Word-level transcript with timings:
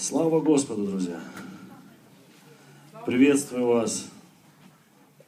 Слава 0.00 0.40
Господу, 0.40 0.86
друзья! 0.86 1.20
Приветствую 3.04 3.66
вас, 3.66 4.08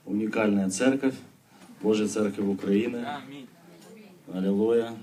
уникальная 0.06 0.70
церковь, 0.70 1.14
Божья 1.82 2.08
церковь 2.08 2.46
Украины. 2.46 3.04
Аминь. 3.04 3.46
Аллилуйя. 4.32 4.94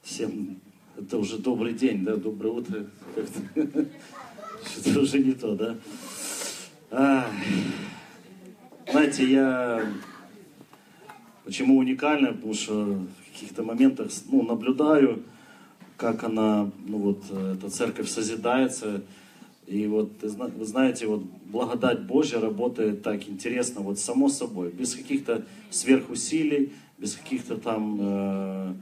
Всем 0.00 0.58
это 0.96 1.18
уже 1.18 1.36
добрый 1.36 1.74
день, 1.74 2.02
да, 2.02 2.16
доброе 2.16 2.48
утро. 2.48 2.86
Что-то 4.64 5.00
уже 5.00 5.18
не 5.18 5.32
то, 5.32 5.54
да? 6.90 7.30
Знаете, 8.90 9.30
я 9.30 9.86
почему 11.44 11.76
уникальная, 11.76 12.32
потому 12.32 12.54
что 12.54 12.84
в 12.84 13.32
каких-то 13.34 13.62
моментах 13.62 14.10
ну, 14.32 14.42
наблюдаю, 14.44 15.24
как 15.98 16.22
она, 16.24 16.70
ну 16.86 16.98
вот, 16.98 17.24
э, 17.30 17.54
эта 17.58 17.68
церковь 17.68 18.08
созидается. 18.08 19.02
И 19.66 19.86
вот, 19.86 20.10
вы 20.22 20.64
знаете, 20.64 21.06
вот 21.06 21.22
благодать 21.44 22.00
Божья 22.06 22.40
работает 22.40 23.02
так 23.02 23.28
интересно, 23.28 23.82
вот 23.82 23.98
само 23.98 24.30
собой, 24.30 24.70
без 24.70 24.94
каких-то 24.94 25.44
сверхусилий, 25.70 26.72
без 26.98 27.16
каких-то 27.16 27.56
там, 27.58 27.98
э, 28.00 28.72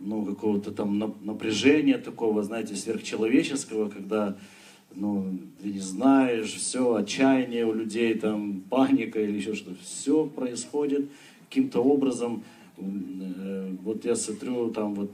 ну, 0.00 0.26
какого-то 0.26 0.72
там 0.72 1.02
нап- 1.02 1.24
напряжения 1.24 1.98
такого, 1.98 2.42
знаете, 2.42 2.74
сверхчеловеческого, 2.74 3.88
когда, 3.88 4.36
ну, 4.94 5.38
ты 5.62 5.72
не 5.72 5.78
знаешь, 5.78 6.52
все, 6.52 6.94
отчаяние 6.96 7.64
у 7.64 7.72
людей, 7.72 8.12
там, 8.14 8.60
паника 8.68 9.20
или 9.20 9.38
еще 9.38 9.54
что-то, 9.54 9.78
все 9.82 10.26
происходит 10.26 11.08
каким-то 11.48 11.80
образом. 11.80 12.42
Э, 12.76 13.70
Вот 13.84 14.04
я 14.04 14.16
смотрю, 14.16 14.70
там, 14.70 14.94
вот, 14.94 15.10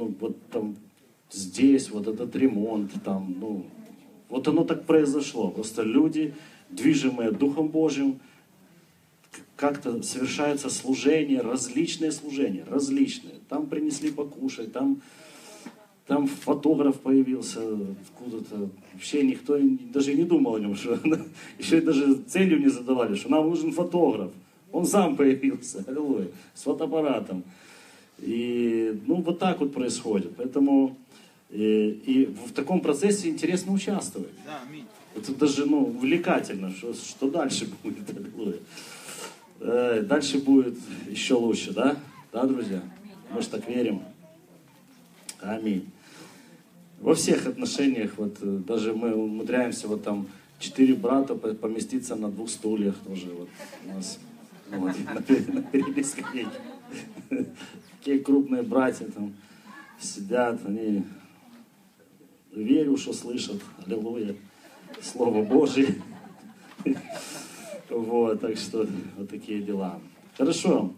ну, 0.00 0.14
вот 0.18 0.36
там 0.50 0.76
здесь, 1.30 1.90
вот 1.90 2.08
этот 2.08 2.34
ремонт, 2.34 2.90
там, 3.04 3.36
ну, 3.38 3.66
вот 4.30 4.48
оно 4.48 4.64
так 4.64 4.86
произошло. 4.86 5.50
Просто 5.50 5.82
люди, 5.82 6.34
движимые 6.70 7.30
Духом 7.30 7.68
Божьим, 7.68 8.18
как-то 9.56 10.02
совершается 10.02 10.70
служение, 10.70 11.42
различные 11.42 12.12
служения, 12.12 12.64
различные. 12.68 13.34
Там 13.48 13.66
принесли 13.66 14.10
покушать, 14.10 14.72
там, 14.72 15.02
там 16.06 16.26
фотограф 16.26 16.98
появился 17.00 17.60
откуда-то. 17.60 18.70
Вообще 18.94 19.22
никто 19.22 19.58
даже 19.92 20.14
не 20.14 20.24
думал 20.24 20.54
о 20.54 20.60
нем, 20.60 20.76
что 20.76 20.98
еще 21.58 21.82
даже 21.82 22.14
целью 22.26 22.58
не 22.58 22.68
задавали, 22.68 23.14
что 23.16 23.30
нам 23.30 23.48
нужен 23.50 23.72
фотограф. 23.72 24.32
Он 24.72 24.86
сам 24.86 25.16
появился, 25.16 25.84
с 26.54 26.62
фотоаппаратом. 26.62 27.44
И 28.22 29.00
ну 29.06 29.22
вот 29.22 29.38
так 29.38 29.60
вот 29.60 29.72
происходит. 29.72 30.36
Поэтому 30.36 30.96
и, 31.50 31.90
и 32.06 32.26
в 32.26 32.52
таком 32.52 32.80
процессе 32.80 33.28
интересно 33.28 33.72
участвовать. 33.72 34.30
Да, 34.46 34.60
аминь. 34.68 34.84
Это 35.16 35.34
даже 35.34 35.66
ну, 35.66 35.82
увлекательно, 35.86 36.70
что, 36.70 36.94
что 36.94 37.30
дальше 37.30 37.68
будет. 37.82 38.08
Аллилуйя. 38.16 38.58
Э, 39.60 40.02
Дальше 40.02 40.38
будет 40.38 40.78
еще 41.08 41.34
лучше, 41.34 41.72
да? 41.72 41.96
Да, 42.32 42.44
друзья? 42.46 42.82
Мы 43.32 43.42
же 43.42 43.48
так 43.48 43.68
верим. 43.68 44.02
Аминь. 45.40 45.90
Во 47.00 47.14
всех 47.14 47.46
отношениях, 47.46 48.12
вот 48.16 48.36
э, 48.42 48.60
даже 48.66 48.94
мы 48.94 49.14
умудряемся 49.14 49.88
вот 49.88 50.02
там 50.04 50.28
четыре 50.58 50.94
брата 50.94 51.34
по- 51.34 51.54
поместиться 51.54 52.14
на 52.16 52.30
двух 52.30 52.48
стульях 52.50 52.94
тоже 53.06 53.26
вот 53.26 53.48
у 53.84 53.88
нас 53.94 54.18
вот, 54.70 54.94
на, 55.06 55.14
на 55.14 55.62
передней 55.62 56.04
скамейке. 56.04 56.50
Такие 58.00 58.20
крупные 58.20 58.62
братья 58.62 59.04
там 59.04 59.34
сидят, 59.98 60.58
они 60.64 61.04
верю, 62.50 62.96
что 62.96 63.12
слышат, 63.12 63.60
аллилуйя, 63.84 64.36
Слово 65.02 65.44
Божие. 65.44 65.96
Вот, 67.90 68.40
так 68.40 68.56
что 68.56 68.86
вот 69.18 69.28
такие 69.28 69.60
дела. 69.60 70.00
Хорошо. 70.38 70.94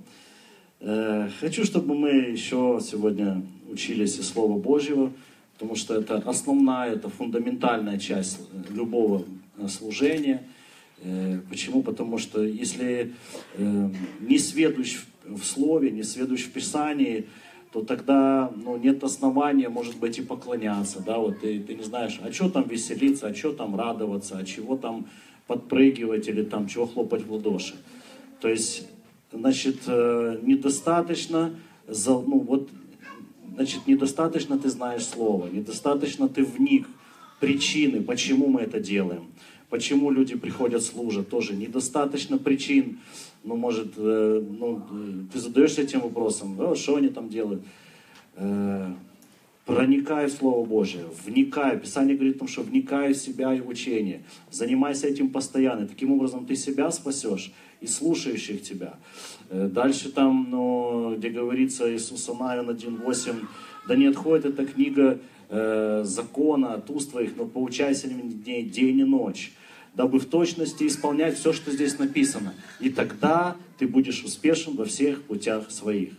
Э, 0.79 1.29
Хочу, 1.41 1.65
чтобы 1.65 1.97
мы 1.97 2.11
еще 2.11 2.79
сегодня 2.81 3.43
учились 3.69 4.19
из 4.21 4.29
Слова 4.29 4.57
Божьего, 4.57 5.11
потому 5.55 5.75
что 5.75 5.95
это 5.95 6.19
основная, 6.19 6.93
это 6.93 7.09
фундаментальная 7.09 7.99
часть 7.99 8.39
любого 8.71 9.25
служения. 9.67 10.45
Э, 11.03 11.41
Почему? 11.51 11.83
Потому 11.83 12.19
что 12.19 12.45
если 12.45 13.13
э, 13.57 13.91
не 14.21 14.39
сведущ 14.39 14.99
в 14.99 15.12
Слове, 15.45 15.91
не 15.91 16.03
сведущ 16.03 16.45
в 16.45 16.53
Писании, 16.53 17.27
то 17.73 17.83
тогда 17.83 18.53
ну, 18.55 18.77
нет 18.77 19.03
основания, 19.03 19.69
может 19.69 19.97
быть, 19.97 20.19
и 20.19 20.23
поклоняться. 20.23 21.01
Да? 21.01 21.19
Вот 21.19 21.41
ты, 21.41 21.59
ты 21.61 21.75
не 21.75 21.83
знаешь, 21.83 22.21
а 22.23 22.31
что 22.33 22.51
там 22.51 22.69
веселиться, 22.69 23.29
а 23.29 23.35
что 23.35 23.53
там 23.53 23.77
радоваться, 23.77 24.37
а 24.39 24.45
чего 24.45 24.77
там 24.77 25.07
подпрыгивать 25.47 26.29
или 26.29 26.43
там 26.43 26.69
чего 26.69 26.87
хлопать 26.87 27.25
в 27.27 27.33
ладоши. 27.33 27.75
То 28.41 28.49
есть, 28.49 28.87
значит, 29.33 29.83
э, 29.87 30.39
недостаточно, 30.43 31.55
за- 31.89 32.21
ну, 32.21 32.39
вот, 32.41 32.69
значит, 33.55 33.87
недостаточно 33.87 34.59
ты 34.59 34.69
знаешь 34.69 35.05
слово, 35.05 35.49
недостаточно 35.49 36.29
ты 36.29 36.45
вник 36.45 36.87
причины, 37.41 38.03
почему 38.03 38.47
мы 38.49 38.61
это 38.61 38.81
делаем, 38.81 39.25
почему 39.71 40.11
люди 40.11 40.37
приходят 40.37 40.83
служат, 40.83 41.29
тоже 41.29 41.55
недостаточно 41.55 42.39
причин, 42.39 42.99
ну, 43.45 43.57
может, 43.57 43.95
э, 43.97 44.45
ну, 44.49 44.83
ты 45.33 45.39
задаешься 45.39 45.83
этим 45.83 46.01
вопросом, 46.01 46.57
да, 46.57 46.75
что 46.75 46.97
они 46.97 47.09
там 47.09 47.29
делают, 47.29 47.63
Э, 48.37 48.93
проникай 49.65 50.27
в 50.27 50.33
Слово 50.33 50.67
Божие, 50.67 51.05
вникай. 51.25 51.79
Писание 51.79 52.17
говорит 52.17 52.37
о 52.37 52.39
том, 52.41 52.49
что 52.49 52.63
вникай 52.63 53.13
в 53.13 53.17
себя 53.17 53.55
и 53.55 53.61
в 53.61 53.69
учение. 53.69 54.23
Занимайся 54.51 55.07
этим 55.07 55.31
постоянно. 55.31 55.87
Таким 55.87 56.13
образом 56.13 56.47
ты 56.47 56.57
себя 56.57 56.91
спасешь 56.91 57.53
и 57.81 57.87
слушающих 57.87 58.63
тебя. 58.63 58.95
Э, 59.51 59.69
Дальше 59.69 60.11
там, 60.11 60.49
ну, 60.51 61.15
где 61.17 61.29
говорится 61.29 61.93
Иисуса 61.93 62.35
Навин 62.35 62.71
1.8, 62.71 63.47
да 63.89 63.97
не 63.97 64.07
отходит 64.07 64.47
эта 64.47 64.67
книга 64.67 65.19
э, 65.49 66.03
закона 66.05 66.75
от 66.75 66.91
уст 66.91 67.11
твоих, 67.11 67.37
но 67.37 67.45
поучайся 67.45 68.09
ней 68.09 68.63
день 68.63 68.99
и 69.01 69.05
ночь 69.05 69.53
дабы 69.95 70.19
в 70.19 70.27
точности 70.27 70.87
исполнять 70.87 71.39
все, 71.39 71.53
что 71.53 71.71
здесь 71.71 71.99
написано. 71.99 72.55
И 72.81 72.91
тогда 72.91 73.57
ты 73.79 73.87
будешь 73.87 74.25
успешен 74.25 74.75
во 74.77 74.85
всех 74.85 75.23
путях 75.23 75.71
своих. 75.71 76.13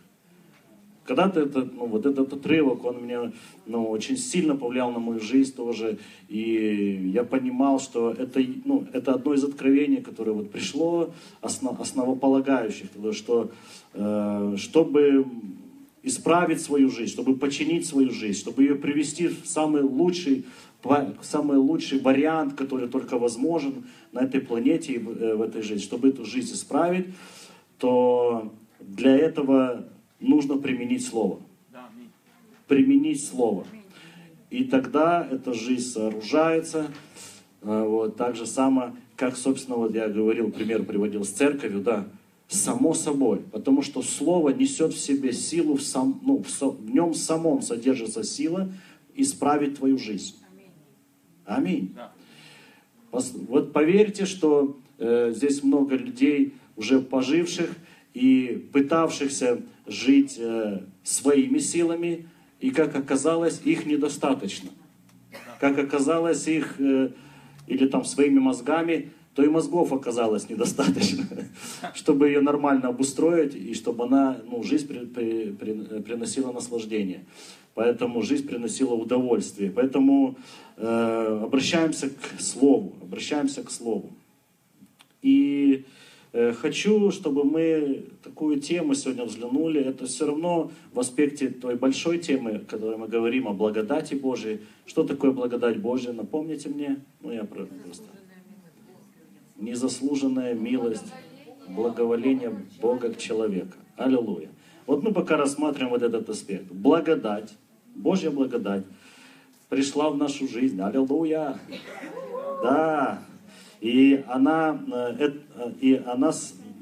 Когда-то 1.05 1.41
это, 1.41 1.65
ну, 1.65 1.87
вот 1.87 2.05
этот 2.05 2.31
отрывок, 2.31 2.85
он 2.85 3.03
меня 3.03 3.33
ну, 3.65 3.89
очень 3.89 4.15
сильно 4.15 4.55
повлиял 4.55 4.89
на 4.91 4.99
мою 4.99 5.19
жизнь 5.19 5.53
тоже. 5.53 5.97
И 6.29 7.11
я 7.13 7.25
понимал, 7.25 7.81
что 7.81 8.11
это, 8.11 8.41
ну, 8.63 8.87
это 8.93 9.13
одно 9.13 9.33
из 9.33 9.43
откровений, 9.43 10.01
которое 10.01 10.31
вот 10.31 10.51
пришло, 10.51 11.13
основ, 11.41 11.79
основополагающих, 11.81 12.87
то, 12.89 13.11
что 13.11 13.51
э, 13.93 14.55
чтобы 14.57 15.25
исправить 16.03 16.61
свою 16.61 16.89
жизнь, 16.89 17.11
чтобы 17.11 17.35
починить 17.35 17.85
свою 17.85 18.11
жизнь, 18.11 18.39
чтобы 18.39 18.63
ее 18.63 18.75
привести 18.75 19.27
в 19.27 19.45
самый 19.45 19.81
лучший, 19.81 20.45
самый 21.21 21.57
лучший 21.57 21.99
вариант, 21.99 22.55
который 22.55 22.87
только 22.89 23.17
возможен 23.17 23.85
на 24.11 24.19
этой 24.19 24.41
планете 24.41 24.93
и 24.93 24.97
в, 24.99 25.09
э, 25.09 25.35
в 25.35 25.41
этой 25.41 25.61
жизни, 25.61 25.81
чтобы 25.83 26.09
эту 26.09 26.25
жизнь 26.25 26.53
исправить, 26.53 27.07
то 27.79 28.51
для 28.79 29.15
этого 29.15 29.85
нужно 30.19 30.57
применить 30.57 31.05
Слово. 31.05 31.39
Применить 32.67 33.25
Слово. 33.25 33.65
И 34.49 34.63
тогда 34.65 35.27
эта 35.29 35.53
жизнь 35.53 35.89
сооружается. 35.89 36.91
А, 37.61 37.83
Вот, 37.85 38.17
так 38.17 38.35
же 38.35 38.45
само, 38.45 38.93
как, 39.15 39.37
собственно, 39.37 39.77
вот 39.77 39.95
я 39.95 40.09
говорил, 40.09 40.51
пример 40.51 40.83
приводил 40.83 41.23
с 41.23 41.29
церковью, 41.29 41.81
да, 41.81 42.05
само 42.49 42.93
собой, 42.93 43.39
потому 43.51 43.81
что 43.81 44.01
Слово 44.01 44.49
несет 44.49 44.93
в 44.93 44.99
себе 44.99 45.31
силу, 45.33 45.75
в, 45.75 45.81
сам, 45.81 46.19
ну, 46.23 46.43
в, 46.43 46.49
со- 46.49 46.69
в 46.69 46.89
нем 46.89 47.13
самом 47.13 47.61
содержится 47.61 48.23
сила 48.23 48.69
исправить 49.15 49.77
твою 49.77 49.97
жизнь. 49.97 50.35
Аминь. 51.45 51.93
Да. 51.95 52.11
Вот 53.11 53.73
поверьте, 53.73 54.25
что 54.25 54.77
э, 54.97 55.31
здесь 55.35 55.63
много 55.63 55.95
людей, 55.95 56.53
уже 56.75 56.99
поживших 56.99 57.69
и 58.13 58.67
пытавшихся 58.73 59.61
жить 59.85 60.35
э, 60.39 60.81
своими 61.03 61.59
силами, 61.59 62.27
и 62.59 62.71
как 62.71 62.95
оказалось, 62.95 63.61
их 63.63 63.85
недостаточно. 63.85 64.69
Как 65.59 65.77
оказалось, 65.77 66.47
их 66.47 66.79
э, 66.79 67.09
или 67.67 67.87
там 67.87 68.03
своими 68.05 68.39
мозгами, 68.39 69.11
то 69.35 69.43
и 69.43 69.47
мозгов 69.47 69.91
оказалось 69.93 70.49
недостаточно, 70.49 71.25
чтобы 71.93 72.27
ее 72.27 72.41
нормально 72.41 72.89
обустроить 72.89 73.55
и 73.55 73.73
чтобы 73.73 74.05
она, 74.05 74.39
ну, 74.49 74.63
жизнь 74.63 74.87
при- 74.87 75.05
при- 75.05 75.51
при- 75.51 76.01
приносила 76.01 76.51
наслаждение. 76.51 77.25
Поэтому 77.75 78.21
жизнь 78.21 78.47
приносила 78.47 78.93
удовольствие. 78.93 79.71
Поэтому 79.71 80.35
э, 80.77 81.39
обращаемся 81.43 82.09
к 82.09 82.39
Слову, 82.39 82.93
обращаемся 83.01 83.63
к 83.63 83.71
Слову. 83.71 84.11
И 85.23 85.85
э, 86.33 86.53
хочу, 86.53 87.09
чтобы 87.11 87.43
мы 87.43 88.03
такую 88.23 88.59
тему 88.59 88.93
сегодня 88.93 89.25
взглянули. 89.25 89.81
Это 89.81 90.05
все 90.05 90.27
равно 90.27 90.71
в 90.93 90.99
аспекте 90.99 91.49
той 91.49 91.75
большой 91.75 92.19
темы, 92.19 92.59
которой 92.59 92.97
мы 92.97 93.07
говорим, 93.07 93.47
о 93.47 93.53
благодати 93.53 94.13
Божией. 94.13 94.59
Что 94.85 95.03
такое 95.03 95.31
благодать 95.31 95.77
Божия? 95.77 96.13
Напомните 96.13 96.69
мне. 96.69 96.97
Ну, 97.21 97.31
я 97.31 97.43
просто... 97.43 97.73
Незаслуженная 99.57 100.53
милость, 100.53 101.13
благоволение 101.69 102.53
Бога 102.81 103.13
к 103.13 103.17
человеку. 103.17 103.77
Аллилуйя. 103.95 104.49
Вот 104.85 105.03
мы 105.03 105.13
пока 105.13 105.37
рассматриваем 105.37 105.91
вот 105.91 106.01
этот 106.01 106.29
аспект. 106.29 106.69
Благодать, 106.71 107.53
Божья 107.95 108.29
благодать 108.31 108.83
пришла 109.73 110.09
в 110.09 110.17
нашу 110.17 110.47
жизнь. 110.47 110.79
Аллилуйя. 110.79 111.57
Да. 112.61 113.23
И 113.81 114.23
она, 114.27 114.79
э, 115.19 115.31
э, 115.57 115.71
и 115.81 116.01
она 116.05 116.31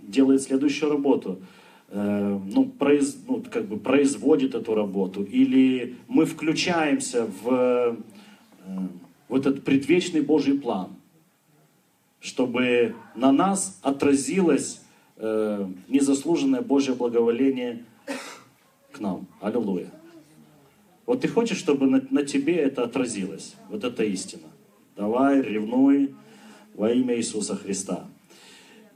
делает 0.04 0.42
следующую 0.42 0.92
работу. 0.92 1.40
Э, 1.90 2.40
ну, 2.54 2.66
произ, 2.66 3.18
ну, 3.28 3.44
как 3.50 3.66
бы 3.66 3.78
производит 3.78 4.56
эту 4.56 4.76
работу. 4.76 5.24
Или 5.24 5.96
мы 6.08 6.26
включаемся 6.26 7.28
в, 7.42 7.98
в 9.30 9.36
этот 9.36 9.64
предвечный 9.64 10.22
Божий 10.22 10.60
план, 10.60 10.90
чтобы 12.20 12.94
на 13.16 13.32
нас 13.32 13.80
отразилось 13.84 14.82
незаслуженное 15.88 16.62
Божье 16.62 16.96
благоволение 16.96 17.86
к 18.92 19.00
нам. 19.00 19.28
Аллилуйя. 19.40 19.92
Вот 21.06 21.22
ты 21.22 21.28
хочешь, 21.28 21.58
чтобы 21.58 21.88
на, 21.88 22.06
на 22.10 22.26
тебе 22.26 22.56
это 22.56 22.84
отразилось, 22.84 23.56
вот 23.70 23.84
эта 23.84 24.04
истина. 24.04 24.48
Давай, 24.96 25.42
ревнуй 25.42 26.16
во 26.76 26.92
имя 26.92 27.18
Иисуса 27.18 27.56
Христа. 27.56 28.06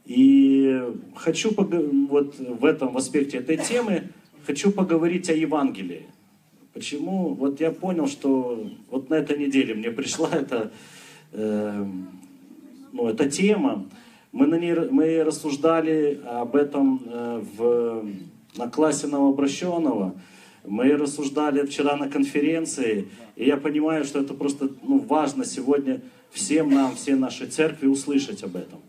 И 0.05 0.81
хочу 1.15 1.51
вот 1.55 2.35
в 2.37 2.65
этом 2.65 2.93
в 2.93 2.97
аспекте 2.97 3.37
этой 3.37 3.57
темы 3.57 4.09
хочу 4.45 4.71
поговорить 4.71 5.29
о 5.29 5.33
Евангелии. 5.33 6.05
Почему? 6.73 7.33
Вот 7.33 7.59
я 7.61 7.71
понял, 7.71 8.07
что 8.07 8.69
вот 8.91 9.09
на 9.09 9.15
этой 9.15 9.37
неделе 9.37 9.73
мне 9.73 9.91
пришла 9.91 10.29
эта, 10.31 10.71
э, 11.31 11.85
ну, 12.91 13.07
эта 13.07 13.29
тема. 13.29 13.85
Мы, 14.31 14.45
на 14.47 14.59
ней, 14.59 14.73
мы 14.73 15.23
рассуждали 15.23 16.19
об 16.25 16.55
этом 16.55 17.01
э, 17.05 17.43
в, 17.57 18.05
на 18.57 18.69
классе 18.69 19.07
новообращенного. 19.07 20.15
Мы 20.67 20.95
рассуждали 20.97 21.65
вчера 21.65 21.95
на 21.95 22.09
конференции, 22.09 23.07
и 23.35 23.45
я 23.45 23.57
понимаю, 23.57 24.05
что 24.05 24.19
это 24.19 24.33
просто 24.33 24.69
ну, 24.81 24.99
важно 24.99 25.45
сегодня 25.45 26.01
всем 26.31 26.71
нам, 26.71 26.95
всей 26.95 27.15
нашей 27.15 27.47
церкви 27.47 27.87
услышать 27.87 28.43
об 28.43 28.55
этом. 28.55 28.79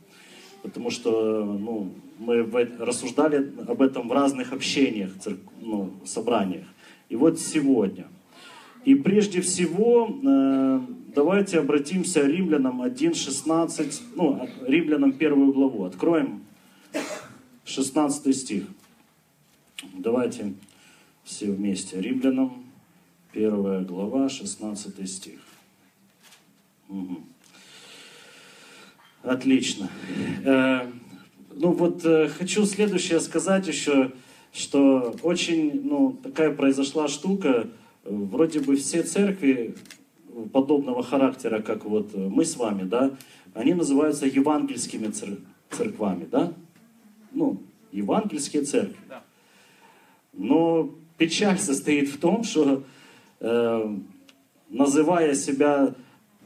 Потому 0.62 0.90
что 0.90 1.44
ну, 1.44 1.92
мы 2.18 2.42
рассуждали 2.78 3.52
об 3.68 3.82
этом 3.82 4.08
в 4.08 4.12
разных 4.12 4.52
общениях, 4.52 5.10
церк... 5.20 5.38
ну, 5.60 5.92
собраниях. 6.04 6.64
И 7.08 7.16
вот 7.16 7.38
сегодня. 7.38 8.06
И 8.84 8.94
прежде 8.94 9.40
всего, 9.40 10.08
э, 10.08 10.80
давайте 11.14 11.58
обратимся 11.58 12.22
к 12.22 12.26
Римлянам 12.26 12.82
1.16, 12.82 14.00
ну, 14.14 14.48
Римлянам 14.66 15.12
первую 15.12 15.52
главу. 15.52 15.84
Откроем 15.84 16.42
16 17.64 18.36
стих. 18.36 18.64
Давайте 19.92 20.54
все 21.26 21.50
вместе. 21.50 22.00
Римлянам, 22.00 22.64
первая 23.32 23.82
глава, 23.82 24.28
16 24.28 25.10
стих. 25.10 25.40
Угу. 26.88 27.18
Отлично. 29.24 29.90
Э, 30.44 30.86
ну 31.52 31.72
вот 31.72 32.04
э, 32.04 32.28
хочу 32.28 32.64
следующее 32.64 33.18
сказать 33.18 33.66
еще, 33.66 34.12
что 34.52 35.16
очень, 35.22 35.82
ну, 35.84 36.12
такая 36.22 36.54
произошла 36.54 37.08
штука, 37.08 37.68
вроде 38.04 38.60
бы 38.60 38.76
все 38.76 39.02
церкви 39.02 39.74
подобного 40.52 41.02
характера, 41.02 41.60
как 41.60 41.84
вот 41.84 42.14
мы 42.14 42.44
с 42.44 42.56
вами, 42.56 42.84
да, 42.84 43.16
они 43.52 43.74
называются 43.74 44.26
евангельскими 44.26 45.08
цер- 45.08 45.40
церквами, 45.70 46.26
да? 46.30 46.52
Ну, 47.32 47.60
евангельские 47.90 48.62
церкви. 48.62 48.96
Но 50.32 50.94
печаль 51.16 51.58
состоит 51.58 52.08
в 52.08 52.18
том, 52.18 52.44
что 52.44 52.84
э, 53.40 53.96
называя 54.70 55.34
себя 55.34 55.94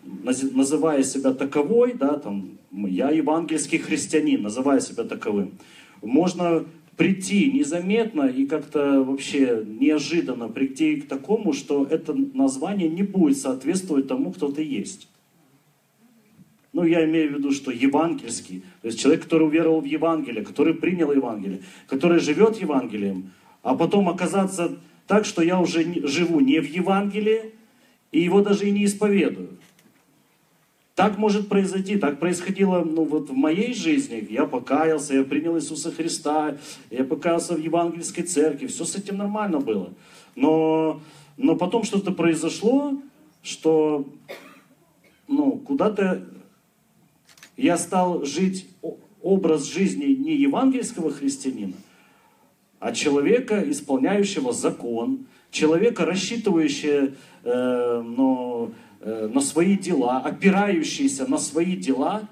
называя 0.03 1.03
себя 1.03 1.35
таковой, 1.35 1.93
да, 1.93 2.19
там, 2.19 2.59
я 2.73 3.11
евангельский 3.11 3.79
христианин, 3.79 4.43
называя 4.43 4.81
себя 4.81 5.05
таковым, 5.05 5.53
можно 6.03 6.65
прийти 6.97 7.51
незаметно 7.51 8.23
и 8.23 8.47
как-то 8.47 9.03
вообще 9.03 9.65
неожиданно 9.67 10.49
прийти 10.49 11.01
к 11.01 11.09
такому, 11.09 11.53
что 11.53 11.85
это 11.85 12.15
название 12.15 12.89
не 12.89 13.03
будет 13.03 13.39
соответствовать 13.39 14.09
тому, 14.09 14.33
кто 14.33 14.51
ты 14.51 14.63
есть. 14.63 15.09
Ну, 16.73 16.85
я 16.85 17.05
имею 17.05 17.31
в 17.31 17.39
виду, 17.39 17.53
что 17.53 17.73
евангельский, 17.73 18.63
то 18.83 18.87
есть 18.87 19.01
человек, 19.01 19.25
который 19.25 19.49
уверовал 19.49 19.81
в 19.81 19.87
Евангелие, 19.87 20.45
который 20.45 20.75
принял 20.75 21.11
Евангелие, 21.11 21.61
который 21.89 22.21
живет 22.21 22.61
Евангелием, 22.61 23.33
а 23.63 23.75
потом 23.75 24.09
оказаться 24.09 24.79
так, 25.07 25.25
что 25.25 25.43
я 25.43 25.61
уже 25.61 26.07
живу 26.07 26.41
не 26.41 26.61
в 26.61 26.67
Евангелии, 26.67 27.55
и 28.13 28.21
его 28.21 28.43
даже 28.43 28.69
и 28.69 28.71
не 28.71 28.85
исповедую. 28.85 29.51
Так 30.95 31.17
может 31.17 31.49
произойти, 31.49 31.97
так 31.97 32.21
происходило 32.21 32.85
ну, 32.85 33.05
вот 33.05 33.31
в 33.31 33.33
моей 33.33 33.73
жизни. 33.73 34.27
Я 34.29 34.45
покаялся, 34.45 35.15
я 35.15 35.25
принял 35.25 35.57
Иисуса 35.57 35.91
Христа, 35.91 36.59
я 36.91 37.05
покаялся 37.05 37.55
в 37.55 37.59
евангельской 37.59 38.25
церкви, 38.25 38.67
все 38.67 38.85
с 38.85 38.97
этим 38.97 39.17
нормально 39.17 39.61
было. 39.61 39.95
Но, 40.37 41.01
но 41.37 41.57
потом 41.57 41.85
что-то 41.85 42.13
произошло, 42.13 43.01
что 43.43 44.07
ну, 45.27 45.53
куда-то 45.53 46.27
я 47.57 47.79
стал 47.79 48.25
жить 48.25 48.67
образ 49.23 49.65
жизни 49.65 50.07
не 50.07 50.35
евангельского 50.35 51.11
христианина, 51.11 51.75
а 52.81 52.93
человека, 52.93 53.63
исполняющего 53.71 54.53
закон, 54.53 55.27
человека, 55.51 56.07
рассчитывающего 56.07 57.11
э, 57.45 58.03
ну, 58.05 58.73
э, 59.01 59.31
на 59.33 59.41
свои 59.43 59.77
дела, 59.77 60.19
опирающийся 60.19 61.31
на 61.31 61.37
свои 61.37 61.77
дела, 61.77 62.23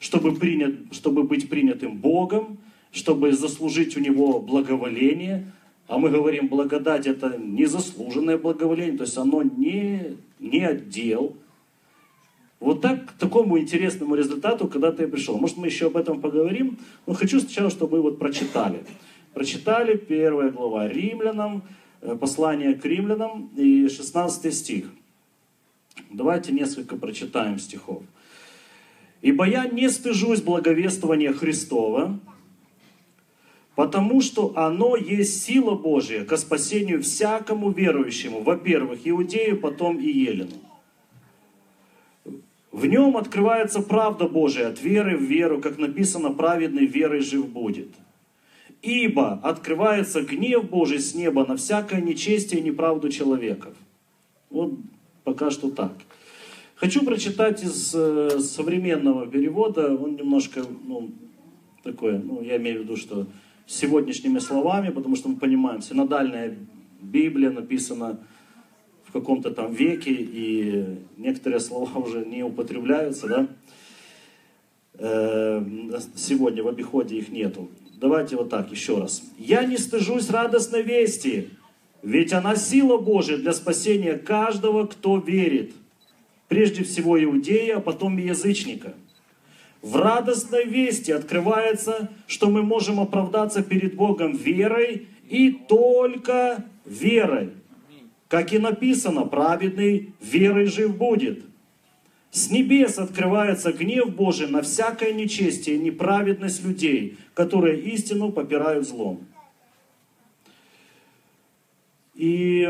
чтобы, 0.00 0.34
принят, 0.34 0.74
чтобы 0.90 1.22
быть 1.22 1.48
принятым 1.48 1.96
Богом, 1.96 2.58
чтобы 2.90 3.32
заслужить 3.32 3.96
у 3.96 4.00
Него 4.00 4.40
благоволение. 4.40 5.52
А 5.86 5.98
мы 5.98 6.10
говорим, 6.10 6.48
благодать 6.48 7.06
это 7.06 7.38
незаслуженное 7.38 8.38
благоволение, 8.38 8.98
то 8.98 9.04
есть 9.04 9.16
оно 9.16 9.42
не, 9.42 10.16
не 10.40 10.64
отдел. 10.64 11.36
Вот 12.58 12.80
так 12.80 13.06
к 13.06 13.12
такому 13.12 13.56
интересному 13.58 14.16
результату 14.16 14.66
когда-то 14.66 15.02
я 15.02 15.08
пришел. 15.08 15.38
Может, 15.38 15.58
мы 15.58 15.66
еще 15.68 15.86
об 15.86 15.96
этом 15.96 16.20
поговорим, 16.20 16.78
но 17.06 17.14
хочу 17.14 17.38
сначала, 17.38 17.70
чтобы 17.70 17.98
вы 17.98 18.02
вот 18.02 18.18
прочитали 18.18 18.80
прочитали, 19.36 19.98
первая 19.98 20.50
глава 20.50 20.88
римлянам, 20.88 21.62
э, 22.00 22.16
послание 22.16 22.72
к 22.72 22.86
римлянам 22.86 23.50
и 23.54 23.86
16 23.86 24.50
стих. 24.50 24.86
Давайте 26.10 26.52
несколько 26.52 26.96
прочитаем 26.96 27.58
стихов. 27.58 28.02
«Ибо 29.20 29.44
я 29.44 29.66
не 29.66 29.90
стыжусь 29.90 30.40
благовествования 30.40 31.34
Христова, 31.34 32.18
потому 33.74 34.22
что 34.22 34.54
оно 34.56 34.96
есть 34.96 35.42
сила 35.42 35.74
Божия 35.74 36.24
ко 36.24 36.38
спасению 36.38 37.02
всякому 37.02 37.72
верующему, 37.72 38.40
во-первых, 38.40 39.00
иудею, 39.04 39.60
потом 39.60 39.98
и 39.98 40.08
елену. 40.08 40.56
В 42.72 42.86
нем 42.86 43.18
открывается 43.18 43.82
правда 43.82 44.28
Божия 44.28 44.68
от 44.68 44.80
веры 44.80 45.14
в 45.18 45.22
веру, 45.22 45.60
как 45.60 45.76
написано, 45.76 46.30
праведный 46.30 46.86
верой 46.86 47.20
жив 47.20 47.46
будет». 47.46 47.88
Ибо 48.82 49.34
открывается 49.42 50.22
гнев 50.22 50.68
Божий 50.68 51.00
с 51.00 51.14
неба 51.14 51.44
на 51.46 51.56
всякое 51.56 52.00
нечестие 52.00 52.60
и 52.60 52.64
неправду 52.64 53.08
человеков. 53.08 53.74
Вот 54.50 54.74
пока 55.24 55.50
что 55.50 55.70
так. 55.70 55.92
Хочу 56.76 57.04
прочитать 57.04 57.64
из 57.64 57.94
э, 57.94 58.38
современного 58.38 59.26
перевода. 59.26 59.96
Он 59.96 60.14
немножко, 60.14 60.62
ну, 60.86 61.10
такой, 61.82 62.18
ну, 62.18 62.42
я 62.42 62.58
имею 62.58 62.80
в 62.80 62.82
виду, 62.84 62.96
что 62.96 63.26
сегодняшними 63.66 64.38
словами, 64.38 64.90
потому 64.90 65.16
что 65.16 65.28
мы 65.28 65.36
понимаем, 65.36 65.80
синодальная 65.80 66.56
Библия 67.00 67.50
написана 67.50 68.20
в 69.04 69.12
каком-то 69.12 69.50
там 69.50 69.72
веке, 69.72 70.12
и 70.12 70.98
некоторые 71.16 71.60
слова 71.60 71.98
уже 71.98 72.24
не 72.24 72.42
употребляются, 72.42 73.26
да. 73.26 73.48
Э, 74.98 75.64
сегодня 76.14 76.62
в 76.62 76.68
обиходе 76.68 77.16
их 77.16 77.30
нету. 77.30 77.68
Давайте 77.96 78.36
вот 78.36 78.50
так 78.50 78.70
еще 78.70 78.98
раз. 78.98 79.22
«Я 79.38 79.64
не 79.64 79.78
стыжусь 79.78 80.28
радостной 80.28 80.82
вести, 80.82 81.48
ведь 82.02 82.32
она 82.34 82.54
сила 82.54 82.98
Божия 82.98 83.38
для 83.38 83.54
спасения 83.54 84.18
каждого, 84.18 84.86
кто 84.86 85.16
верит. 85.16 85.72
Прежде 86.48 86.84
всего 86.84 87.22
иудея, 87.22 87.78
а 87.78 87.80
потом 87.80 88.18
и 88.18 88.22
язычника. 88.22 88.94
В 89.80 89.96
радостной 89.96 90.64
вести 90.64 91.10
открывается, 91.10 92.10
что 92.26 92.50
мы 92.50 92.62
можем 92.62 93.00
оправдаться 93.00 93.62
перед 93.62 93.94
Богом 93.94 94.36
верой 94.36 95.08
и 95.28 95.50
только 95.50 96.64
верой. 96.84 97.50
Как 98.28 98.52
и 98.52 98.58
написано, 98.58 99.24
праведный 99.24 100.12
верой 100.20 100.66
жив 100.66 100.96
будет. 100.96 101.44
С 102.36 102.50
небес 102.50 102.98
открывается 102.98 103.72
гнев 103.72 104.14
Божий 104.14 104.46
на 104.46 104.60
всякое 104.60 105.14
нечестие 105.14 105.76
и 105.76 105.78
неправедность 105.78 106.62
людей, 106.62 107.16
которые 107.32 107.80
истину 107.80 108.30
попирают 108.30 108.86
злом. 108.86 109.26
И 112.14 112.68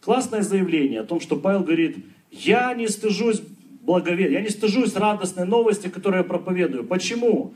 классное 0.00 0.42
заявление 0.42 1.00
о 1.00 1.04
том, 1.04 1.18
что 1.18 1.34
Павел 1.34 1.64
говорит, 1.64 1.96
я 2.30 2.72
не 2.72 2.86
стыжусь 2.86 3.42
благовер, 3.82 4.30
я 4.30 4.42
не 4.42 4.50
стыжусь 4.50 4.94
радостной 4.94 5.44
новости, 5.44 5.88
которую 5.88 6.18
я 6.18 6.24
проповедую. 6.24 6.84
Почему? 6.84 7.54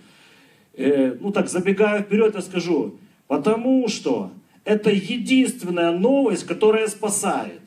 Э, 0.73 1.17
ну 1.21 1.31
так, 1.31 1.49
забегая 1.49 2.03
вперед, 2.03 2.35
я 2.35 2.43
скажу, 2.43 2.99
потому 3.29 3.87
что 3.87 4.33
это 4.65 4.91
единственная 4.91 5.93
новость, 5.93 6.47
которая 6.47 6.89
спасает. 6.89 7.62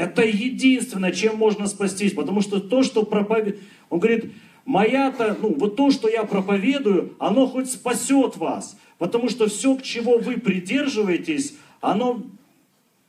Это 0.00 0.22
единственное, 0.22 1.12
чем 1.12 1.36
можно 1.36 1.66
спастись. 1.66 2.14
Потому 2.14 2.40
что 2.40 2.58
то, 2.58 2.82
что 2.82 3.02
проповедует... 3.02 3.60
Он 3.90 3.98
говорит, 3.98 4.32
моя-то, 4.64 5.36
ну, 5.42 5.54
вот 5.58 5.76
то, 5.76 5.90
что 5.90 6.08
я 6.08 6.24
проповедую, 6.24 7.14
оно 7.18 7.46
хоть 7.46 7.70
спасет 7.70 8.38
вас. 8.38 8.78
Потому 8.96 9.28
что 9.28 9.46
все, 9.46 9.76
к 9.76 9.82
чему 9.82 10.18
вы 10.18 10.38
придерживаетесь, 10.38 11.54
оно 11.82 12.22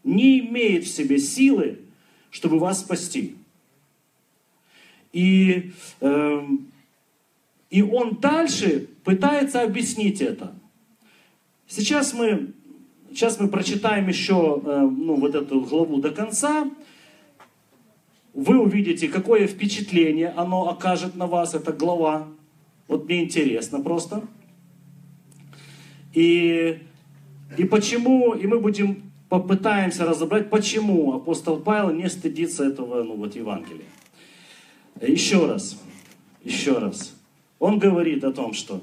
не 0.04 0.40
имеет 0.40 0.84
в 0.84 0.90
себе 0.90 1.18
силы, 1.18 1.80
чтобы 2.30 2.60
вас 2.60 2.82
спасти. 2.82 3.38
И, 5.14 5.72
э, 6.02 6.48
и 7.70 7.82
он 7.82 8.18
дальше 8.18 8.90
пытается 9.06 9.62
объяснить 9.62 10.20
это. 10.20 10.54
Сейчас 11.70 12.14
мы, 12.14 12.52
сейчас 13.14 13.40
мы 13.40 13.48
прочитаем 13.48 14.08
еще 14.08 14.62
ну, 14.64 15.16
вот 15.16 15.36
эту 15.36 15.62
главу 15.62 15.98
до 15.98 16.12
конца. 16.12 16.70
Вы 18.34 18.60
увидите, 18.60 19.08
какое 19.08 19.48
впечатление 19.48 20.30
оно 20.30 20.70
окажет 20.70 21.16
на 21.16 21.28
вас, 21.28 21.54
эта 21.54 21.74
глава. 21.74 22.28
Вот 22.88 23.06
мне 23.06 23.24
интересно 23.24 23.82
просто. 23.82 24.24
И, 26.14 26.80
и 27.58 27.64
почему, 27.66 28.34
и 28.34 28.48
мы 28.48 28.60
будем 28.60 29.12
попытаемся 29.30 30.06
разобрать, 30.06 30.50
почему 30.50 31.14
апостол 31.14 31.58
Павел 31.58 31.94
не 31.94 32.10
стыдится 32.10 32.66
этого 32.66 33.04
ну, 33.04 33.16
вот, 33.16 33.36
Евангелия. 33.36 33.86
Еще 35.02 35.46
раз, 35.46 35.80
еще 36.44 36.78
раз. 36.78 37.16
Он 37.60 37.80
говорит 37.80 38.24
о 38.24 38.34
том, 38.34 38.54
что 38.54 38.82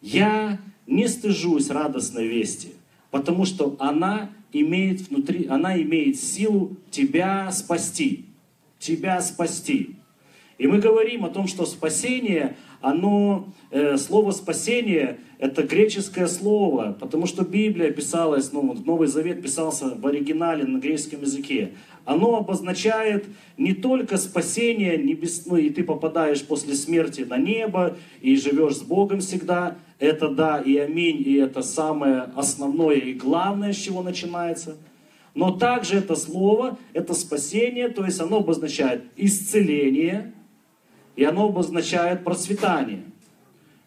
я 0.00 0.60
не 0.86 1.08
стыжусь 1.08 1.70
радостной 1.70 2.26
вести, 2.28 2.74
потому 3.12 3.44
что 3.44 3.76
она 3.78 4.30
имеет 4.52 5.02
внутри, 5.02 5.46
она 5.46 5.80
имеет 5.80 6.16
силу 6.16 6.78
тебя 6.90 7.52
спасти. 7.52 8.24
Тебя 8.78 9.20
спасти. 9.20 9.96
И 10.58 10.66
мы 10.66 10.78
говорим 10.78 11.24
о 11.24 11.28
том, 11.28 11.46
что 11.46 11.66
спасение, 11.66 12.56
оно, 12.82 13.48
э, 13.70 13.96
слово 13.96 14.32
спасение, 14.32 15.18
это 15.38 15.62
греческое 15.62 16.26
слово, 16.26 16.96
потому 17.00 17.26
что 17.26 17.44
Библия 17.44 17.90
писалась, 17.90 18.52
ну, 18.52 18.76
Новый 18.84 19.08
Завет 19.08 19.42
писался 19.42 19.94
в 19.94 20.06
оригинале 20.06 20.64
на 20.64 20.78
греческом 20.78 21.22
языке. 21.22 21.72
Оно 22.04 22.36
обозначает 22.36 23.26
не 23.56 23.72
только 23.72 24.18
спасение, 24.18 24.98
небес, 24.98 25.46
ну, 25.46 25.56
и 25.56 25.70
ты 25.70 25.84
попадаешь 25.84 26.44
после 26.44 26.74
смерти 26.74 27.22
на 27.22 27.38
небо, 27.38 27.96
и 28.20 28.36
живешь 28.36 28.76
с 28.76 28.82
Богом 28.82 29.20
всегда. 29.20 29.76
Это 29.98 30.28
да 30.28 30.60
и 30.60 30.76
аминь, 30.76 31.22
и 31.24 31.34
это 31.34 31.62
самое 31.62 32.30
основное 32.36 32.96
и 32.96 33.14
главное, 33.14 33.72
с 33.72 33.76
чего 33.76 34.02
начинается. 34.02 34.76
Но 35.34 35.52
также 35.52 35.96
это 35.96 36.14
слово, 36.14 36.78
это 36.92 37.14
спасение, 37.14 37.88
то 37.88 38.04
есть 38.04 38.20
оно 38.20 38.38
обозначает 38.38 39.04
исцеление, 39.16 40.32
и 41.16 41.24
оно 41.24 41.46
обозначает 41.48 42.24
процветание. 42.24 43.04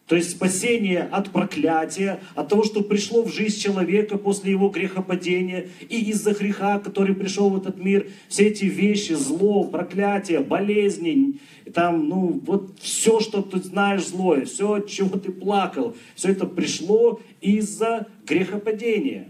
То 0.07 0.15
есть 0.15 0.31
спасение 0.31 1.01
от 1.01 1.31
проклятия, 1.31 2.19
от 2.35 2.49
того, 2.49 2.63
что 2.63 2.83
пришло 2.83 3.23
в 3.23 3.33
жизнь 3.33 3.59
человека 3.59 4.19
после 4.19 4.51
его 4.51 4.69
грехопадения 4.69 5.67
и 5.89 6.11
из-за 6.11 6.35
греха, 6.35 6.79
который 6.79 7.15
пришел 7.15 7.49
в 7.49 7.57
этот 7.57 7.77
мир, 7.77 8.07
все 8.27 8.47
эти 8.47 8.65
вещи, 8.65 9.13
зло, 9.13 9.63
проклятие, 9.63 10.41
болезни, 10.41 11.39
там, 11.73 12.07
ну, 12.07 12.39
вот 12.45 12.77
все, 12.79 13.19
что 13.19 13.41
ты 13.41 13.57
знаешь 13.57 14.05
злое, 14.05 14.45
все, 14.45 14.73
от 14.73 14.87
чего 14.87 15.17
ты 15.17 15.31
плакал, 15.31 15.95
все 16.13 16.31
это 16.31 16.45
пришло 16.45 17.19
из-за 17.41 18.05
грехопадения. 18.27 19.29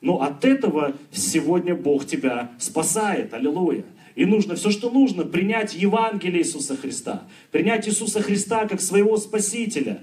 Но 0.00 0.22
от 0.22 0.44
этого 0.44 0.94
сегодня 1.10 1.74
Бог 1.74 2.06
тебя 2.06 2.52
спасает. 2.58 3.34
Аллилуйя. 3.34 3.84
И 4.14 4.24
нужно 4.26 4.54
все, 4.56 4.70
что 4.70 4.90
нужно, 4.90 5.24
принять 5.24 5.74
Евангелие 5.74 6.42
Иисуса 6.42 6.76
Христа. 6.76 7.22
Принять 7.50 7.88
Иисуса 7.88 8.22
Христа 8.22 8.66
как 8.66 8.80
своего 8.80 9.16
Спасителя. 9.16 10.02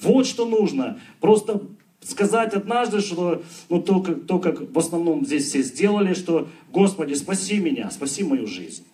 Вот 0.00 0.26
что 0.26 0.46
нужно. 0.46 1.00
Просто 1.20 1.62
сказать 2.00 2.54
однажды, 2.54 3.00
что 3.00 3.42
ну, 3.68 3.82
то, 3.82 4.00
как, 4.00 4.26
то, 4.26 4.38
как 4.38 4.72
в 4.72 4.78
основном 4.78 5.26
здесь 5.26 5.46
все 5.48 5.62
сделали, 5.62 6.14
что 6.14 6.48
Господи, 6.72 7.14
спаси 7.14 7.58
меня, 7.58 7.90
спаси 7.90 8.24
мою 8.24 8.46
жизнь. 8.46 8.86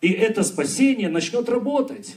И 0.00 0.08
это 0.08 0.42
спасение 0.42 1.08
начнет 1.08 1.48
работать. 1.48 2.16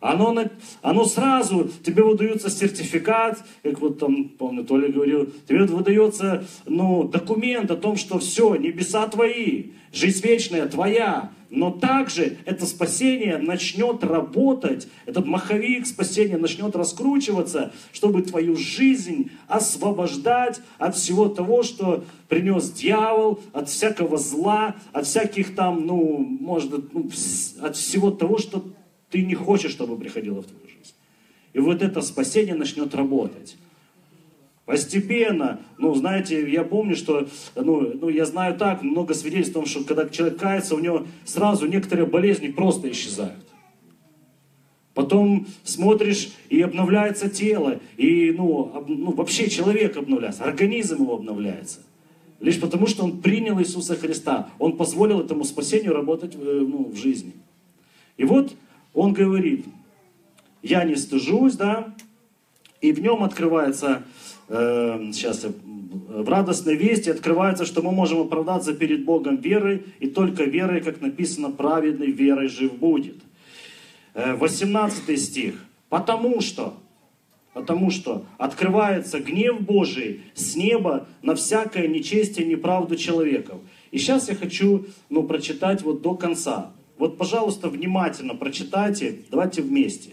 Оно, 0.00 0.34
оно 0.80 1.04
сразу, 1.04 1.70
тебе 1.84 2.02
выдается 2.02 2.48
сертификат, 2.48 3.38
как 3.62 3.80
вот 3.80 3.98
там, 3.98 4.30
помню, 4.30 4.64
Толя 4.64 4.90
говорил, 4.90 5.30
тебе 5.46 5.64
выдается 5.64 6.44
ну, 6.66 7.04
документ 7.04 7.70
о 7.70 7.76
том, 7.76 7.96
что 7.96 8.18
все, 8.18 8.54
небеса 8.54 9.06
твои, 9.08 9.72
жизнь 9.92 10.26
вечная 10.26 10.66
твоя. 10.66 11.30
Но 11.50 11.72
также 11.72 12.36
это 12.44 12.64
спасение 12.64 13.36
начнет 13.36 14.04
работать, 14.04 14.86
этот 15.04 15.26
маховик 15.26 15.84
спасения 15.84 16.38
начнет 16.38 16.76
раскручиваться, 16.76 17.72
чтобы 17.92 18.22
твою 18.22 18.54
жизнь 18.54 19.32
освобождать 19.48 20.60
от 20.78 20.94
всего 20.94 21.28
того, 21.28 21.64
что 21.64 22.04
принес 22.28 22.70
дьявол, 22.70 23.40
от 23.52 23.68
всякого 23.68 24.16
зла, 24.16 24.76
от 24.92 25.06
всяких 25.06 25.56
там, 25.56 25.86
ну, 25.86 26.18
может, 26.40 26.94
ну, 26.94 27.10
от 27.60 27.76
всего 27.76 28.12
того, 28.12 28.38
что 28.38 28.64
ты 29.10 29.22
не 29.22 29.34
хочешь, 29.34 29.72
чтобы 29.72 29.96
приходило 29.96 30.40
в 30.42 30.46
твою 30.46 30.66
жизнь. 30.66 30.94
И 31.52 31.58
вот 31.58 31.82
это 31.82 32.00
спасение 32.00 32.54
начнет 32.54 32.94
работать. 32.94 33.56
Постепенно, 34.64 35.60
ну, 35.78 35.92
знаете, 35.94 36.48
я 36.48 36.62
помню, 36.62 36.94
что, 36.94 37.26
ну, 37.56 37.92
ну, 37.92 38.08
я 38.08 38.24
знаю 38.24 38.56
так, 38.56 38.82
много 38.82 39.14
свидетельств 39.14 39.56
о 39.56 39.60
том, 39.60 39.66
что 39.66 39.82
когда 39.82 40.08
человек 40.08 40.38
кается, 40.38 40.76
у 40.76 40.78
него 40.78 41.06
сразу 41.24 41.66
некоторые 41.66 42.06
болезни 42.06 42.48
просто 42.48 42.88
исчезают. 42.90 43.44
Потом 44.94 45.46
смотришь, 45.64 46.30
и 46.50 46.60
обновляется 46.60 47.28
тело, 47.28 47.80
и, 47.96 48.32
ну, 48.36 48.70
об, 48.74 48.88
ну, 48.88 49.10
вообще 49.12 49.50
человек 49.50 49.96
обновляется, 49.96 50.44
организм 50.44 51.02
его 51.02 51.14
обновляется. 51.14 51.80
Лишь 52.38 52.60
потому, 52.60 52.86
что 52.86 53.04
он 53.04 53.20
принял 53.20 53.58
Иисуса 53.60 53.96
Христа, 53.96 54.50
он 54.58 54.76
позволил 54.76 55.20
этому 55.20 55.44
спасению 55.44 55.94
работать 55.94 56.34
э, 56.34 56.38
ну, 56.38 56.90
в 56.90 56.96
жизни. 56.96 57.32
И 58.16 58.24
вот 58.24 58.54
он 58.94 59.12
говорит, 59.12 59.64
я 60.62 60.84
не 60.84 60.96
стыжусь, 60.96 61.54
да, 61.54 61.94
и 62.80 62.92
в 62.92 63.00
нем 63.00 63.22
открывается, 63.22 64.02
э, 64.48 65.10
сейчас 65.12 65.44
в 65.44 66.28
радостной 66.28 66.76
вести 66.76 67.10
открывается, 67.10 67.64
что 67.64 67.82
мы 67.82 67.92
можем 67.92 68.20
оправдаться 68.20 68.72
перед 68.74 69.04
Богом 69.04 69.36
верой, 69.36 69.84
и 69.98 70.08
только 70.08 70.44
верой, 70.44 70.80
как 70.80 71.00
написано, 71.00 71.50
праведный 71.50 72.10
верой 72.10 72.48
жив 72.48 72.74
будет. 72.74 73.16
Э, 74.14 74.34
18 74.34 75.20
стих. 75.20 75.54
Потому 75.88 76.40
что, 76.40 76.74
потому 77.52 77.90
что 77.90 78.24
открывается 78.38 79.18
гнев 79.18 79.60
Божий 79.60 80.22
с 80.34 80.54
неба 80.54 81.06
на 81.22 81.34
всякое 81.34 81.88
нечестие 81.88 82.46
и 82.46 82.50
неправду 82.50 82.96
человеков. 82.96 83.60
И 83.90 83.98
сейчас 83.98 84.28
я 84.28 84.36
хочу 84.36 84.86
ну, 85.08 85.24
прочитать 85.24 85.82
вот 85.82 86.00
до 86.02 86.14
конца. 86.14 86.70
Вот, 87.00 87.16
пожалуйста, 87.16 87.70
внимательно 87.70 88.34
прочитайте, 88.34 89.22
давайте 89.30 89.62
вместе. 89.62 90.10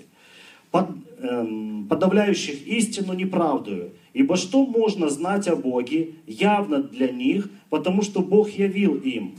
Под, 0.71 0.87
эм, 1.19 1.85
подавляющих 1.89 2.65
истину 2.65 3.11
неправдую. 3.11 3.91
Ибо 4.13 4.37
что 4.37 4.65
можно 4.65 5.09
знать 5.09 5.49
о 5.49 5.57
Боге 5.57 6.13
явно 6.25 6.81
для 6.81 7.09
них, 7.09 7.49
потому 7.69 8.03
что 8.03 8.21
Бог 8.21 8.49
явил 8.51 8.95
им. 8.95 9.35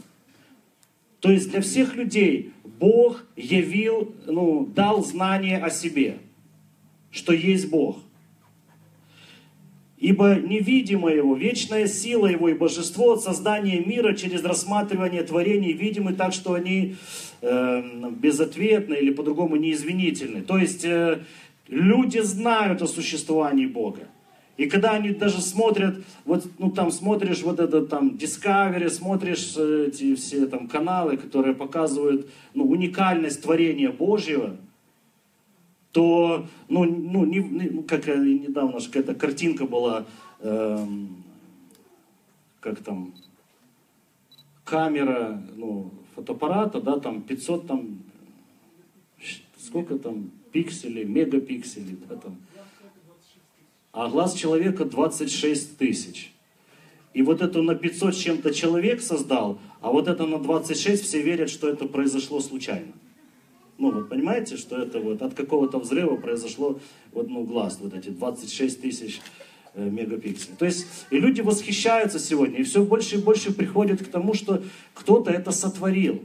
То 1.20 1.30
есть 1.30 1.50
для 1.50 1.62
всех 1.62 1.96
людей 1.96 2.52
Бог 2.78 3.24
явил, 3.34 4.14
ну, 4.26 4.66
дал 4.66 5.02
знание 5.02 5.56
о 5.56 5.70
себе, 5.70 6.18
что 7.10 7.32
есть 7.32 7.70
Бог. 7.70 7.96
Ибо 10.00 10.36
невидимое 10.36 11.16
его, 11.16 11.34
вечная 11.34 11.88
сила 11.88 12.26
его 12.26 12.48
и 12.48 12.54
божество 12.54 13.14
от 13.14 13.22
создания 13.22 13.80
мира 13.80 14.14
через 14.14 14.44
рассматривание 14.44 15.24
творений 15.24 15.72
видимы 15.72 16.12
так, 16.12 16.32
что 16.32 16.54
они 16.54 16.94
э, 17.42 18.10
безответны 18.10 18.94
или 18.94 19.10
по-другому 19.10 19.56
неизвинительны. 19.56 20.42
То 20.42 20.56
есть 20.56 20.84
э, 20.84 21.18
люди 21.66 22.20
знают 22.20 22.80
о 22.80 22.86
существовании 22.86 23.66
Бога. 23.66 24.02
И 24.56 24.66
когда 24.66 24.92
они 24.92 25.10
даже 25.10 25.40
смотрят, 25.40 25.96
вот, 26.24 26.44
ну 26.58 26.70
там 26.70 26.92
смотришь 26.92 27.42
вот 27.42 27.58
это 27.58 27.84
там 27.84 28.10
Discovery, 28.10 28.90
смотришь 28.90 29.54
э, 29.56 29.86
эти 29.88 30.14
все 30.14 30.46
там 30.46 30.68
каналы, 30.68 31.16
которые 31.16 31.54
показывают 31.54 32.28
ну, 32.54 32.64
уникальность 32.68 33.42
творения 33.42 33.90
Божьего, 33.90 34.56
то, 35.92 36.46
ну, 36.68 36.84
ну, 36.84 37.24
не, 37.24 37.38
не, 37.38 37.82
как 37.82 38.06
недавно 38.06 38.80
какая-то 38.80 39.14
картинка 39.14 39.64
была, 39.64 40.06
э, 40.40 40.86
как 42.60 42.80
там, 42.80 43.14
камера, 44.64 45.42
ну, 45.56 45.90
фотоаппарата, 46.14 46.80
да, 46.80 46.98
там 46.98 47.22
500 47.22 47.66
там, 47.66 47.98
сколько 49.58 49.98
там, 49.98 50.30
пикселей, 50.52 51.04
мегапикселей, 51.04 51.98
да, 52.08 52.16
там. 52.16 52.36
А 53.92 54.08
глаз 54.08 54.34
человека 54.34 54.84
26 54.84 55.78
тысяч. 55.78 56.32
И 57.14 57.22
вот 57.22 57.40
это 57.40 57.62
на 57.62 57.74
500 57.74 58.14
с 58.14 58.18
чем-то 58.18 58.52
человек 58.52 59.00
создал, 59.00 59.58
а 59.80 59.90
вот 59.90 60.06
это 60.06 60.26
на 60.26 60.38
26 60.38 61.02
все 61.02 61.22
верят, 61.22 61.50
что 61.50 61.68
это 61.68 61.86
произошло 61.86 62.40
случайно. 62.40 62.92
Ну, 63.78 63.92
вот 63.92 64.08
понимаете, 64.08 64.56
что 64.56 64.76
это 64.76 64.98
вот 64.98 65.22
от 65.22 65.34
какого-то 65.34 65.78
взрыва 65.78 66.16
произошло 66.16 66.80
вот, 67.12 67.28
ну, 67.30 67.44
глаз, 67.44 67.78
вот 67.80 67.94
эти 67.94 68.08
26 68.08 68.82
тысяч 68.82 69.20
э, 69.74 69.88
мегапикселей. 69.88 70.56
То 70.58 70.64
есть, 70.64 70.86
и 71.10 71.18
люди 71.18 71.40
восхищаются 71.42 72.18
сегодня, 72.18 72.58
и 72.58 72.64
все 72.64 72.82
больше 72.82 73.16
и 73.16 73.22
больше 73.22 73.52
приходят 73.54 74.02
к 74.02 74.08
тому, 74.08 74.34
что 74.34 74.64
кто-то 74.94 75.30
это 75.30 75.52
сотворил. 75.52 76.22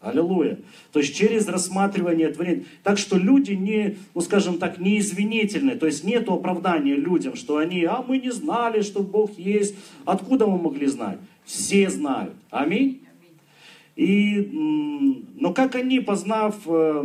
Аллилуйя. 0.00 0.58
То 0.92 1.00
есть 1.00 1.14
через 1.14 1.48
рассматривание 1.48 2.28
творения. 2.28 2.64
Так 2.84 2.98
что 2.98 3.16
люди 3.16 3.52
не, 3.52 3.96
ну 4.14 4.20
скажем 4.20 4.58
так, 4.58 4.78
не 4.78 5.00
извинительны. 5.00 5.76
То 5.76 5.86
есть 5.86 6.04
нет 6.04 6.28
оправдания 6.28 6.94
людям, 6.94 7.34
что 7.34 7.56
они, 7.56 7.84
а 7.84 8.04
мы 8.06 8.18
не 8.18 8.30
знали, 8.30 8.82
что 8.82 9.02
Бог 9.02 9.36
есть. 9.36 9.74
Откуда 10.04 10.46
мы 10.46 10.56
могли 10.56 10.86
знать? 10.86 11.18
Все 11.44 11.90
знают. 11.90 12.34
Аминь. 12.50 13.07
И, 13.98 14.48
но 15.34 15.52
как 15.52 15.74
они, 15.74 15.98
познав, 15.98 16.54
э, 16.66 17.02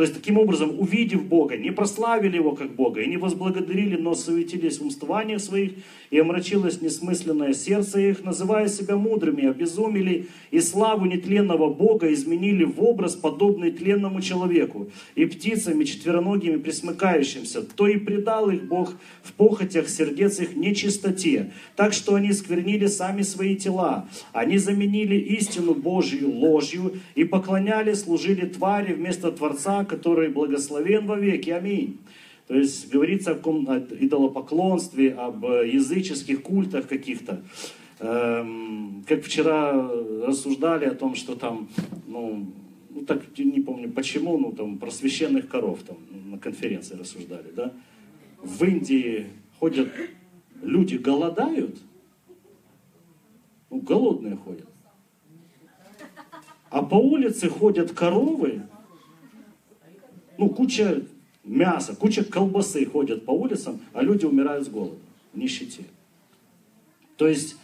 то 0.00 0.04
есть 0.04 0.14
таким 0.14 0.38
образом, 0.38 0.80
увидев 0.80 1.26
Бога, 1.26 1.58
не 1.58 1.72
прославили 1.72 2.36
Его 2.36 2.52
как 2.52 2.74
Бога 2.74 3.02
и 3.02 3.06
не 3.06 3.18
возблагодарили, 3.18 3.96
но 3.96 4.14
суетились 4.14 4.78
в 4.78 4.84
умствованиях 4.84 5.42
своих 5.42 5.72
и 6.08 6.18
омрачилось 6.18 6.80
несмысленное 6.80 7.52
сердце 7.52 8.00
их, 8.00 8.24
называя 8.24 8.68
себя 8.68 8.96
мудрыми, 8.96 9.50
обезумели 9.50 10.28
и 10.50 10.60
славу 10.60 11.04
нетленного 11.04 11.68
Бога 11.68 12.10
изменили 12.14 12.64
в 12.64 12.82
образ, 12.82 13.14
подобный 13.14 13.72
тленному 13.72 14.22
человеку, 14.22 14.88
и 15.16 15.26
птицами 15.26 15.84
четвероногими 15.84 16.56
присмыкающимся, 16.56 17.60
то 17.60 17.86
и 17.86 17.98
предал 17.98 18.48
их 18.48 18.64
Бог 18.64 18.94
в 19.22 19.34
похотях 19.34 19.90
сердец 19.90 20.40
их 20.40 20.56
нечистоте, 20.56 21.52
так 21.76 21.92
что 21.92 22.14
они 22.14 22.32
сквернили 22.32 22.86
сами 22.86 23.20
свои 23.20 23.54
тела. 23.54 24.08
Они 24.32 24.56
заменили 24.56 25.16
истину 25.16 25.74
Божью 25.74 26.30
ложью 26.30 26.94
и 27.14 27.24
поклоняли, 27.24 27.92
служили 27.92 28.46
твари 28.46 28.94
вместо 28.94 29.30
Творца, 29.30 29.84
который 29.90 30.28
благословен 30.28 31.06
во 31.06 31.18
веки. 31.18 31.50
Аминь. 31.50 31.98
То 32.46 32.54
есть 32.56 32.90
говорится 32.90 33.32
о 33.32 33.78
идолопоклонстве, 34.00 35.12
об 35.12 35.44
языческих 35.44 36.42
культах 36.42 36.86
каких-то. 36.86 37.42
Эм, 37.98 39.04
как 39.06 39.24
вчера 39.24 39.72
рассуждали 40.26 40.86
о 40.86 40.94
том, 40.94 41.14
что 41.14 41.34
там, 41.34 41.68
ну, 42.06 42.46
ну 42.90 43.00
так 43.02 43.22
не 43.36 43.60
помню 43.60 43.90
почему, 43.90 44.38
ну 44.38 44.52
там 44.52 44.78
про 44.78 44.90
священных 44.90 45.48
коров 45.48 45.80
там 45.82 45.98
на 46.30 46.38
конференции 46.38 46.96
рассуждали, 46.96 47.50
да. 47.54 47.72
В 48.42 48.64
Индии 48.64 49.26
ходят 49.58 49.88
люди 50.62 50.96
голодают, 50.96 51.76
ну, 53.70 53.80
голодные 53.80 54.36
ходят. 54.36 54.68
А 56.70 56.82
по 56.82 56.94
улице 56.94 57.48
ходят 57.48 57.92
коровы, 57.92 58.62
ну, 60.40 60.48
куча 60.48 61.02
мясо, 61.44 61.94
куча 61.94 62.24
колбасы 62.24 62.86
ходят 62.86 63.26
по 63.26 63.30
улицам, 63.30 63.78
а 63.92 64.02
люди 64.02 64.24
умирают 64.24 64.64
с 64.64 64.70
голода, 64.70 64.96
в 65.34 65.38
нищете. 65.38 65.84
То 67.18 67.28
есть, 67.28 67.56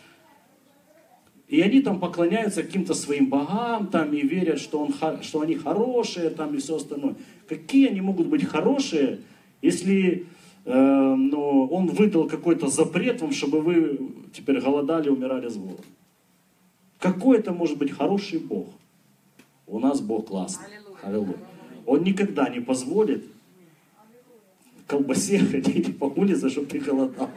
и 1.48 1.62
они 1.62 1.80
там 1.80 1.98
поклоняются 1.98 2.62
каким-то 2.62 2.92
своим 2.92 3.30
богам, 3.30 3.86
там, 3.86 4.12
и 4.12 4.20
верят, 4.20 4.60
что, 4.60 4.78
он, 4.78 4.94
что 5.22 5.40
они 5.40 5.54
хорошие, 5.54 6.28
там, 6.28 6.54
и 6.54 6.58
все 6.58 6.76
остальное. 6.76 7.14
Какие 7.48 7.88
они 7.88 8.02
могут 8.02 8.26
быть 8.26 8.44
хорошие, 8.44 9.20
если 9.62 10.26
э, 10.66 11.14
ну, 11.14 11.68
он 11.68 11.86
выдал 11.86 12.28
какой-то 12.28 12.68
запрет 12.68 13.22
вам, 13.22 13.32
чтобы 13.32 13.62
вы 13.62 13.98
теперь 14.34 14.60
голодали, 14.60 15.08
умирали 15.08 15.48
с 15.48 15.56
голода? 15.56 15.82
Какой 16.98 17.38
это 17.38 17.54
может 17.54 17.78
быть 17.78 17.90
хороший 17.90 18.38
Бог? 18.38 18.68
У 19.66 19.78
нас 19.78 20.02
Бог 20.02 20.26
классный. 20.26 20.66
Аллилуйя. 21.02 21.55
Он 21.86 22.02
никогда 22.02 22.48
не 22.48 22.60
позволит 22.60 23.24
колбасе 24.86 25.38
ходить 25.50 25.98
по 25.98 26.04
улице, 26.04 26.50
чтобы 26.50 26.66
ты 26.66 26.78
голодал. 26.78 27.30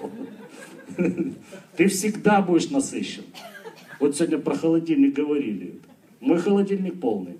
Ты 1.78 1.88
всегда 1.88 2.42
будешь 2.42 2.70
насыщен. 2.70 3.24
Вот 4.00 4.16
сегодня 4.16 4.38
про 4.38 4.56
холодильник 4.56 5.14
говорили. 5.14 5.80
Мой 6.20 6.40
холодильник 6.40 7.00
полный. 7.00 7.38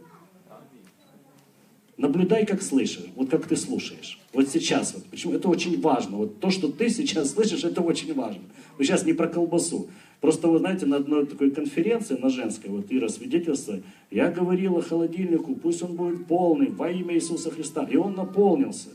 Наблюдай, 1.98 2.46
как 2.46 2.62
слышишь, 2.62 3.08
вот 3.16 3.30
как 3.30 3.46
ты 3.46 3.58
слушаешь. 3.58 4.20
Вот 4.32 4.48
сейчас, 4.48 4.94
вот, 4.94 5.04
почему 5.06 5.34
это 5.34 5.50
очень 5.50 5.82
важно. 5.82 6.16
Вот 6.16 6.40
то, 6.40 6.50
что 6.50 6.72
ты 6.72 6.90
сейчас 6.90 7.32
слышишь, 7.34 7.66
это 7.66 7.82
очень 7.82 8.14
важно. 8.14 8.44
Мы 8.78 8.86
сейчас 8.86 9.04
не 9.04 9.12
про 9.12 9.28
колбасу. 9.28 9.90
Просто 10.22 10.50
вы 10.50 10.60
знаете, 10.60 10.86
на 10.86 10.98
одной 10.98 11.26
такой 11.26 11.50
конференции, 11.52 12.18
на 12.18 12.30
женской, 12.30 12.70
вот 12.70 12.88
Ира 12.90 13.08
свидетельство, 13.08 13.80
я 14.12 14.30
говорила 14.30 14.82
холодильнику, 14.82 15.56
пусть 15.56 15.82
он 15.82 15.96
будет 15.96 16.26
полный 16.26 16.70
во 16.70 16.90
имя 16.90 17.16
Иисуса 17.16 17.52
Христа. 17.52 17.88
И 17.90 17.96
он 17.96 18.16
наполнился. 18.16 18.90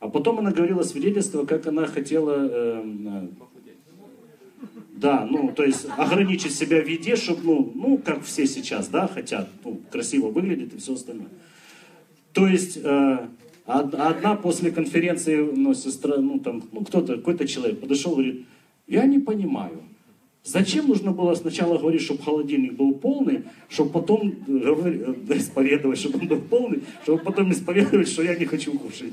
А 0.00 0.08
потом 0.08 0.40
она 0.40 0.50
говорила 0.50 0.82
свидетельство, 0.82 1.44
как 1.44 1.66
она 1.66 1.86
хотела, 1.86 2.48
э, 2.50 2.84
э, 2.84 3.28
да, 4.96 5.26
ну, 5.30 5.52
то 5.54 5.62
есть 5.62 5.86
ограничить 5.96 6.54
себя 6.54 6.82
в 6.82 6.88
еде, 6.88 7.16
чтобы, 7.16 7.40
ну, 7.44 7.72
ну, 7.74 7.98
как 7.98 8.24
все 8.24 8.46
сейчас, 8.46 8.88
да, 8.88 9.06
хотят, 9.06 9.48
ну, 9.64 9.80
красиво 9.90 10.28
выглядит 10.28 10.74
и 10.74 10.78
все 10.78 10.94
остальное. 10.94 11.28
То 12.32 12.46
есть 12.46 12.78
э, 12.82 13.28
одна 13.66 14.36
после 14.36 14.70
конференции, 14.70 15.36
ну, 15.54 15.74
сестра, 15.74 16.16
ну, 16.16 16.40
там, 16.40 16.62
ну, 16.72 16.84
кто-то, 16.84 17.16
какой-то 17.16 17.46
человек 17.46 17.80
подошел, 17.80 18.12
говорит, 18.12 18.46
я 18.86 19.04
не 19.04 19.18
понимаю, 19.18 19.82
Зачем 20.42 20.88
нужно 20.88 21.12
было 21.12 21.34
сначала 21.34 21.76
говорить, 21.76 22.00
чтобы 22.00 22.22
холодильник 22.22 22.72
был 22.72 22.94
полный, 22.94 23.42
чтобы 23.68 23.90
потом 23.90 24.34
говорить, 24.46 25.02
э, 25.28 25.36
исповедовать, 25.36 25.98
чтобы 25.98 26.18
он 26.20 26.28
был 26.28 26.40
полный, 26.40 26.82
чтобы 27.02 27.22
потом 27.22 27.52
исповедовать, 27.52 28.08
что 28.08 28.22
я 28.22 28.34
не 28.34 28.46
хочу 28.46 28.72
кушать. 28.78 29.12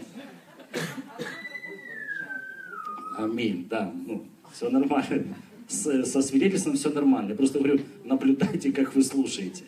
Аминь, 3.17 3.67
да, 3.69 3.91
ну, 4.05 4.23
все 4.53 4.69
нормально. 4.69 5.35
С, 5.67 6.05
со 6.05 6.21
свидетельством 6.21 6.75
все 6.75 6.89
нормально. 6.89 7.31
Я 7.31 7.35
просто 7.35 7.59
говорю, 7.59 7.81
наблюдайте, 8.05 8.71
как 8.71 8.95
вы 8.95 9.03
слушаете. 9.03 9.63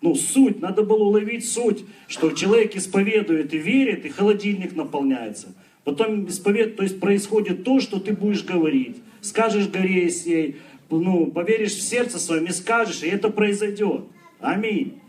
Ну, 0.00 0.14
суть, 0.14 0.60
надо 0.60 0.82
было 0.82 1.04
уловить 1.04 1.48
суть, 1.48 1.84
что 2.08 2.30
человек 2.32 2.74
исповедует 2.74 3.54
и 3.54 3.58
верит, 3.58 4.04
и 4.06 4.08
холодильник 4.08 4.74
наполняется. 4.74 5.48
Потом 5.84 6.26
исповед, 6.26 6.76
то 6.76 6.82
есть 6.82 6.98
происходит 6.98 7.64
то, 7.64 7.80
что 7.80 8.00
ты 8.00 8.12
будешь 8.12 8.44
говорить. 8.44 8.96
Скажешь 9.20 9.68
горе 9.68 10.10
сей, 10.10 10.56
ну, 10.90 11.26
поверишь 11.26 11.74
в 11.74 11.82
сердце 11.82 12.18
своем 12.18 12.46
и 12.46 12.52
скажешь, 12.52 13.02
и 13.02 13.08
это 13.08 13.30
произойдет. 13.30 14.04
Аминь. 14.40 15.00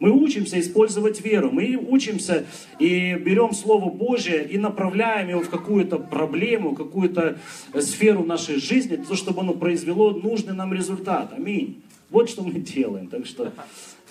Мы 0.00 0.12
учимся 0.12 0.60
использовать 0.60 1.20
веру, 1.24 1.50
мы 1.50 1.76
учимся 1.76 2.46
и 2.78 3.14
берем 3.14 3.52
Слово 3.52 3.90
Божие 3.90 4.46
и 4.46 4.56
направляем 4.56 5.28
его 5.28 5.40
в 5.40 5.50
какую-то 5.50 5.98
проблему, 5.98 6.74
какую-то 6.74 7.38
сферу 7.80 8.24
нашей 8.24 8.60
жизни, 8.60 8.96
того, 8.96 9.16
чтобы 9.16 9.40
оно 9.40 9.54
произвело 9.54 10.12
нужный 10.12 10.54
нам 10.54 10.72
результат. 10.72 11.32
Аминь. 11.36 11.82
Вот 12.10 12.30
что 12.30 12.42
мы 12.42 12.52
делаем. 12.52 13.08
Так 13.08 13.26
что 13.26 13.52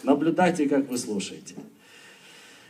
наблюдайте, 0.03 0.67
как 0.67 0.89
вы 0.89 0.97
слушаете. 0.97 1.55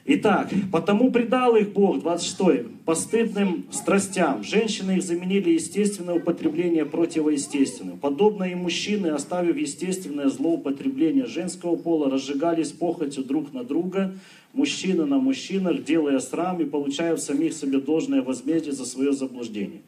Итак, 0.10 0.54
потому 0.72 1.12
предал 1.12 1.58
их 1.58 1.74
Бог, 1.74 2.00
26 2.00 2.86
постыдным 2.86 3.65
страстям. 3.72 4.41
Женщины 4.41 4.96
их 4.96 5.04
заменили 5.04 5.50
естественное 5.50 6.15
употребление 6.15 6.86
противоестественным. 6.86 7.98
Подобно 7.98 8.46
и 8.46 8.56
мужчины, 8.56 9.08
оставив 9.08 9.58
естественное 9.58 10.30
злоупотребление 10.30 11.26
женского 11.26 11.76
пола, 11.76 12.10
разжигались 12.10 12.72
похотью 12.72 13.26
друг 13.26 13.52
на 13.52 13.65
друга, 13.65 14.15
мужчина 14.54 15.06
на 15.06 15.17
мужчинах, 15.17 15.84
делая 15.84 16.20
срам 16.20 16.58
и 16.62 16.63
получая 16.63 17.17
в 17.17 17.20
самих 17.20 17.52
себе 17.52 17.80
должное 17.80 18.22
возмездие 18.22 18.72
за 18.72 18.86
свое 18.86 19.12
заблуждение. 19.12 19.82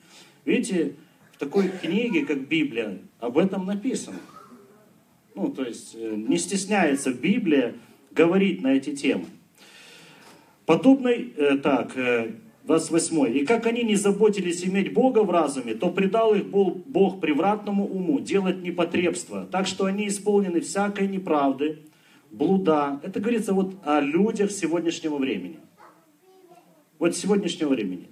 Видите, 0.44 0.96
в 1.32 1.40
такой 1.40 1.70
книге, 1.70 2.26
как 2.26 2.46
Библия, 2.46 2.98
об 3.22 3.38
этом 3.38 3.66
написано. 3.66 4.20
Ну, 5.34 5.48
то 5.48 5.64
есть 5.64 5.96
э, 5.96 6.14
не 6.18 6.38
стесняется 6.38 7.14
Библия 7.14 7.76
говорить 8.12 8.62
на 8.62 8.74
эти 8.74 8.94
темы. 8.94 9.24
Подобный, 10.70 11.34
э, 11.36 11.58
так, 11.58 11.98
э, 11.98 12.34
28. 12.66 13.40
«И 13.40 13.44
как 13.44 13.66
они 13.66 13.82
не 13.82 13.96
заботились 13.96 14.64
иметь 14.64 14.94
Бога 14.94 15.24
в 15.24 15.32
разуме, 15.32 15.74
то 15.74 15.90
предал 15.90 16.36
их 16.36 16.46
Бог 16.46 17.20
превратному 17.20 17.88
уму 17.88 18.20
делать 18.20 18.62
непотребство, 18.62 19.48
так 19.52 19.66
что 19.66 19.86
они 19.86 20.08
исполнены 20.08 20.60
всякой 20.60 21.08
неправды, 21.08 21.80
блуда». 22.30 23.00
Это 23.02 23.20
говорится 23.20 23.54
вот 23.54 23.78
о 23.84 24.00
людях 24.00 24.52
сегодняшнего 24.52 25.18
времени. 25.18 25.58
Вот 27.00 27.16
сегодняшнего 27.16 27.70
времени. 27.70 28.08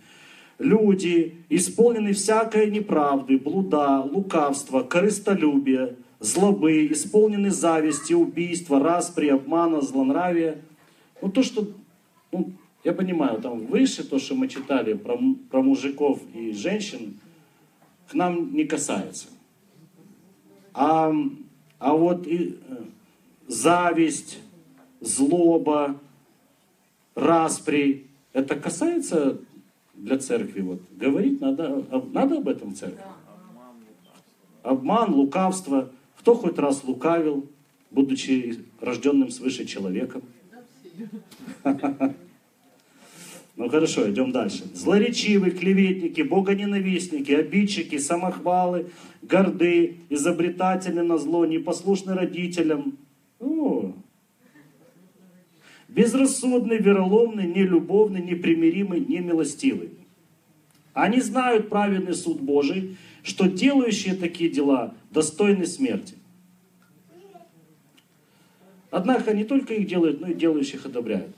Люди 0.58 1.36
исполнены 1.50 2.13
всякой 2.13 2.72
неправды, 2.72 3.38
блуда, 3.38 4.00
лукавства, 4.00 4.82
корыстолюбия, 4.82 5.96
злобы, 6.20 6.88
исполнены 6.88 7.52
зависти, 7.52 8.13
убийства, 8.13 8.80
распри, 8.80 9.28
обмана, 9.28 9.82
злонравия. 9.82 10.63
Ну 11.22 11.30
то, 11.30 11.43
что 11.43 11.67
ну, 12.32 12.52
я 12.84 12.94
понимаю, 12.94 13.42
там 13.42 13.66
выше 13.66 14.04
то, 14.04 14.20
что 14.20 14.36
мы 14.36 14.48
читали 14.48 14.94
про, 14.94 15.20
про 15.50 15.62
мужиков 15.62 16.22
и 16.34 16.54
женщин, 16.54 17.20
к 18.10 18.13
нам 18.13 18.54
не 18.54 18.66
касается. 18.66 19.28
А, 20.74 21.12
а 21.80 21.94
вот 21.94 22.28
и 22.28 22.58
э, 22.68 22.84
зависть, 23.48 24.40
злоба, 25.02 26.00
распри, 27.16 28.08
это 28.34 28.56
касается 28.56 29.40
для 29.96 30.18
церкви? 30.18 30.62
Вот, 30.62 30.82
говорить 30.92 31.42
надо, 31.42 31.84
надо 32.13 32.38
об 32.38 32.48
этом 32.48 32.72
в 32.72 32.78
церкви? 32.78 33.04
Обман, 34.63 35.13
лукавство. 35.13 35.90
Кто 36.20 36.36
хоть 36.36 36.58
раз 36.58 36.84
лукавил, 36.84 37.50
будучи 37.90 38.66
рожденным 38.82 39.32
свыше 39.32 39.66
человеком? 39.66 40.22
Ну 43.58 43.70
хорошо, 43.70 44.10
идем 44.12 44.32
дальше. 44.32 44.66
Злоречивые, 44.76 45.52
клеветники, 45.52 46.22
богоненавистники, 46.22 47.32
обидчики, 47.32 47.98
самохвалы, 47.98 48.92
горды, 49.24 49.98
изобретатели 50.10 51.00
на 51.00 51.18
зло, 51.18 51.44
непослушны 51.46 52.14
родителям. 52.14 53.00
О. 53.40 53.94
Безрассудный, 55.88 56.78
вероломный, 56.78 57.48
нелюбовный, 57.48 58.22
непримиримый, 58.22 59.00
немилостивый. 59.00 59.90
Они 60.94 61.20
знают 61.20 61.70
праведный 61.70 62.14
суд 62.14 62.40
Божий, 62.40 62.98
что 63.24 63.48
делающие 63.48 64.16
такие 64.16 64.52
дела 64.52 64.94
достойны 65.10 65.66
смерти. 65.66 66.16
Однако 68.98 69.32
не 69.32 69.44
только 69.44 69.76
их 69.76 69.86
делают, 69.86 70.22
но 70.22 70.28
и 70.30 70.34
делающих 70.34 70.88
одобряют. 70.88 71.36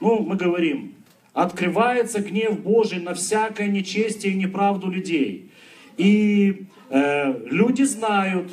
Ну, 0.00 0.20
мы 0.20 0.36
говорим, 0.36 0.94
открывается 1.32 2.20
гнев 2.20 2.60
Божий 2.60 3.00
на 3.00 3.14
всякое 3.14 3.66
нечестие 3.66 4.32
и 4.32 4.36
неправду 4.36 4.88
людей. 4.88 5.50
И 5.96 6.66
э, 6.88 7.48
люди 7.48 7.82
знают, 7.82 8.52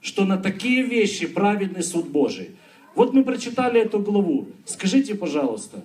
что 0.00 0.24
на 0.24 0.38
такие 0.38 0.84
вещи 0.84 1.26
праведный 1.26 1.82
суд 1.82 2.10
Божий. 2.10 2.52
Вот 2.94 3.12
мы 3.12 3.24
прочитали 3.24 3.80
эту 3.80 3.98
главу. 3.98 4.46
Скажите, 4.64 5.16
пожалуйста, 5.16 5.82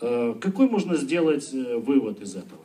э, 0.00 0.36
какой 0.40 0.68
можно 0.68 0.94
сделать 0.94 1.52
э, 1.52 1.76
вывод 1.76 2.22
из 2.22 2.36
этого? 2.36 2.62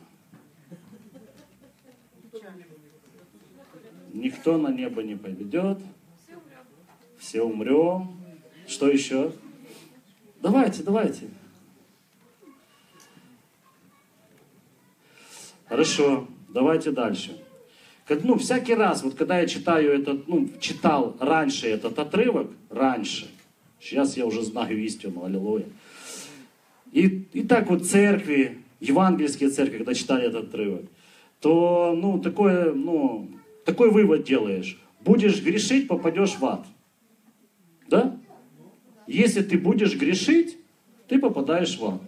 Никто 4.12 4.56
на 4.56 4.68
небо 4.68 5.02
не 5.02 5.16
поведет. 5.16 5.78
Все 7.22 7.40
умрем. 7.40 8.16
Что 8.66 8.88
еще? 8.88 9.30
Давайте, 10.40 10.82
давайте. 10.82 11.28
Хорошо, 15.68 16.26
давайте 16.48 16.90
дальше. 16.90 17.40
Ну, 18.08 18.36
всякий 18.38 18.74
раз, 18.74 19.04
вот 19.04 19.14
когда 19.14 19.38
я 19.38 19.46
читаю 19.46 19.92
этот, 19.92 20.26
ну, 20.26 20.50
читал 20.60 21.16
раньше 21.20 21.68
этот 21.68 21.96
отрывок, 22.00 22.50
раньше, 22.68 23.30
сейчас 23.80 24.16
я 24.16 24.26
уже 24.26 24.42
знаю 24.42 24.82
истину, 24.82 25.24
аллилуйя. 25.24 25.66
И, 26.90 27.24
и 27.32 27.44
так 27.44 27.70
вот 27.70 27.86
церкви, 27.86 28.58
евангельские 28.80 29.48
церкви, 29.50 29.78
когда 29.78 29.94
читали 29.94 30.26
этот 30.26 30.48
отрывок, 30.48 30.86
то, 31.40 31.96
ну, 31.96 32.18
такое, 32.18 32.72
ну, 32.72 33.30
такой 33.64 33.90
вывод 33.90 34.24
делаешь. 34.24 34.76
Будешь 35.00 35.40
грешить, 35.40 35.86
попадешь 35.86 36.34
в 36.34 36.44
ад. 36.44 36.66
Да? 37.92 38.16
Если 39.06 39.42
ты 39.42 39.58
будешь 39.58 39.94
грешить, 39.96 40.56
ты 41.08 41.18
попадаешь 41.18 41.78
в 41.78 41.84
ад. 41.84 42.00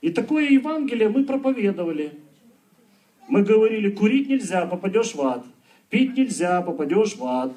И 0.00 0.10
такое 0.10 0.48
Евангелие 0.48 1.10
мы 1.10 1.24
проповедовали. 1.24 2.12
Мы 3.28 3.42
говорили, 3.42 3.90
курить 3.90 4.30
нельзя, 4.30 4.64
попадешь 4.64 5.14
в 5.14 5.20
ад. 5.20 5.44
Пить 5.90 6.16
нельзя, 6.16 6.62
попадешь 6.62 7.16
в 7.16 7.24
ад. 7.26 7.52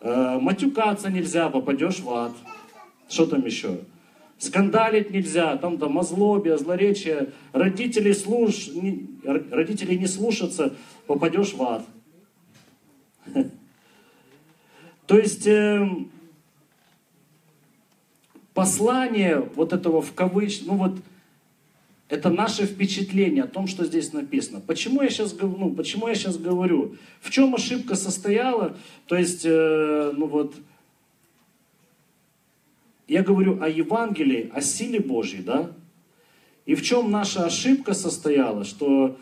Э, 0.00 0.40
матюкаться 0.40 1.10
нельзя, 1.10 1.48
попадешь 1.48 2.00
в 2.00 2.10
ад. 2.10 2.32
Что 3.08 3.26
там 3.26 3.46
еще? 3.46 3.78
Скандалить 4.38 5.12
нельзя, 5.12 5.56
там 5.58 5.78
там 5.78 5.96
озлобие, 6.00 6.58
злоречие. 6.58 7.28
Родители, 7.52 8.10
слуш... 8.10 8.66
не... 8.66 9.06
Родителей 9.22 9.96
не 9.96 10.08
слушаться, 10.08 10.74
попадешь 11.06 11.54
в 11.54 11.62
ад. 11.62 11.84
То 15.06 15.18
есть 15.18 15.46
э, 15.46 15.86
послание 18.54 19.48
вот 19.54 19.72
этого 19.72 20.02
в 20.02 20.12
кавычках, 20.14 20.66
ну 20.68 20.74
вот 20.76 20.96
это 22.12 22.28
наше 22.28 22.66
впечатление 22.66 23.44
о 23.44 23.48
том, 23.48 23.66
что 23.66 23.86
здесь 23.86 24.12
написано. 24.12 24.60
Почему 24.60 25.00
я 25.00 25.08
сейчас, 25.08 25.34
ну, 25.40 25.70
почему 25.70 26.08
я 26.08 26.14
сейчас 26.14 26.36
говорю? 26.36 26.96
В 27.22 27.30
чем 27.30 27.54
ошибка 27.54 27.94
состояла? 27.94 28.76
То 29.06 29.16
есть, 29.16 29.46
э, 29.46 30.12
ну 30.14 30.26
вот, 30.26 30.54
я 33.08 33.22
говорю 33.22 33.62
о 33.62 33.68
Евангелии, 33.68 34.50
о 34.54 34.60
силе 34.60 35.00
Божьей, 35.00 35.42
да? 35.42 35.72
И 36.66 36.74
в 36.74 36.82
чем 36.82 37.10
наша 37.10 37.46
ошибка 37.46 37.94
состояла? 37.94 38.64
Что 38.64 39.16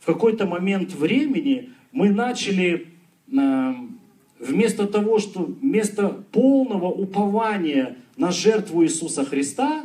в 0.00 0.06
какой-то 0.06 0.44
момент 0.44 0.92
времени 0.92 1.70
мы 1.92 2.10
начали, 2.10 2.88
э, 3.30 3.74
вместо 4.40 4.88
того, 4.88 5.20
что 5.20 5.44
вместо 5.44 6.08
полного 6.08 6.86
упования 6.86 7.96
на 8.16 8.30
жертву 8.30 8.84
Иисуса 8.84 9.24
Христа, 9.24 9.84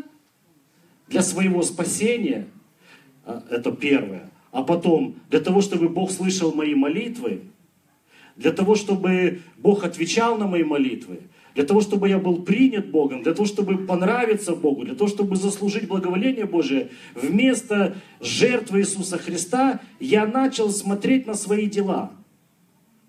для 1.08 1.22
своего 1.22 1.64
спасения, 1.64 2.48
а, 3.26 3.44
это 3.50 3.72
первое. 3.72 4.30
А 4.52 4.64
потом, 4.64 5.16
для 5.30 5.40
того, 5.40 5.62
чтобы 5.62 5.90
Бог 5.90 6.12
слышал 6.12 6.54
мои 6.54 6.76
молитвы, 6.76 7.42
для 8.36 8.52
того, 8.52 8.76
чтобы 8.76 9.42
Бог 9.58 9.84
отвечал 9.84 10.38
на 10.38 10.48
мои 10.48 10.64
молитвы, 10.64 11.22
для 11.56 11.64
того, 11.66 11.82
чтобы 11.82 12.08
я 12.08 12.20
был 12.20 12.44
принят 12.44 12.90
Богом, 12.90 13.24
для 13.24 13.34
того, 13.34 13.46
чтобы 13.46 13.78
понравиться 13.80 14.56
Богу, 14.56 14.86
для 14.86 14.96
того, 14.96 15.10
чтобы 15.10 15.36
заслужить 15.36 15.88
благоволение 15.88 16.46
Божие, 16.46 16.90
вместо 17.16 17.98
жертвы 18.22 18.80
Иисуса 18.80 19.18
Христа 19.18 19.82
я 20.00 20.26
начал 20.26 20.70
смотреть 20.70 21.28
на 21.28 21.34
свои 21.34 21.66
дела, 21.66 22.12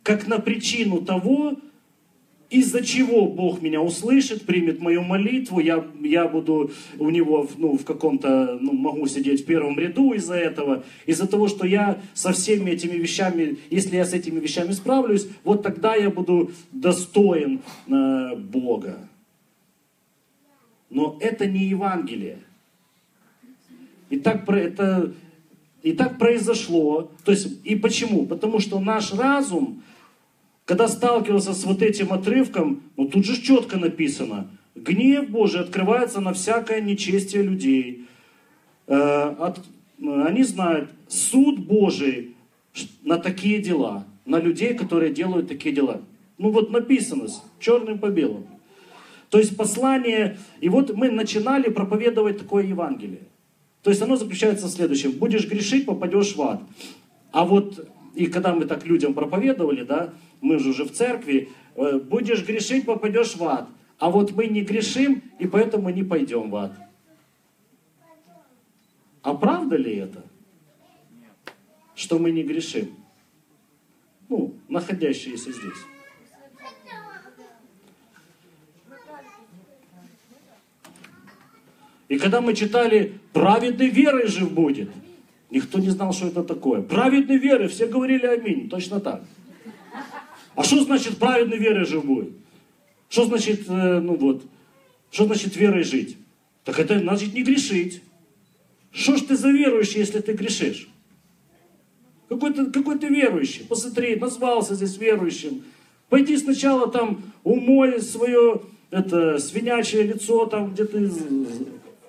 как 0.03 0.27
на 0.27 0.39
причину 0.39 1.03
того, 1.03 1.57
из-за 2.51 2.85
чего 2.85 3.27
Бог 3.27 3.63
меня 3.63 3.81
услышит, 3.81 4.45
примет 4.45 4.81
мою 4.81 5.03
молитву, 5.03 5.61
я, 5.61 5.87
я 6.03 6.27
буду 6.27 6.73
у 6.99 7.09
него 7.09 7.49
ну, 7.57 7.79
в 7.79 7.85
каком-то, 7.85 8.59
ну, 8.61 8.73
могу 8.73 9.07
сидеть 9.07 9.43
в 9.43 9.47
первом 9.47 9.79
ряду 9.79 10.13
из-за 10.13 10.35
этого, 10.35 10.83
из-за 11.07 11.29
того, 11.29 11.47
что 11.47 11.65
я 11.65 12.01
со 12.13 12.33
всеми 12.33 12.71
этими 12.71 12.97
вещами, 12.97 13.59
если 13.71 13.97
я 13.97 14.05
с 14.05 14.13
этими 14.13 14.41
вещами 14.41 14.73
справлюсь, 14.73 15.29
вот 15.45 15.63
тогда 15.63 15.95
я 15.95 16.11
буду 16.11 16.51
достоин 16.73 17.61
э, 17.87 18.35
Бога. 18.37 18.99
Но 20.91 21.17
это 21.21 21.47
не 21.47 21.67
Евангелие. 21.67 22.39
И 24.09 24.19
так, 24.19 24.49
это, 24.49 25.13
и 25.85 25.93
так 25.93 26.19
произошло. 26.19 27.13
То 27.25 27.31
есть, 27.31 27.65
и 27.65 27.77
почему? 27.77 28.27
Потому 28.27 28.59
что 28.59 28.81
наш 28.81 29.13
разум, 29.15 29.85
когда 30.71 30.87
сталкивался 30.87 31.53
с 31.53 31.65
вот 31.65 31.83
этим 31.83 32.13
отрывком, 32.13 32.85
ну 32.97 33.09
тут 33.09 33.25
же 33.25 33.43
четко 33.43 33.77
написано, 33.77 34.49
гнев 34.77 35.29
Божий 35.29 35.63
открывается 35.63 36.21
на 36.21 36.33
всякое 36.33 36.81
нечестие 36.81 37.43
людей. 37.43 38.07
Э, 38.87 39.35
от, 39.37 39.59
они 40.01 40.45
знают, 40.45 40.91
суд 41.09 41.59
Божий 41.59 42.37
на 43.03 43.19
такие 43.19 43.61
дела, 43.61 44.05
на 44.25 44.39
людей, 44.39 44.75
которые 44.75 45.13
делают 45.13 45.49
такие 45.49 45.75
дела. 45.75 46.03
Ну 46.39 46.51
вот 46.51 46.71
написано, 46.71 47.27
черным 47.59 47.99
по 47.99 48.07
белому. 48.07 48.47
То 49.29 49.39
есть 49.39 49.57
послание, 49.57 50.39
и 50.61 50.69
вот 50.69 50.95
мы 50.95 51.11
начинали 51.11 51.69
проповедовать 51.69 52.39
такое 52.39 52.63
Евангелие. 52.63 53.23
То 53.83 53.91
есть 53.91 54.01
оно 54.03 54.15
заключается 54.15 54.69
в 54.69 54.71
следующем. 54.71 55.11
Будешь 55.11 55.49
грешить, 55.49 55.85
попадешь 55.85 56.37
в 56.37 56.43
ад. 56.43 56.63
А 57.33 57.45
вот, 57.45 57.89
и 58.15 58.27
когда 58.27 58.55
мы 58.55 58.65
так 58.65 58.85
людям 58.85 59.15
проповедовали, 59.15 59.83
да, 59.83 60.13
мы 60.41 60.59
же 60.59 60.71
уже 60.71 60.85
в 60.85 60.93
церкви, 60.93 61.51
э, 61.77 61.99
будешь 61.99 62.45
грешить, 62.47 62.85
попадешь 62.85 63.37
в 63.37 63.45
ад. 63.45 63.69
А 63.99 64.11
вот 64.11 64.33
мы 64.33 64.47
не 64.47 64.63
грешим, 64.63 65.23
и 65.39 65.47
поэтому 65.47 65.91
не 65.91 66.03
пойдем 66.03 66.51
в 66.51 66.57
ад. 66.57 66.73
А 69.23 69.35
правда 69.35 69.77
ли 69.77 69.97
это? 69.97 70.25
Что 71.95 72.19
мы 72.19 72.31
не 72.31 72.43
грешим? 72.43 72.97
Ну, 74.29 74.55
находящиеся 74.69 75.53
здесь. 75.53 75.85
И 82.09 82.19
когда 82.19 82.41
мы 82.41 82.55
читали 82.55 83.21
«праведный 83.33 83.89
верой 83.89 84.27
жив 84.27 84.51
будет», 84.53 84.91
никто 85.51 85.79
не 85.79 85.91
знал, 85.91 86.13
что 86.13 86.29
это 86.29 86.43
такое. 86.43 86.83
Праведный 86.83 87.39
верой, 87.39 87.69
все 87.69 87.87
говорили 87.87 88.27
аминь, 88.27 88.69
точно 88.69 89.01
так. 89.01 89.23
А 90.55 90.65
что 90.65 90.83
значит 90.85 91.19
праведный 91.19 91.59
верой 91.59 91.85
жив 91.85 92.05
будет? 92.05 92.33
Что 93.09 93.25
значит, 93.25 93.69
э, 93.69 94.01
ну 94.01 94.15
вот, 94.15 94.43
что 95.11 95.25
значит 95.27 95.57
верой 95.57 95.83
жить? 95.83 96.17
Так 96.65 96.79
это 96.79 96.99
значит 96.99 97.35
не 97.35 97.43
грешить. 97.43 98.03
Что 98.93 99.17
ж 99.17 99.23
ты 99.23 99.37
за 99.37 99.51
верующий, 99.51 100.01
если 100.01 100.21
ты 100.21 100.33
грешишь? 100.33 100.89
Какой 102.29 102.53
ты, 102.53 102.67
какой 102.67 102.99
ты 102.99 103.09
верующий? 103.09 103.65
Посмотри, 103.65 104.17
назвался 104.17 104.75
здесь 104.75 104.99
верующим. 104.99 105.65
Пойди 106.09 106.37
сначала 106.37 106.91
там 106.91 107.23
умой 107.43 108.01
свое 108.01 108.61
это, 108.91 109.39
свинячье 109.39 110.03
лицо, 110.03 110.47
там 110.47 110.73
где 110.73 110.85
ты 110.85 111.11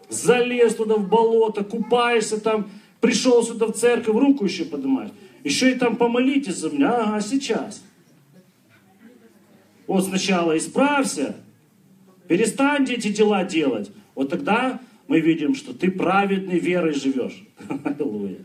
залез 0.10 0.75
туда 0.75 0.95
в 0.95 1.08
болото, 1.08 1.63
купаешься 1.63 2.39
там, 2.39 2.69
пришел 3.01 3.43
сюда 3.43 3.65
в 3.65 3.73
церковь, 3.73 4.15
руку 4.15 4.45
еще 4.45 4.63
поднимаешь. 4.63 5.11
Еще 5.43 5.71
и 5.71 5.75
там 5.75 5.97
помолитесь 5.97 6.55
за 6.57 6.69
меня. 6.69 6.93
Ага, 6.93 7.19
сейчас. 7.19 7.83
Вот 9.87 10.05
сначала 10.05 10.57
исправься, 10.57 11.35
перестань 12.27 12.89
эти 12.89 13.11
дела 13.11 13.43
делать. 13.43 13.91
Вот 14.15 14.29
тогда 14.29 14.79
мы 15.07 15.19
видим, 15.19 15.55
что 15.55 15.73
ты 15.73 15.91
праведной 15.91 16.59
верой 16.59 16.93
живешь. 16.93 17.43
Аллилуйя. 17.83 18.37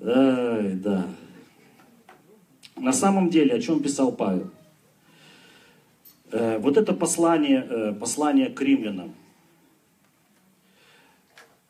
Ай, 0.00 0.74
да. 0.74 1.06
На 2.76 2.92
самом 2.92 3.30
деле, 3.30 3.54
о 3.54 3.60
чем 3.60 3.82
писал 3.82 4.12
Павел? 4.12 4.50
Э, 6.30 6.58
вот 6.58 6.76
это 6.76 6.92
послание, 6.92 7.66
э, 7.68 7.92
послание 7.94 8.50
к 8.50 8.60
римлянам. 8.60 9.14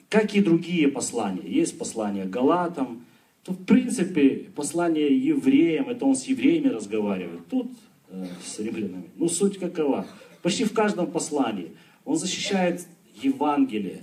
Как 0.08 0.34
и 0.34 0.40
другие 0.40 0.88
послания. 0.88 1.48
Есть 1.48 1.78
послание 1.78 2.24
Галатам, 2.24 3.04
то 3.44 3.52
в 3.52 3.64
принципе 3.64 4.48
послание 4.54 5.16
евреям, 5.16 5.88
это 5.88 6.04
он 6.04 6.16
с 6.16 6.24
евреями 6.24 6.68
разговаривает. 6.68 7.46
Тут 7.48 7.70
э, 8.08 8.26
с 8.44 8.58
римлянами. 8.58 9.10
Ну 9.16 9.28
суть 9.28 9.58
какова? 9.58 10.06
Почти 10.42 10.64
в 10.64 10.72
каждом 10.72 11.10
послании 11.10 11.72
он 12.04 12.16
защищает 12.16 12.86
Евангелие. 13.22 14.02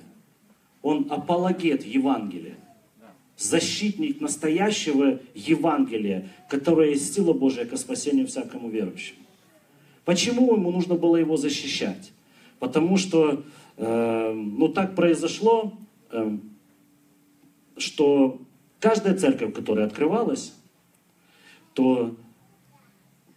Он 0.82 1.08
апологет 1.10 1.86
Евангелия. 1.86 2.56
Защитник 3.38 4.22
настоящего 4.22 5.20
Евангелия, 5.34 6.30
которое 6.50 6.92
есть 6.92 7.14
сила 7.14 7.34
Божия 7.34 7.66
ко 7.66 7.78
спасению 7.78 8.28
всякому 8.28 8.70
верующему. 8.70 9.20
Почему 10.06 10.54
ему 10.54 10.72
нужно 10.72 10.96
было 10.96 11.16
его 11.16 11.38
защищать? 11.38 12.12
Потому 12.60 12.98
что, 12.98 13.44
э, 13.78 14.34
ну 14.34 14.68
так 14.70 14.96
произошло, 14.96 15.74
что 17.78 18.42
каждая 18.80 19.18
церковь, 19.18 19.54
которая 19.54 19.88
открывалась, 19.88 20.54
то 21.74 22.16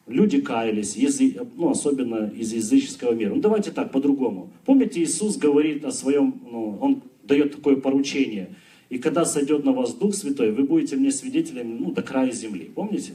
Люди 0.06 0.40
каялись, 0.40 0.96
язы, 0.96 1.36
ну, 1.56 1.70
особенно 1.70 2.28
из 2.28 2.52
языческого 2.52 3.12
мира. 3.12 3.34
Ну 3.34 3.40
давайте 3.40 3.72
так, 3.72 3.90
по-другому. 3.90 4.52
Помните, 4.64 5.02
Иисус 5.02 5.36
говорит 5.36 5.84
о 5.84 5.90
своем, 5.90 6.40
ну, 6.48 6.78
Он 6.80 7.02
дает 7.24 7.56
такое 7.56 7.74
поручение. 7.74 8.54
И 8.88 8.98
когда 8.98 9.24
сойдет 9.24 9.64
на 9.64 9.72
вас 9.72 9.94
Дух 9.94 10.14
Святой, 10.14 10.52
вы 10.52 10.62
будете 10.62 10.94
мне 10.94 11.10
свидетелями 11.10 11.76
ну, 11.80 11.90
до 11.90 12.02
края 12.02 12.30
земли. 12.30 12.70
Помните? 12.72 13.14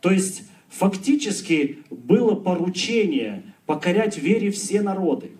То 0.00 0.10
есть 0.10 0.42
фактически 0.70 1.78
было 1.88 2.34
поручение 2.34 3.54
покорять 3.64 4.18
вере 4.18 4.50
все 4.50 4.82
народы. 4.82 5.30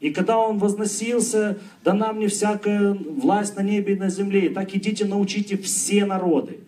И 0.00 0.10
когда 0.10 0.38
он 0.38 0.58
возносился, 0.58 1.58
дана 1.84 2.12
мне 2.12 2.28
всякая 2.28 2.94
власть 2.94 3.56
на 3.56 3.60
небе 3.60 3.94
и 3.94 3.98
на 3.98 4.08
земле, 4.08 4.48
так 4.48 4.74
идите 4.74 5.04
научите 5.04 5.58
все 5.58 6.06
народы. 6.06 6.60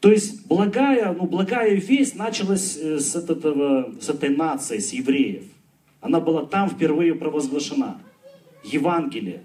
То 0.00 0.10
есть 0.10 0.44
благая, 0.48 1.12
ну, 1.12 1.26
благая 1.26 1.74
весть 1.74 2.16
началась 2.16 2.76
э, 2.76 2.98
с, 2.98 3.14
этого, 3.14 3.94
с 4.00 4.08
этой 4.08 4.30
нации, 4.30 4.78
с 4.78 4.92
евреев. 4.92 5.44
Она 6.00 6.18
была 6.18 6.44
там 6.44 6.68
впервые 6.68 7.14
провозглашена. 7.14 8.00
Евангелие. 8.64 9.42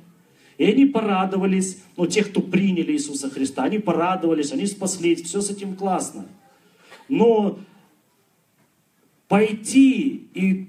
И 0.58 0.66
они 0.66 0.86
порадовались, 0.86 1.84
ну, 1.96 2.08
те, 2.08 2.24
кто 2.24 2.42
приняли 2.42 2.94
Иисуса 2.94 3.30
Христа, 3.30 3.64
они 3.64 3.78
порадовались, 3.78 4.52
они 4.52 4.66
спаслись, 4.66 5.22
все 5.22 5.42
с 5.42 5.52
этим 5.52 5.76
классно. 5.76 6.26
Но 7.08 7.60
пойти 9.28 10.28
и 10.34 10.68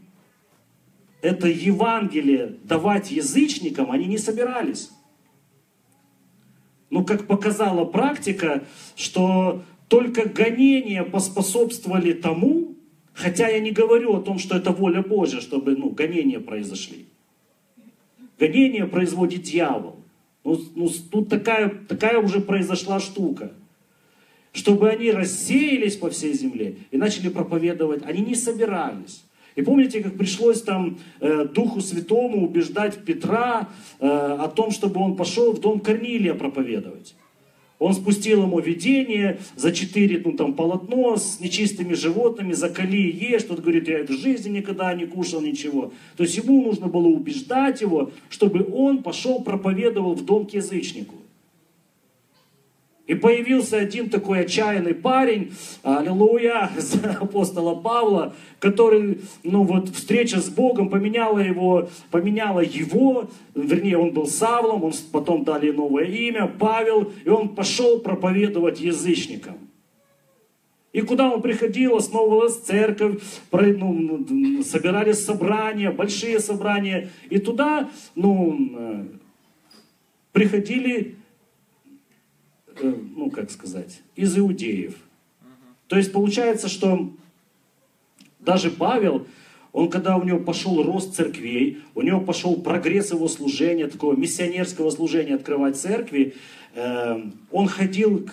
это 1.20 1.48
Евангелие 1.48 2.56
давать 2.64 3.10
язычникам 3.10 3.90
они 3.90 4.06
не 4.06 4.18
собирались. 4.18 4.90
Ну, 6.90 7.04
как 7.04 7.26
показала 7.26 7.84
практика, 7.84 8.64
что 8.96 9.62
только 9.88 10.28
гонения 10.28 11.02
поспособствовали 11.02 12.12
тому, 12.12 12.76
хотя 13.12 13.48
я 13.48 13.60
не 13.60 13.72
говорю 13.72 14.16
о 14.16 14.22
том, 14.22 14.38
что 14.38 14.56
это 14.56 14.70
воля 14.70 15.02
Божья, 15.02 15.40
чтобы 15.40 15.76
ну, 15.76 15.90
гонения 15.90 16.40
произошли. 16.40 17.06
Гонения 18.38 18.86
производит 18.86 19.42
дьявол. 19.42 19.96
Ну, 20.44 20.60
ну, 20.76 20.88
тут 21.10 21.28
такая, 21.28 21.68
такая 21.88 22.18
уже 22.20 22.40
произошла 22.40 23.00
штука. 23.00 23.52
Чтобы 24.52 24.88
они 24.88 25.10
рассеялись 25.10 25.96
по 25.96 26.08
всей 26.08 26.32
земле 26.32 26.76
и 26.90 26.96
начали 26.96 27.28
проповедовать, 27.28 28.02
они 28.04 28.22
не 28.22 28.34
собирались. 28.34 29.24
И 29.56 29.62
помните, 29.62 30.02
как 30.02 30.16
пришлось 30.16 30.62
там 30.62 30.98
э, 31.20 31.46
Духу 31.52 31.80
Святому 31.80 32.44
убеждать 32.44 33.04
Петра 33.04 33.68
э, 33.98 34.06
о 34.06 34.48
том, 34.48 34.70
чтобы 34.70 35.00
он 35.00 35.16
пошел 35.16 35.52
в 35.52 35.60
дом 35.60 35.80
Корнилия 35.80 36.34
проповедовать. 36.34 37.14
Он 37.78 37.94
спустил 37.94 38.42
ему 38.42 38.58
видение 38.58 39.38
за 39.56 39.72
четыре 39.72 40.20
ну, 40.24 40.32
там, 40.32 40.54
полотно 40.54 41.16
с 41.16 41.38
нечистыми 41.38 41.94
животными, 41.94 42.52
закали 42.52 42.96
и 42.96 43.32
ешь. 43.32 43.44
Тот 43.44 43.60
говорит, 43.60 43.88
я 43.88 44.04
в 44.04 44.10
жизни 44.10 44.58
никогда 44.58 44.92
не 44.94 45.06
кушал 45.06 45.40
ничего. 45.40 45.92
То 46.16 46.24
есть 46.24 46.36
ему 46.36 46.60
нужно 46.62 46.88
было 46.88 47.06
убеждать 47.06 47.80
его, 47.80 48.10
чтобы 48.30 48.66
он 48.72 49.02
пошел 49.02 49.42
проповедовал 49.42 50.14
в 50.14 50.24
дом 50.24 50.46
к 50.46 50.54
язычнику. 50.54 51.14
И 53.08 53.14
появился 53.14 53.78
один 53.78 54.10
такой 54.10 54.40
отчаянный 54.40 54.94
парень, 54.94 55.54
аллилуйя, 55.82 56.70
апостола 57.20 57.74
Павла, 57.74 58.34
который, 58.60 59.22
ну 59.42 59.62
вот, 59.62 59.88
встреча 59.88 60.40
с 60.42 60.50
Богом 60.50 60.90
поменяла 60.90 61.38
его, 61.38 61.88
поменяла 62.10 62.60
его, 62.60 63.30
вернее, 63.54 63.96
он 63.96 64.10
был 64.10 64.26
Савлом, 64.26 64.84
он 64.84 64.92
потом 65.10 65.42
дали 65.42 65.70
новое 65.70 66.04
имя, 66.04 66.52
Павел, 66.58 67.10
и 67.24 67.30
он 67.30 67.54
пошел 67.54 67.98
проповедовать 68.00 68.78
язычникам. 68.80 69.56
И 70.92 71.00
куда 71.00 71.30
он 71.30 71.40
приходил, 71.40 71.96
основывалась 71.96 72.58
церковь, 72.58 73.22
ну, 73.52 74.62
собирались 74.62 75.24
собрания, 75.24 75.90
большие 75.90 76.40
собрания. 76.40 77.08
И 77.30 77.38
туда 77.38 77.88
ну, 78.14 78.58
э, 78.76 79.04
приходили 80.32 81.16
ну 82.82 83.30
как 83.30 83.50
сказать, 83.50 84.00
из 84.16 84.36
иудеев. 84.38 84.94
То 85.86 85.96
есть 85.96 86.12
получается, 86.12 86.68
что 86.68 87.10
даже 88.40 88.70
Павел, 88.70 89.26
он 89.72 89.90
когда 89.90 90.16
у 90.16 90.24
него 90.24 90.38
пошел 90.38 90.82
рост 90.82 91.14
церквей, 91.14 91.78
у 91.94 92.02
него 92.02 92.20
пошел 92.20 92.56
прогресс 92.56 93.10
его 93.10 93.28
служения, 93.28 93.88
такого 93.88 94.14
миссионерского 94.14 94.90
служения 94.90 95.34
открывать 95.34 95.76
церкви, 95.76 96.34
э, 96.74 97.22
он 97.50 97.68
ходил 97.68 98.24
к, 98.24 98.30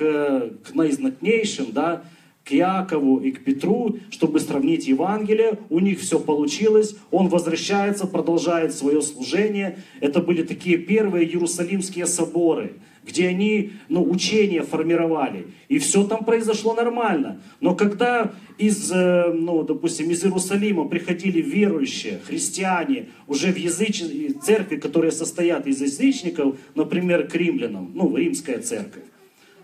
к 0.63 0.73
наизнатнейшим, 0.73 1.71
да, 1.71 2.03
к 2.45 2.51
Якову 2.51 3.17
и 3.17 3.31
к 3.31 3.43
Петру, 3.43 3.97
чтобы 4.11 4.39
сравнить 4.39 4.87
Евангелие. 4.87 5.57
У 5.69 5.79
них 5.79 5.99
все 5.99 6.19
получилось. 6.19 6.95
Он 7.09 7.27
возвращается, 7.27 8.05
продолжает 8.05 8.73
свое 8.73 9.01
служение. 9.01 9.79
Это 9.99 10.21
были 10.21 10.43
такие 10.43 10.77
первые 10.77 11.27
Иерусалимские 11.27 12.05
соборы, 12.05 12.73
где 13.03 13.27
они 13.27 13.71
ну, 13.89 14.07
учения 14.07 14.61
формировали. 14.61 15.47
И 15.69 15.79
все 15.79 16.03
там 16.03 16.23
произошло 16.23 16.75
нормально. 16.75 17.41
Но 17.61 17.75
когда 17.75 18.31
из, 18.59 18.91
э, 18.91 19.33
ну, 19.33 19.63
допустим, 19.63 20.11
из 20.11 20.23
Иерусалима 20.23 20.87
приходили 20.87 21.41
верующие, 21.41 22.19
христиане, 22.23 23.07
уже 23.27 23.51
в 23.51 23.57
языч... 23.57 24.03
церкви, 24.43 24.75
которые 24.75 25.11
состоят 25.11 25.65
из 25.65 25.81
язычников, 25.81 26.57
например, 26.75 27.27
к 27.27 27.33
римлянам, 27.33 27.91
ну, 27.95 28.15
римская 28.15 28.59
церковь, 28.59 29.03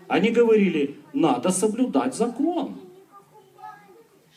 они 0.08 0.30
говорили, 0.30 0.96
надо 1.12 1.50
соблюдать 1.50 2.14
закон. 2.14 2.76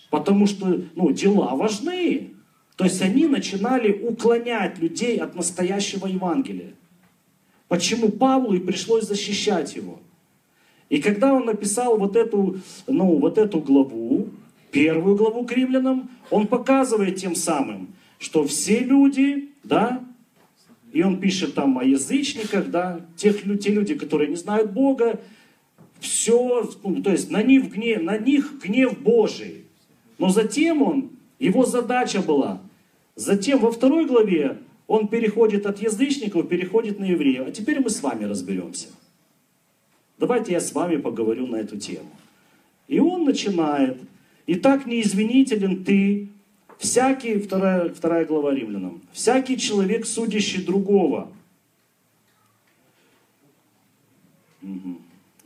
Потому 0.10 0.48
что 0.48 0.82
ну, 0.96 1.12
дела 1.12 1.56
важны. 1.56 2.32
То 2.78 2.86
есть 2.86 3.02
они 3.02 3.28
начинали 3.28 3.92
уклонять 3.92 4.80
людей 4.80 5.18
от 5.18 5.36
настоящего 5.36 6.08
Евангелия. 6.08 6.74
Почему 7.68 8.10
Павлу 8.10 8.54
и 8.54 8.60
пришлось 8.60 9.06
защищать 9.06 9.76
его. 9.76 10.00
И 10.90 11.02
когда 11.02 11.34
он 11.34 11.46
написал 11.46 11.98
вот 11.98 12.16
эту, 12.16 12.58
ну, 12.86 13.18
вот 13.18 13.38
эту 13.38 13.60
главу, 13.60 14.30
первую 14.72 15.16
главу 15.16 15.46
к 15.46 15.52
римлянам, 15.52 16.10
он 16.30 16.48
показывает 16.48 17.16
тем 17.16 17.36
самым, 17.36 17.96
что 18.20 18.46
все 18.46 18.80
люди, 18.80 19.50
да, 19.64 20.04
и 20.92 21.02
он 21.02 21.20
пишет 21.20 21.56
там 21.56 21.78
о 21.80 21.84
язычниках, 21.84 22.70
да, 22.70 23.02
тех, 23.18 23.42
те 23.60 23.72
люди, 23.72 23.96
которые 23.96 24.30
не 24.30 24.36
знают 24.36 24.72
Бога, 24.72 25.20
все, 26.06 26.64
то 27.04 27.12
есть 27.12 27.30
на 27.30 27.44
них, 27.44 27.72
гнев, 27.74 28.02
на 28.04 28.18
них 28.18 28.60
гнев 28.64 28.98
Божий. 29.00 29.66
Но 30.18 30.30
затем 30.30 30.82
он, 30.82 31.10
его 31.40 31.66
задача 31.66 32.22
была, 32.22 32.62
затем 33.16 33.60
во 33.60 33.72
второй 33.72 34.06
главе 34.06 34.58
он 34.88 35.08
переходит 35.08 35.66
от 35.66 35.80
язычников, 35.82 36.48
переходит 36.48 37.00
на 37.00 37.06
евреев. 37.06 37.48
А 37.48 37.52
теперь 37.52 37.80
мы 37.82 37.90
с 37.90 38.02
вами 38.02 38.26
разберемся. 38.26 38.88
Давайте 40.18 40.54
я 40.54 40.62
с 40.62 40.72
вами 40.74 40.98
поговорю 40.98 41.48
на 41.48 41.58
эту 41.58 41.78
тему. 41.78 42.10
И 42.88 43.00
он 43.00 43.26
начинает. 43.26 43.98
И 44.46 44.56
так 44.56 44.86
неизвинителен 44.86 45.84
ты, 45.84 46.30
всякий, 46.78 47.40
вторая, 47.40 47.90
вторая 47.90 48.26
глава 48.26 48.54
римлянам, 48.54 49.02
всякий 49.12 49.58
человек, 49.58 50.06
судящий 50.06 50.64
другого. 50.64 51.32
Угу 54.62 54.95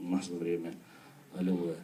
наше 0.09 0.33
время. 0.33 0.73
Аллилуйя. 1.37 1.75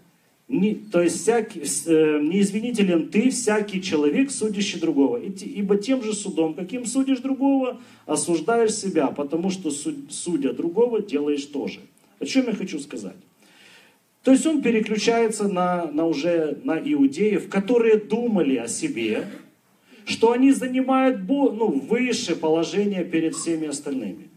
Не, 0.48 0.76
то 0.76 1.02
есть 1.02 1.22
всякий, 1.22 1.62
э, 1.62 2.20
неизвинителен 2.22 3.10
ты, 3.10 3.32
всякий 3.32 3.82
человек, 3.82 4.30
судящий 4.30 4.80
другого. 4.80 5.18
Ибо 5.18 5.78
тем 5.78 6.04
же 6.04 6.14
судом, 6.14 6.54
каким 6.54 6.86
судишь 6.86 7.20
другого, 7.20 7.82
осуждаешь 8.06 8.74
себя, 8.74 9.08
потому 9.08 9.50
что 9.50 9.72
суд, 9.72 9.96
судя 10.10 10.54
другого, 10.54 11.02
делаешь 11.02 11.46
тоже. 11.46 11.80
О 12.20 12.26
чем 12.26 12.46
я 12.48 12.54
хочу 12.54 12.80
сказать? 12.80 13.16
То 14.22 14.32
есть 14.32 14.46
он 14.46 14.62
переключается 14.62 15.48
на, 15.48 15.86
на 15.92 16.06
уже 16.06 16.60
на 16.64 16.78
иудеев, 16.78 17.50
которые 17.50 17.98
думали 17.98 18.56
о 18.56 18.68
себе, 18.68 19.28
что 20.06 20.32
они 20.32 20.52
занимают 20.52 21.22
ну, 21.28 21.70
высшее 21.72 22.38
положение 22.38 23.04
перед 23.04 23.36
всеми 23.36 23.68
остальными. 23.68 24.30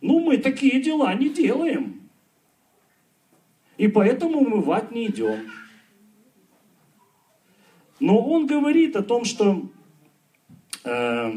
Ну, 0.00 0.20
мы 0.20 0.36
такие 0.36 0.82
дела 0.82 1.12
не 1.14 1.30
делаем. 1.30 2.07
И 3.78 3.88
поэтому 3.88 4.40
мы 4.40 4.74
ад 4.74 4.92
не 4.92 5.06
идем. 5.06 5.38
Но 8.00 8.18
он 8.18 8.46
говорит 8.46 8.96
о 8.96 9.02
том, 9.02 9.24
что 9.24 9.62
э, 10.84 11.32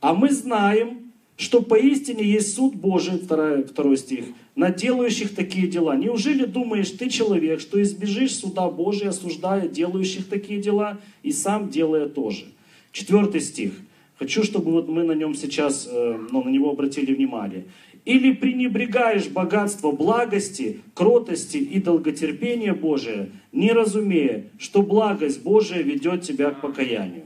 а 0.00 0.14
мы 0.14 0.30
знаем, 0.30 1.12
что 1.36 1.62
поистине 1.62 2.24
есть 2.24 2.54
суд 2.54 2.74
Божий, 2.74 3.18
второй, 3.18 3.64
второй 3.64 3.96
стих, 3.96 4.26
на 4.54 4.70
делающих 4.70 5.34
такие 5.34 5.66
дела. 5.66 5.96
Неужели 5.96 6.44
думаешь 6.44 6.90
ты, 6.90 7.08
человек, 7.08 7.60
что 7.60 7.80
избежишь 7.82 8.36
суда 8.36 8.68
Божия, 8.68 9.10
осуждая 9.10 9.68
делающих 9.68 10.28
такие 10.28 10.60
дела, 10.60 10.98
и 11.22 11.32
сам 11.32 11.68
делая 11.68 12.08
тоже? 12.08 12.46
Четвертый 12.92 13.40
стих. 13.40 13.72
Хочу, 14.18 14.44
чтобы 14.44 14.70
вот 14.70 14.88
мы 14.88 15.04
на 15.04 15.12
нем 15.12 15.34
сейчас, 15.34 15.88
э, 15.90 16.18
ну, 16.30 16.44
на 16.44 16.48
него 16.48 16.70
обратили 16.70 17.14
внимание. 17.14 17.64
Или 18.04 18.32
пренебрегаешь 18.32 19.28
богатство 19.28 19.92
благости, 19.92 20.80
кротости 20.94 21.58
и 21.58 21.80
долготерпения 21.80 22.74
Божия, 22.74 23.30
не 23.52 23.70
разумея, 23.70 24.46
что 24.58 24.82
благость 24.82 25.42
Божия 25.42 25.82
ведет 25.82 26.22
тебя 26.22 26.50
к 26.50 26.60
покаянию. 26.60 27.24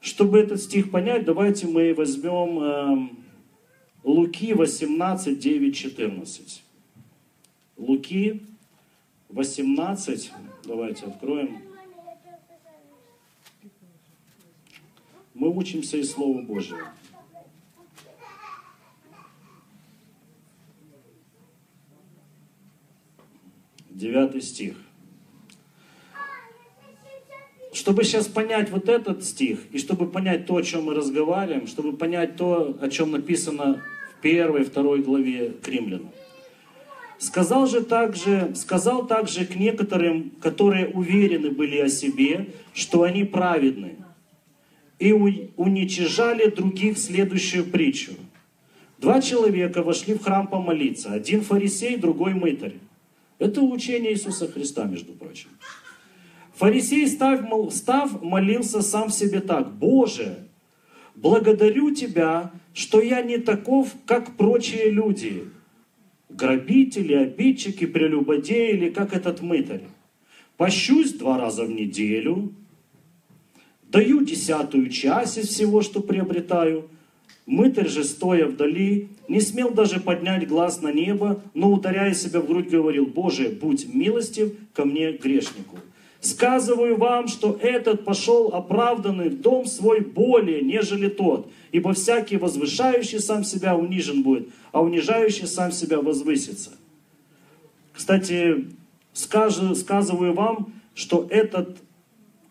Чтобы 0.00 0.38
этот 0.38 0.62
стих 0.62 0.90
понять, 0.90 1.26
давайте 1.26 1.66
мы 1.66 1.92
возьмем 1.92 2.62
э, 2.62 3.08
Луки 4.04 4.54
18, 4.54 5.38
9, 5.38 5.76
14. 5.76 6.62
Луки 7.76 8.42
18, 9.28 10.32
давайте 10.64 11.04
откроем. 11.04 11.58
Мы 15.34 15.54
учимся 15.54 15.98
из 15.98 16.10
Слова 16.10 16.40
Божьего. 16.40 16.90
Девятый 23.98 24.42
стих. 24.42 24.76
Чтобы 27.72 28.04
сейчас 28.04 28.28
понять 28.28 28.70
вот 28.70 28.88
этот 28.88 29.24
стих, 29.24 29.58
и 29.72 29.78
чтобы 29.78 30.06
понять 30.06 30.46
то, 30.46 30.54
о 30.54 30.62
чем 30.62 30.84
мы 30.84 30.94
разговариваем, 30.94 31.66
чтобы 31.66 31.96
понять 31.96 32.36
то, 32.36 32.78
о 32.80 32.88
чем 32.90 33.10
написано 33.10 33.82
в 34.12 34.22
первой, 34.22 34.62
второй 34.62 35.02
главе 35.02 35.50
к 35.50 35.66
римлянам. 35.66 36.12
Сказал 37.18 37.66
же 37.66 37.80
также, 37.80 38.52
сказал 38.54 39.04
также 39.04 39.44
к 39.44 39.56
некоторым, 39.56 40.30
которые 40.40 40.86
уверены 40.86 41.50
были 41.50 41.78
о 41.78 41.88
себе, 41.88 42.50
что 42.74 43.02
они 43.02 43.24
праведны, 43.24 43.96
и 45.00 45.12
уничижали 45.12 46.48
других 46.48 46.98
следующую 46.98 47.64
притчу. 47.64 48.12
Два 48.98 49.20
человека 49.20 49.82
вошли 49.82 50.14
в 50.14 50.22
храм 50.22 50.46
помолиться, 50.46 51.12
один 51.12 51.40
фарисей, 51.40 51.96
другой 51.96 52.34
мытарь. 52.34 52.74
Это 53.38 53.62
учение 53.62 54.12
Иисуса 54.12 54.48
Христа, 54.48 54.84
между 54.84 55.12
прочим. 55.12 55.48
Фарисей, 56.54 57.06
став, 57.06 57.40
став, 57.72 58.22
молился 58.22 58.82
сам 58.82 59.10
себе 59.10 59.40
так. 59.40 59.72
«Боже, 59.72 60.48
благодарю 61.14 61.94
Тебя, 61.94 62.50
что 62.74 63.00
я 63.00 63.22
не 63.22 63.38
таков, 63.38 63.94
как 64.06 64.36
прочие 64.36 64.90
люди, 64.90 65.44
грабители, 66.28 67.14
обидчики, 67.14 67.86
прелюбодеи 67.86 68.72
или 68.72 68.90
как 68.90 69.14
этот 69.14 69.40
мытарь. 69.40 69.82
Пощусь 70.56 71.12
два 71.12 71.38
раза 71.38 71.64
в 71.64 71.70
неделю, 71.70 72.52
даю 73.82 74.24
десятую 74.24 74.90
часть 74.90 75.38
из 75.38 75.48
всего, 75.48 75.82
что 75.82 76.00
приобретаю, 76.00 76.90
Мытарь 77.48 77.88
же, 77.88 78.04
стоя 78.04 78.44
вдали, 78.44 79.08
не 79.26 79.40
смел 79.40 79.70
даже 79.70 80.00
поднять 80.00 80.46
глаз 80.46 80.82
на 80.82 80.92
небо, 80.92 81.40
но, 81.54 81.72
ударяя 81.72 82.12
себя 82.12 82.40
в 82.40 82.46
грудь, 82.46 82.68
говорил, 82.68 83.06
«Боже, 83.06 83.48
будь 83.48 83.88
милостив 83.94 84.52
ко 84.74 84.84
мне, 84.84 85.12
грешнику». 85.12 85.78
Сказываю 86.20 86.98
вам, 86.98 87.26
что 87.26 87.58
этот 87.62 88.04
пошел 88.04 88.48
оправданный 88.48 89.30
в 89.30 89.40
дом 89.40 89.64
свой 89.64 90.00
более, 90.00 90.60
нежели 90.60 91.08
тот, 91.08 91.50
ибо 91.72 91.94
всякий 91.94 92.36
возвышающий 92.36 93.18
сам 93.18 93.44
себя 93.44 93.74
унижен 93.74 94.22
будет, 94.22 94.50
а 94.70 94.82
унижающий 94.82 95.46
сам 95.46 95.72
себя 95.72 96.02
возвысится. 96.02 96.72
Кстати, 97.94 98.66
скажу, 99.14 99.74
сказываю 99.74 100.34
вам, 100.34 100.74
что 100.94 101.26
этот 101.30 101.78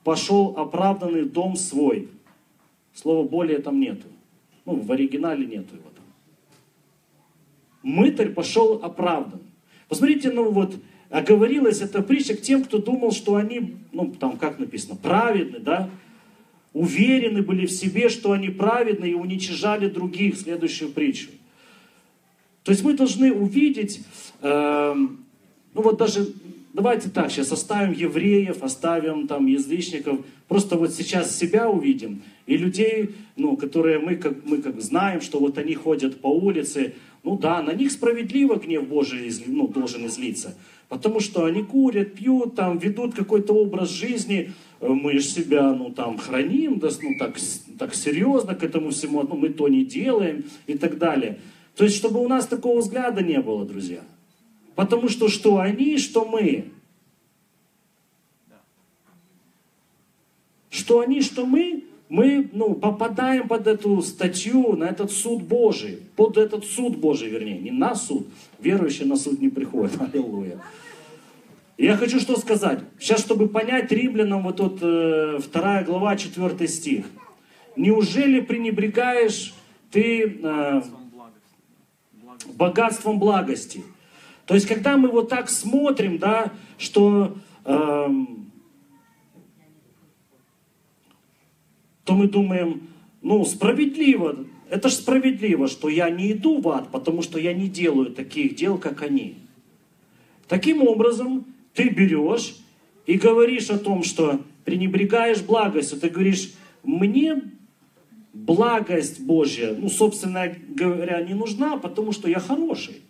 пошел 0.03 0.55
оправданный 0.57 1.21
в 1.21 1.31
дом 1.31 1.55
свой. 1.55 2.07
Слова 2.95 3.27
более 3.27 3.59
там 3.59 3.79
нету. 3.79 4.07
Ну, 4.67 4.75
в 4.81 4.91
оригинале 4.91 5.45
нету 5.45 5.75
его 5.75 5.89
там. 5.95 6.03
Мытарь 7.83 8.33
пошел 8.33 8.81
оправдан. 8.83 9.39
Посмотрите, 9.87 10.29
ну 10.29 10.51
вот, 10.51 10.75
оговорилась 11.09 11.79
эта 11.79 12.01
притча 12.01 12.35
к 12.35 12.41
тем, 12.41 12.65
кто 12.65 12.77
думал, 12.77 13.13
что 13.13 13.35
они, 13.37 13.77
ну, 13.93 14.13
там 14.19 14.35
как 14.35 14.59
написано, 14.59 14.97
праведны, 14.97 15.59
да, 15.59 15.89
уверены 16.73 17.43
были 17.43 17.65
в 17.65 17.71
себе, 17.71 18.09
что 18.09 18.33
они 18.33 18.49
праведны 18.49 19.05
и 19.05 19.13
уничижали 19.13 19.87
других, 19.87 20.37
следующую 20.37 20.91
притчу. 20.91 21.29
То 22.63 22.73
есть 22.73 22.83
мы 22.83 22.93
должны 22.93 23.31
увидеть, 23.31 24.01
э, 24.41 24.93
ну 24.93 25.81
вот 25.81 25.97
даже, 25.97 26.27
давайте 26.77 27.09
так, 27.09 27.31
сейчас 27.31 27.51
оставим 27.51 27.91
евреев, 27.91 28.61
оставим 28.61 29.27
там 29.27 29.47
язычников, 29.47 30.19
просто 30.47 30.77
вот 30.77 30.93
сейчас 30.93 31.35
себя 31.35 31.69
увидим 31.69 32.21
и 32.45 32.55
людей, 32.55 33.15
ну, 33.35 33.57
которые 33.57 33.97
мы 33.97 34.15
как, 34.15 34.45
мы 34.45 34.59
как 34.59 34.79
знаем, 34.79 35.21
что 35.21 35.39
вот 35.39 35.57
они 35.57 35.73
ходят 35.73 36.21
по 36.21 36.27
улице, 36.27 36.93
Ну 37.23 37.37
да, 37.37 37.61
на 37.61 37.73
них 37.73 37.91
справедливо 37.91 38.55
гнев 38.55 38.87
Божий 38.87 39.29
ну, 39.47 39.67
должен 39.67 40.05
излиться. 40.05 40.55
Потому 40.87 41.19
что 41.19 41.45
они 41.45 41.63
курят, 41.63 42.13
пьют, 42.13 42.55
там, 42.55 42.77
ведут 42.77 43.15
какой-то 43.15 43.53
образ 43.53 43.89
жизни. 43.89 44.51
Э, 44.79 44.87
мы 44.87 45.13
же 45.13 45.21
себя, 45.21 45.73
ну, 45.73 45.89
там, 45.89 46.17
храним, 46.17 46.79
да, 46.79 46.89
ну, 47.01 47.15
так, 47.19 47.35
так 47.79 47.95
серьезно 47.95 48.55
к 48.55 48.63
этому 48.63 48.91
всему, 48.91 49.23
ну, 49.23 49.35
мы 49.35 49.49
то 49.49 49.67
не 49.67 49.83
делаем 49.83 50.45
и 50.67 50.77
так 50.77 50.97
далее. 50.97 51.39
То 51.75 51.83
есть, 51.83 51.97
чтобы 51.97 52.19
у 52.23 52.27
нас 52.27 52.47
такого 52.47 52.79
взгляда 52.79 53.21
не 53.21 53.41
было, 53.41 53.65
друзья. 53.65 54.01
Потому 54.77 55.09
что 55.09 55.27
что 55.27 55.57
они, 55.57 55.97
что 55.97 56.23
мы. 56.23 56.65
Что 60.69 60.99
они, 60.99 61.23
что 61.23 61.47
мы, 61.47 61.85
мы 62.09 62.47
ну, 62.53 62.75
попадаем 62.75 63.47
под 63.47 63.65
эту 63.65 64.03
статью, 64.03 64.75
на 64.75 64.83
этот 64.83 65.11
суд 65.11 65.41
Божий, 65.41 65.97
под 66.15 66.37
этот 66.37 66.63
суд 66.63 66.95
Божий, 66.95 67.27
вернее, 67.27 67.57
не 67.57 67.71
на 67.71 67.95
суд. 67.95 68.27
Верующие 68.59 69.07
на 69.07 69.15
суд 69.15 69.41
не 69.41 69.49
приходят, 69.49 69.99
аллилуйя. 70.13 70.61
Я 71.79 71.97
хочу 71.97 72.19
что 72.19 72.37
сказать. 72.37 72.81
Сейчас, 72.99 73.21
чтобы 73.21 73.49
понять 73.49 73.91
римлянам, 73.91 74.43
вот 74.43 74.57
тут 74.57 74.77
э, 74.83 75.39
2 75.51 75.83
глава, 75.85 76.15
4 76.15 76.67
стих. 76.67 77.07
Неужели 77.75 78.41
пренебрегаешь 78.41 79.55
ты 79.89 80.39
э, 80.43 80.81
богатством 82.53 83.17
благости? 83.17 83.81
То 84.47 84.55
есть, 84.55 84.65
когда 84.65 84.97
мы 84.97 85.09
вот 85.09 85.29
так 85.29 85.49
смотрим, 85.49 86.17
да, 86.17 86.53
что... 86.77 87.37
Э, 87.65 88.09
то 92.05 92.13
мы 92.13 92.29
думаем, 92.29 92.87
ну, 93.21 93.43
справедливо, 93.43 94.45
это 94.69 94.87
же 94.87 94.95
справедливо, 94.95 95.67
что 95.67 95.89
я 95.89 96.09
не 96.09 96.31
иду 96.31 96.61
в 96.61 96.69
ад, 96.69 96.89
потому 96.89 97.21
что 97.21 97.37
я 97.37 97.53
не 97.53 97.67
делаю 97.67 98.13
таких 98.13 98.55
дел, 98.55 98.77
как 98.77 99.01
они. 99.01 99.35
Таким 100.47 100.81
образом, 100.81 101.45
ты 101.73 101.89
берешь 101.89 102.55
и 103.05 103.17
говоришь 103.17 103.69
о 103.69 103.77
том, 103.77 104.03
что 104.03 104.39
пренебрегаешь 104.63 105.41
благостью, 105.41 105.99
ты 105.99 106.09
говоришь, 106.09 106.53
мне 106.83 107.41
благость 108.33 109.19
Божья, 109.19 109.75
ну, 109.77 109.89
собственно 109.89 110.55
говоря, 110.69 111.21
не 111.21 111.33
нужна, 111.33 111.75
потому 111.75 112.13
что 112.13 112.29
я 112.29 112.39
хороший. 112.39 113.01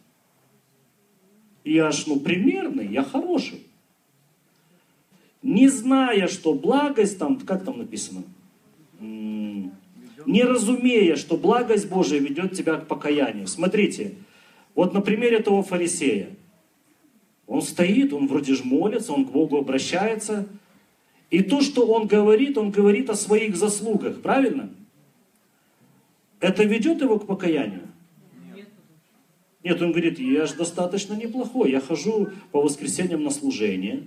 Я 1.68 1.92
ж, 1.92 2.06
ну, 2.08 2.18
примерный, 2.20 2.88
я 2.88 3.04
хороший. 3.04 3.62
Не 5.42 5.68
зная, 5.68 6.28
что 6.28 6.54
благость 6.54 7.20
там, 7.20 7.38
как 7.40 7.66
там 7.66 7.80
написано, 7.80 8.24
не 9.00 10.44
разумея, 10.44 11.16
что 11.18 11.36
благость 11.36 11.90
Божия 11.90 12.20
ведет 12.20 12.54
тебя 12.54 12.78
к 12.78 12.88
покаянию. 12.88 13.48
Смотрите, 13.48 14.16
вот 14.76 14.94
на 14.94 15.02
примере 15.02 15.38
этого 15.38 15.62
фарисея. 15.62 16.30
Он 17.48 17.62
стоит, 17.62 18.14
он 18.14 18.28
вроде 18.28 18.56
же 18.56 18.64
молится, 18.64 19.12
он 19.12 19.26
к 19.26 19.32
Богу 19.32 19.58
обращается. 19.58 20.48
И 21.30 21.44
то, 21.44 21.62
что 21.62 21.86
он 21.86 22.08
говорит, 22.08 22.58
он 22.58 22.72
говорит 22.72 23.10
о 23.10 23.16
своих 23.16 23.58
заслугах, 23.58 24.22
правильно? 24.22 24.70
Это 26.40 26.64
ведет 26.64 27.02
его 27.02 27.20
к 27.20 27.28
покаянию? 27.28 27.87
Нет, 29.68 29.82
он 29.82 29.92
говорит, 29.92 30.18
я 30.18 30.46
же 30.46 30.56
достаточно 30.56 31.14
неплохой, 31.14 31.72
я 31.72 31.82
хожу 31.82 32.30
по 32.54 32.62
воскресеньям 32.62 33.22
на 33.26 33.30
служение, 33.30 34.04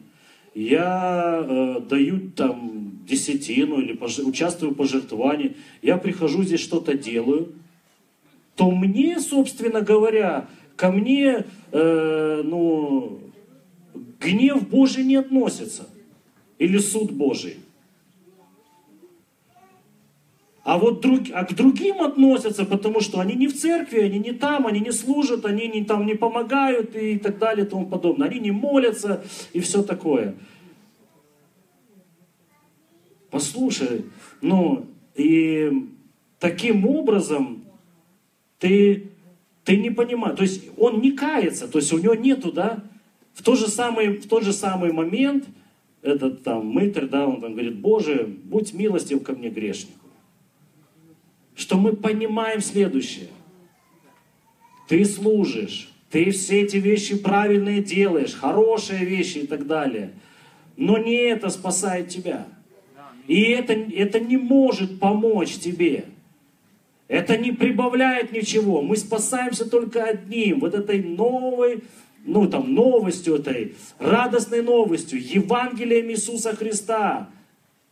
я 0.55 1.45
э, 1.47 1.81
даю 1.87 2.31
там 2.31 2.99
десятину 3.07 3.79
или 3.79 3.93
пож... 3.93 4.21
участвую 4.21 4.73
в 4.73 4.75
пожертвовании, 4.75 5.57
я 5.83 5.99
прихожу 5.99 6.45
здесь 6.45 6.61
что-то 6.61 6.95
делаю, 6.95 7.53
то 8.57 8.71
мне, 8.71 9.21
собственно 9.21 9.83
говоря, 9.83 10.49
ко 10.77 10.91
мне, 10.91 11.45
э, 11.73 12.43
ну, 12.43 13.21
гнев 14.19 14.67
Божий 14.67 15.05
не 15.05 15.17
относится. 15.17 15.87
Или 16.59 16.79
суд 16.79 17.11
Божий. 17.11 17.57
А 20.63 20.77
вот 20.77 21.01
друг, 21.01 21.23
а 21.33 21.45
к 21.45 21.55
другим 21.55 22.03
относятся, 22.03 22.67
потому 22.67 23.01
что 23.01 23.21
они 23.21 23.35
не 23.35 23.49
в 23.49 23.59
церкви, 23.59 24.01
они 24.01 24.19
не 24.19 24.33
там, 24.33 24.67
они 24.67 24.81
не 24.81 24.93
служат, 24.93 25.47
они 25.47 25.69
не, 25.69 25.85
там 25.85 26.05
не 26.05 26.15
помогают 26.15 26.95
и 26.95 27.19
так 27.19 27.39
далее 27.39 27.65
и 27.65 27.69
тому 27.69 27.87
подобное. 27.87 28.29
Они 28.29 28.41
не 28.41 28.51
молятся 28.51 29.25
и 29.55 29.61
все 29.61 29.83
такое. 29.83 30.35
Послушай, 33.31 34.05
ну 34.43 34.85
и 35.15 35.89
таким 36.39 36.87
образом 36.87 37.65
ты, 38.59 39.09
ты 39.65 39.79
не 39.79 39.91
понимаешь, 39.91 40.37
то 40.37 40.43
есть 40.43 40.65
он 40.77 41.01
не 41.01 41.13
кается, 41.13 41.69
то 41.69 41.79
есть 41.79 41.93
у 41.93 41.99
него 41.99 42.15
нету, 42.15 42.53
да, 42.53 42.83
в 43.33 43.43
тот 43.43 43.59
же 43.59 43.69
самый, 43.69 44.19
в 44.19 44.29
тот 44.29 44.43
же 44.43 44.53
самый 44.53 44.93
момент 44.93 45.47
этот 46.03 46.43
там 46.43 46.67
мытарь, 46.67 47.07
да, 47.07 47.27
он 47.27 47.41
там 47.41 47.53
говорит, 47.53 47.79
Боже, 47.79 48.29
будь 48.45 48.75
милостив 48.75 49.23
ко 49.23 49.33
мне 49.33 49.49
грешнику 49.49 50.00
что 51.61 51.77
мы 51.77 51.93
понимаем 51.93 52.63
следующее. 52.63 53.29
Ты 54.89 55.05
служишь, 55.05 55.93
ты 56.11 56.31
все 56.31 56.63
эти 56.63 56.79
вещи 56.79 57.19
правильные 57.19 57.83
делаешь, 57.83 58.33
хорошие 58.33 59.05
вещи 59.05 59.39
и 59.39 59.47
так 59.47 59.67
далее. 59.67 60.13
Но 60.79 60.97
не 60.97 61.17
это 61.17 61.51
спасает 61.51 62.09
тебя. 62.09 62.47
И 63.29 63.43
это, 63.43 63.75
это 63.75 64.19
не 64.19 64.39
может 64.39 64.99
помочь 64.99 65.59
тебе. 65.59 66.07
Это 67.09 67.37
не 67.37 67.53
прибавляет 67.53 68.33
ничего. 68.33 68.81
Мы 68.81 68.97
спасаемся 68.97 69.69
только 69.69 70.03
одним. 70.05 70.61
Вот 70.61 70.75
этой 70.75 71.03
новой, 71.03 71.85
ну 72.25 72.49
там 72.49 72.73
новостью 72.73 73.35
этой, 73.35 73.75
радостной 73.99 74.63
новостью, 74.63 75.21
Евангелием 75.23 76.09
Иисуса 76.09 76.57
Христа. 76.57 77.29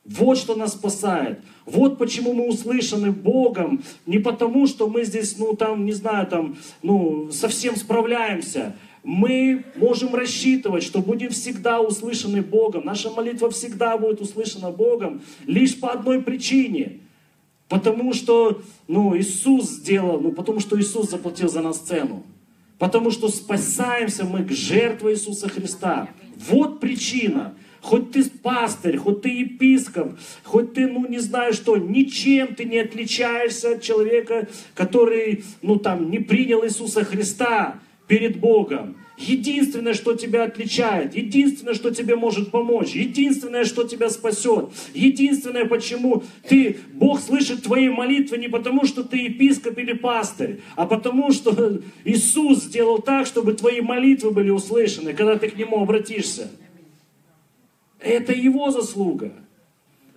Вот 0.08 0.38
что 0.38 0.54
нас 0.54 0.72
спасает. 0.72 1.40
Вот 1.66 1.98
почему 1.98 2.32
мы 2.32 2.48
услышаны 2.48 3.12
Богом. 3.12 3.82
Не 4.06 4.18
потому, 4.18 4.66
что 4.66 4.88
мы 4.88 5.04
здесь, 5.04 5.36
ну 5.38 5.54
там, 5.54 5.84
не 5.84 5.92
знаю, 5.92 6.26
там, 6.26 6.56
ну, 6.82 7.30
совсем 7.30 7.76
справляемся. 7.76 8.74
Мы 9.04 9.64
можем 9.76 10.14
рассчитывать, 10.14 10.82
что 10.82 11.00
будем 11.00 11.28
всегда 11.28 11.80
услышаны 11.80 12.40
Богом. 12.40 12.86
Наша 12.86 13.10
молитва 13.10 13.50
всегда 13.50 13.98
будет 13.98 14.22
услышана 14.22 14.70
Богом 14.70 15.20
лишь 15.46 15.78
по 15.78 15.90
одной 15.90 16.22
причине. 16.22 17.00
Потому 17.68 18.14
что 18.14 18.62
ну, 18.86 19.14
Иисус 19.16 19.68
сделал, 19.68 20.20
ну, 20.20 20.32
потому 20.32 20.60
что 20.60 20.80
Иисус 20.80 21.10
заплатил 21.10 21.50
за 21.50 21.60
нас 21.60 21.78
цену. 21.78 22.22
Потому 22.78 23.10
что 23.10 23.28
спасаемся 23.28 24.24
мы 24.24 24.42
к 24.44 24.52
жертве 24.52 25.12
Иисуса 25.12 25.50
Христа. 25.50 26.08
Вот 26.48 26.80
причина. 26.80 27.54
Хоть 27.88 28.10
ты 28.10 28.22
пастырь, 28.42 28.98
хоть 28.98 29.22
ты 29.22 29.30
епископ, 29.30 30.18
хоть 30.44 30.74
ты, 30.74 30.86
ну, 30.86 31.08
не 31.08 31.20
знаю 31.20 31.54
что, 31.54 31.78
ничем 31.78 32.54
ты 32.54 32.66
не 32.66 32.80
отличаешься 32.80 33.72
от 33.72 33.82
человека, 33.82 34.46
который, 34.74 35.42
ну, 35.62 35.76
там, 35.76 36.10
не 36.10 36.18
принял 36.18 36.62
Иисуса 36.66 37.02
Христа 37.02 37.80
перед 38.06 38.40
Богом. 38.40 38.98
Единственное, 39.16 39.94
что 39.94 40.14
тебя 40.14 40.44
отличает, 40.44 41.16
единственное, 41.16 41.72
что 41.72 41.90
тебе 41.90 42.14
может 42.14 42.50
помочь, 42.50 42.90
единственное, 42.90 43.64
что 43.64 43.84
тебя 43.84 44.10
спасет, 44.10 44.68
единственное, 44.92 45.64
почему 45.64 46.24
ты, 46.46 46.76
Бог 46.92 47.22
слышит 47.22 47.62
твои 47.62 47.88
молитвы 47.88 48.36
не 48.36 48.48
потому, 48.48 48.84
что 48.84 49.02
ты 49.02 49.16
епископ 49.16 49.78
или 49.78 49.94
пастырь, 49.94 50.60
а 50.76 50.84
потому, 50.84 51.32
что 51.32 51.80
Иисус 52.04 52.64
сделал 52.64 52.98
так, 52.98 53.26
чтобы 53.26 53.54
твои 53.54 53.80
молитвы 53.80 54.30
были 54.30 54.50
услышаны, 54.50 55.14
когда 55.14 55.38
ты 55.38 55.48
к 55.48 55.56
Нему 55.56 55.80
обратишься. 55.80 56.50
Это 58.00 58.32
его 58.32 58.70
заслуга. 58.70 59.32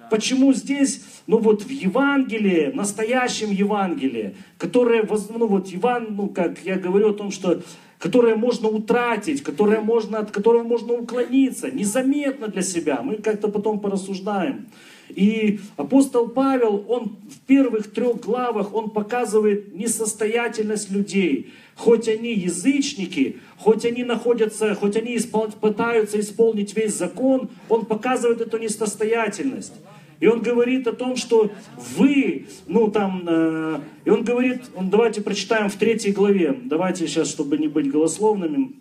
Почему 0.10 0.54
здесь, 0.54 1.04
ну 1.26 1.38
вот 1.38 1.64
в 1.64 1.70
Евангелии, 1.70 2.72
настоящем 2.74 3.50
Евангелии, 3.52 4.36
которое, 4.58 5.08
ну 5.30 5.48
вот 5.48 5.68
Еван, 5.68 6.16
ну 6.16 6.28
как 6.28 6.60
я 6.66 6.76
говорю 6.76 7.12
о 7.12 7.14
том, 7.14 7.32
что 7.32 7.62
которое 7.98 8.36
можно 8.36 8.68
утратить, 8.68 9.44
которое 9.44 9.80
можно, 9.80 10.20
от 10.20 10.32
которого 10.32 10.64
можно 10.64 10.94
уклониться, 10.94 11.72
незаметно 11.72 12.48
для 12.48 12.64
себя. 12.64 13.02
Мы 13.04 13.18
как-то 13.18 13.48
потом 13.48 13.80
порассуждаем. 13.80 14.68
И 15.10 15.60
апостол 15.78 16.28
Павел, 16.28 16.84
он 16.88 17.16
в 17.30 17.40
первых 17.46 17.92
трех 17.92 18.22
главах, 18.22 18.74
он 18.74 18.90
показывает 18.90 19.76
несостоятельность 19.76 20.90
людей. 20.90 21.54
Хоть 21.76 22.08
они 22.08 22.34
язычники, 22.34 23.38
хоть 23.58 23.86
они 23.86 24.04
находятся, 24.04 24.76
хоть 24.76 24.96
они 24.98 25.18
испол... 25.18 25.50
пытаются 25.50 26.20
исполнить 26.20 26.76
весь 26.76 26.94
закон, 26.94 27.50
он 27.70 27.86
показывает 27.86 28.42
эту 28.42 28.58
несостоятельность. 28.58 29.74
И 30.20 30.28
он 30.28 30.42
говорит 30.42 30.86
о 30.88 30.94
том, 30.94 31.16
что 31.16 31.52
вы, 31.98 32.46
ну 32.68 32.92
там, 32.92 33.24
э, 33.28 33.80
и 34.06 34.10
он 34.12 34.24
говорит, 34.24 34.62
он, 34.76 34.92
давайте 34.92 35.22
прочитаем 35.22 35.70
в 35.70 35.76
третьей 35.76 36.12
главе, 36.12 36.56
давайте 36.66 37.08
сейчас, 37.08 37.28
чтобы 37.30 37.58
не 37.58 37.68
быть 37.68 37.90
голословными, 37.90 38.74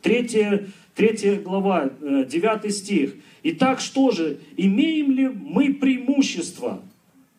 третья, 0.00 0.66
третья 0.94 1.36
глава, 1.36 1.90
э, 2.00 2.24
девятый 2.24 2.70
стих. 2.70 3.14
Итак, 3.42 3.80
что 3.80 4.12
же, 4.12 4.38
имеем 4.56 5.10
ли 5.10 5.28
мы 5.28 5.74
преимущество? 5.74 6.80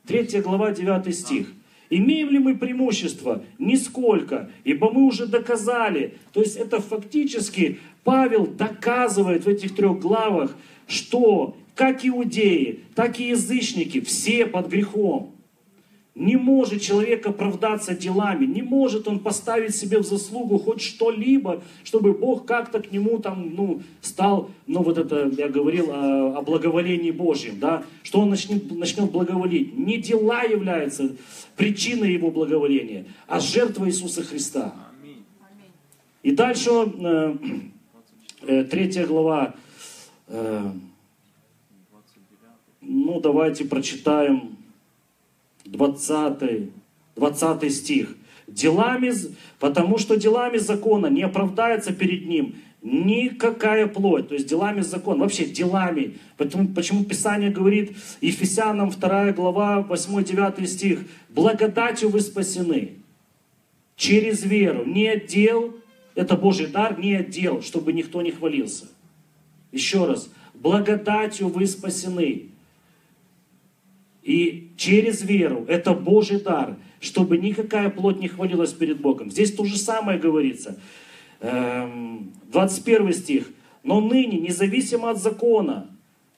Третья 0.05 0.41
глава, 0.43 0.71
девятый 0.71 1.13
стих. 1.13 1.51
Имеем 1.97 2.29
ли 2.31 2.39
мы 2.39 2.55
преимущество? 2.55 3.43
Нисколько, 3.59 4.49
ибо 4.63 4.91
мы 4.91 5.03
уже 5.03 5.27
доказали. 5.27 6.15
То 6.31 6.39
есть 6.39 6.55
это 6.55 6.81
фактически 6.81 7.79
Павел 8.03 8.47
доказывает 8.47 9.45
в 9.45 9.47
этих 9.47 9.75
трех 9.75 9.99
главах, 9.99 10.57
что 10.87 11.55
как 11.75 12.03
иудеи, 12.03 12.79
так 12.95 13.19
и 13.19 13.29
язычники, 13.29 14.01
все 14.01 14.47
под 14.47 14.69
грехом. 14.69 15.35
Не 16.15 16.35
может 16.35 16.83
человек 16.83 17.25
оправдаться 17.25 17.95
делами, 17.95 18.45
не 18.45 18.61
может 18.61 19.07
он 19.07 19.17
поставить 19.17 19.75
себе 19.75 19.97
в 19.97 20.05
заслугу 20.05 20.59
хоть 20.59 20.79
что-либо, 20.79 21.63
чтобы 21.83 22.13
Бог 22.13 22.45
как-то 22.45 22.79
к 22.81 22.91
нему 22.91 23.17
там, 23.17 23.55
ну, 23.55 23.81
стал, 24.01 24.51
ну, 24.67 24.83
вот 24.83 24.99
это, 24.99 25.31
я 25.35 25.49
говорил 25.49 25.89
о, 25.89 26.37
о 26.37 26.41
благоволении 26.43 27.09
Божьем, 27.09 27.59
да, 27.59 27.83
что 28.03 28.19
он 28.19 28.29
начнет, 28.29 28.71
начнет 28.71 29.11
благоволить. 29.11 29.75
Не 29.75 29.97
дела 29.97 30.43
являются 30.43 31.15
причиной 31.55 32.13
его 32.13 32.29
благоволения, 32.29 33.05
а 33.27 33.39
жертва 33.39 33.87
Иисуса 33.87 34.21
Христа. 34.21 34.75
И 36.21 36.31
дальше, 36.31 36.69
э, 36.69 37.35
э, 38.41 38.63
третья 38.65 39.07
глава, 39.07 39.55
э, 40.27 40.71
ну, 42.81 43.19
давайте 43.19 43.65
прочитаем 43.65 44.52
20, 45.73 46.69
20 47.15 47.73
стих. 47.73 48.15
Делами, 48.47 49.11
потому 49.59 49.97
что 49.97 50.15
делами 50.15 50.57
закона 50.57 51.07
не 51.07 51.23
оправдается 51.23 51.93
перед 51.93 52.27
ним 52.27 52.55
никакая 52.83 53.87
плоть, 53.87 54.27
то 54.27 54.35
есть 54.35 54.47
делами 54.47 54.81
закона, 54.81 55.21
вообще 55.21 55.45
делами. 55.45 56.17
Почему, 56.37 56.67
почему 56.67 57.05
Писание 57.05 57.49
говорит, 57.49 57.95
Ефесянам 58.19 58.89
2 58.89 59.31
глава, 59.31 59.85
8-9 59.89 60.65
стих, 60.67 60.99
благодатью 61.29 62.09
вы 62.09 62.19
спасены 62.19 62.95
через 63.95 64.43
веру, 64.43 64.83
не 64.85 65.07
отдел, 65.07 65.77
это 66.13 66.35
Божий 66.35 66.67
дар, 66.67 66.99
не 66.99 67.15
отдел, 67.15 67.61
чтобы 67.61 67.93
никто 67.93 68.21
не 68.21 68.31
хвалился. 68.31 68.85
Еще 69.71 70.05
раз, 70.05 70.29
благодатью 70.53 71.47
вы 71.47 71.65
спасены 71.65 72.49
и 74.23 74.71
через 74.77 75.21
веру, 75.21 75.65
это 75.67 75.93
Божий 75.93 76.39
дар, 76.39 76.77
чтобы 76.99 77.37
никакая 77.37 77.89
плоть 77.89 78.19
не 78.19 78.29
хвалилась 78.29 78.71
перед 78.71 79.01
Богом. 79.01 79.29
Здесь 79.29 79.53
то 79.53 79.65
же 79.65 79.77
самое 79.77 80.17
говорится. 80.17 80.79
21 81.41 83.07
эм, 83.07 83.13
стих. 83.13 83.51
Но 83.83 83.99
ныне, 83.99 84.39
независимо 84.39 85.09
от 85.09 85.21
закона, 85.21 85.89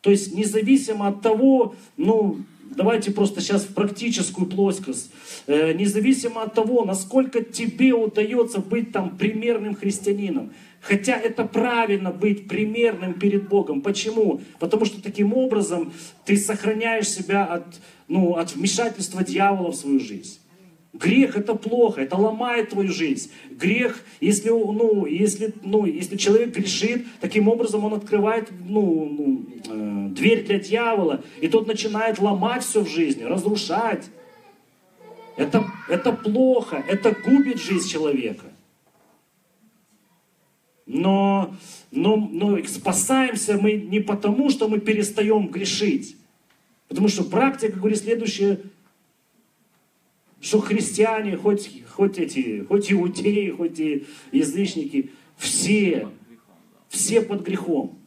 то 0.01 0.09
есть 0.09 0.33
независимо 0.35 1.07
от 1.07 1.21
того, 1.21 1.75
ну, 1.95 2.39
давайте 2.75 3.11
просто 3.11 3.41
сейчас 3.41 3.63
в 3.63 3.73
практическую 3.75 4.47
плоскость, 4.47 5.11
э, 5.45 5.73
независимо 5.73 6.41
от 6.41 6.55
того, 6.55 6.85
насколько 6.85 7.43
тебе 7.43 7.93
удается 7.93 8.59
быть 8.59 8.91
там 8.91 9.15
примерным 9.15 9.75
христианином, 9.75 10.53
Хотя 10.87 11.17
это 11.17 11.45
правильно 11.45 12.11
быть 12.11 12.47
примерным 12.47 13.15
перед 13.15 13.49
Богом. 13.49 13.81
Почему? 13.81 14.41
Потому 14.59 14.85
что 14.85 15.01
таким 15.01 15.33
образом 15.33 15.91
ты 16.25 16.37
сохраняешь 16.37 17.09
себя 17.09 17.43
от, 17.45 17.65
ну, 18.07 18.35
от 18.35 18.55
вмешательства 18.55 19.23
дьявола 19.23 19.71
в 19.71 19.75
свою 19.75 19.99
жизнь. 19.99 20.39
Грех 20.93 21.37
это 21.37 21.55
плохо, 21.55 22.01
это 22.01 22.15
ломает 22.15 22.69
твою 22.69 22.91
жизнь. 22.91 23.31
Грех, 23.49 23.99
если, 24.21 24.49
ну, 24.49 25.07
если, 25.07 25.53
ну, 25.63 25.85
если 25.87 26.17
человек 26.17 26.55
грешит, 26.55 27.05
таким 27.19 27.47
образом 27.47 27.83
он 27.83 27.95
открывает 27.95 28.49
ну, 28.69 29.09
ну, 29.09 29.45
э, 29.67 30.09
дверь 30.11 30.45
для 30.45 30.59
дьявола, 30.59 31.23
и 31.41 31.47
тот 31.47 31.65
начинает 31.65 32.19
ломать 32.19 32.63
все 32.63 32.81
в 32.81 32.87
жизни, 32.87 33.23
разрушать. 33.23 34.05
Это, 35.35 35.65
это 35.89 36.11
плохо, 36.11 36.85
это 36.87 37.13
губит 37.25 37.59
жизнь 37.59 37.89
человека. 37.89 38.45
Но, 40.85 41.55
но, 41.91 42.15
но 42.15 42.63
спасаемся 42.65 43.57
мы 43.57 43.73
не 43.73 43.99
потому, 43.99 44.49
что 44.49 44.67
мы 44.67 44.79
перестаем 44.79 45.47
грешить. 45.47 46.15
Потому 46.87 47.07
что 47.07 47.23
практика 47.23 47.79
говорит 47.79 47.99
следующее, 47.99 48.59
что 50.39 50.59
христиане, 50.59 51.37
хоть, 51.37 51.83
хоть 51.89 52.19
эти, 52.19 52.63
хоть 52.67 52.91
иудеи, 52.91 53.49
хоть 53.49 53.79
и 53.79 54.05
язычники, 54.31 55.09
все, 55.37 56.09
все 56.87 57.21
под 57.21 57.41
грехом. 57.41 57.97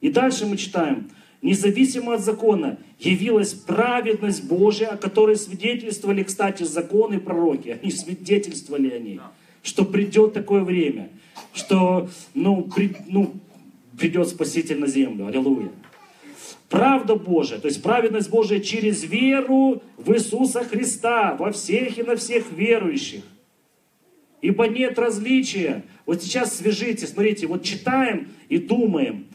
И 0.00 0.10
дальше 0.10 0.46
мы 0.46 0.56
читаем, 0.56 1.10
независимо 1.42 2.14
от 2.14 2.24
закона, 2.24 2.78
явилась 2.98 3.52
праведность 3.52 4.44
Божия, 4.44 4.88
о 4.88 4.96
которой 4.96 5.36
свидетельствовали, 5.36 6.22
кстати, 6.22 6.62
законы 6.62 7.16
и 7.16 7.18
пророки. 7.18 7.78
Они 7.82 7.90
свидетельствовали 7.90 8.88
о 8.90 8.98
ней, 8.98 9.20
что 9.62 9.84
придет 9.84 10.32
такое 10.32 10.64
время 10.64 11.10
что 11.52 12.08
ну, 12.34 12.62
при, 12.74 12.96
ну, 13.06 13.34
придет 13.98 14.28
Спаситель 14.28 14.78
на 14.78 14.86
землю. 14.86 15.26
Аллилуйя. 15.26 15.70
Правда 16.68 17.16
Божия, 17.16 17.58
то 17.58 17.66
есть 17.66 17.82
праведность 17.82 18.30
Божия 18.30 18.60
через 18.60 19.02
веру 19.02 19.82
в 19.96 20.12
Иисуса 20.12 20.62
Христа, 20.62 21.34
во 21.36 21.50
всех 21.50 21.98
и 21.98 22.02
на 22.04 22.14
всех 22.14 22.52
верующих. 22.52 23.22
Ибо 24.40 24.68
нет 24.68 24.98
различия. 24.98 25.84
Вот 26.06 26.22
сейчас 26.22 26.56
свяжите, 26.56 27.06
смотрите, 27.06 27.46
вот 27.46 27.64
читаем 27.64 28.28
и 28.48 28.58
думаем. 28.58 29.26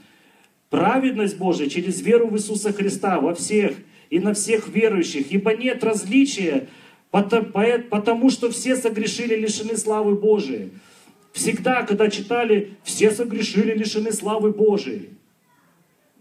Праведность 0.69 1.37
Божия 1.37 1.69
через 1.69 2.01
веру 2.01 2.27
в 2.27 2.35
Иисуса 2.35 2.73
Христа 2.73 3.19
во 3.19 3.35
всех 3.35 3.75
и 4.09 4.19
на 4.19 4.33
всех 4.33 4.67
верующих. 4.69 5.31
Ибо 5.31 5.53
нет 5.53 5.83
различия, 5.83 6.67
потому 7.11 8.29
что 8.29 8.49
все 8.49 8.75
согрешили, 8.75 9.35
лишены 9.35 9.77
славы 9.77 10.15
Божией. 10.15 10.71
Всегда, 11.35 11.83
когда 11.83 12.09
читали, 12.09 12.77
все 12.85 13.11
согрешили, 13.11 13.73
лишены 13.73 14.13
славы 14.13 14.53
Божией. 14.53 15.09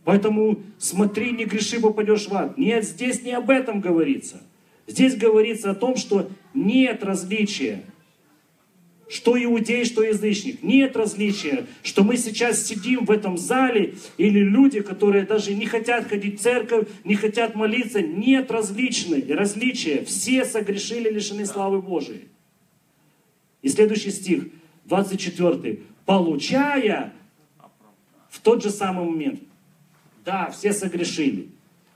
Поэтому 0.02 0.58
смотри, 0.76 1.30
не 1.30 1.44
греши, 1.44 1.80
попадешь 1.80 2.26
в 2.26 2.34
ад. 2.34 2.58
Нет, 2.58 2.84
здесь 2.84 3.22
не 3.22 3.30
об 3.30 3.48
этом 3.48 3.80
говорится. 3.80 4.42
Здесь 4.88 5.14
говорится 5.14 5.70
о 5.70 5.76
том, 5.76 5.94
что 5.94 6.28
нет 6.52 7.04
различия. 7.04 7.84
Что 9.08 9.40
иудей, 9.40 9.84
что 9.84 10.02
язычник. 10.02 10.64
Нет 10.64 10.96
различия, 10.96 11.66
что 11.84 12.02
мы 12.02 12.16
сейчас 12.16 12.66
сидим 12.66 13.04
в 13.04 13.12
этом 13.12 13.38
зале, 13.38 13.94
или 14.18 14.40
люди, 14.40 14.80
которые 14.80 15.24
даже 15.24 15.54
не 15.54 15.66
хотят 15.66 16.08
ходить 16.08 16.40
в 16.40 16.42
церковь, 16.42 16.88
не 17.04 17.14
хотят 17.14 17.54
молиться. 17.54 18.02
Нет 18.02 18.50
различны, 18.50 19.24
различия. 19.28 20.04
Все 20.04 20.44
согрешили, 20.44 21.08
лишены 21.08 21.46
славы 21.46 21.80
Божией. 21.80 22.24
И 23.62 23.68
следующий 23.68 24.10
стих. 24.10 24.46
24. 24.84 25.80
Получая 26.06 27.12
в 28.30 28.40
тот 28.40 28.62
же 28.62 28.70
самый 28.70 29.04
момент. 29.06 29.40
Да, 30.24 30.50
все 30.50 30.72
согрешили. 30.72 31.48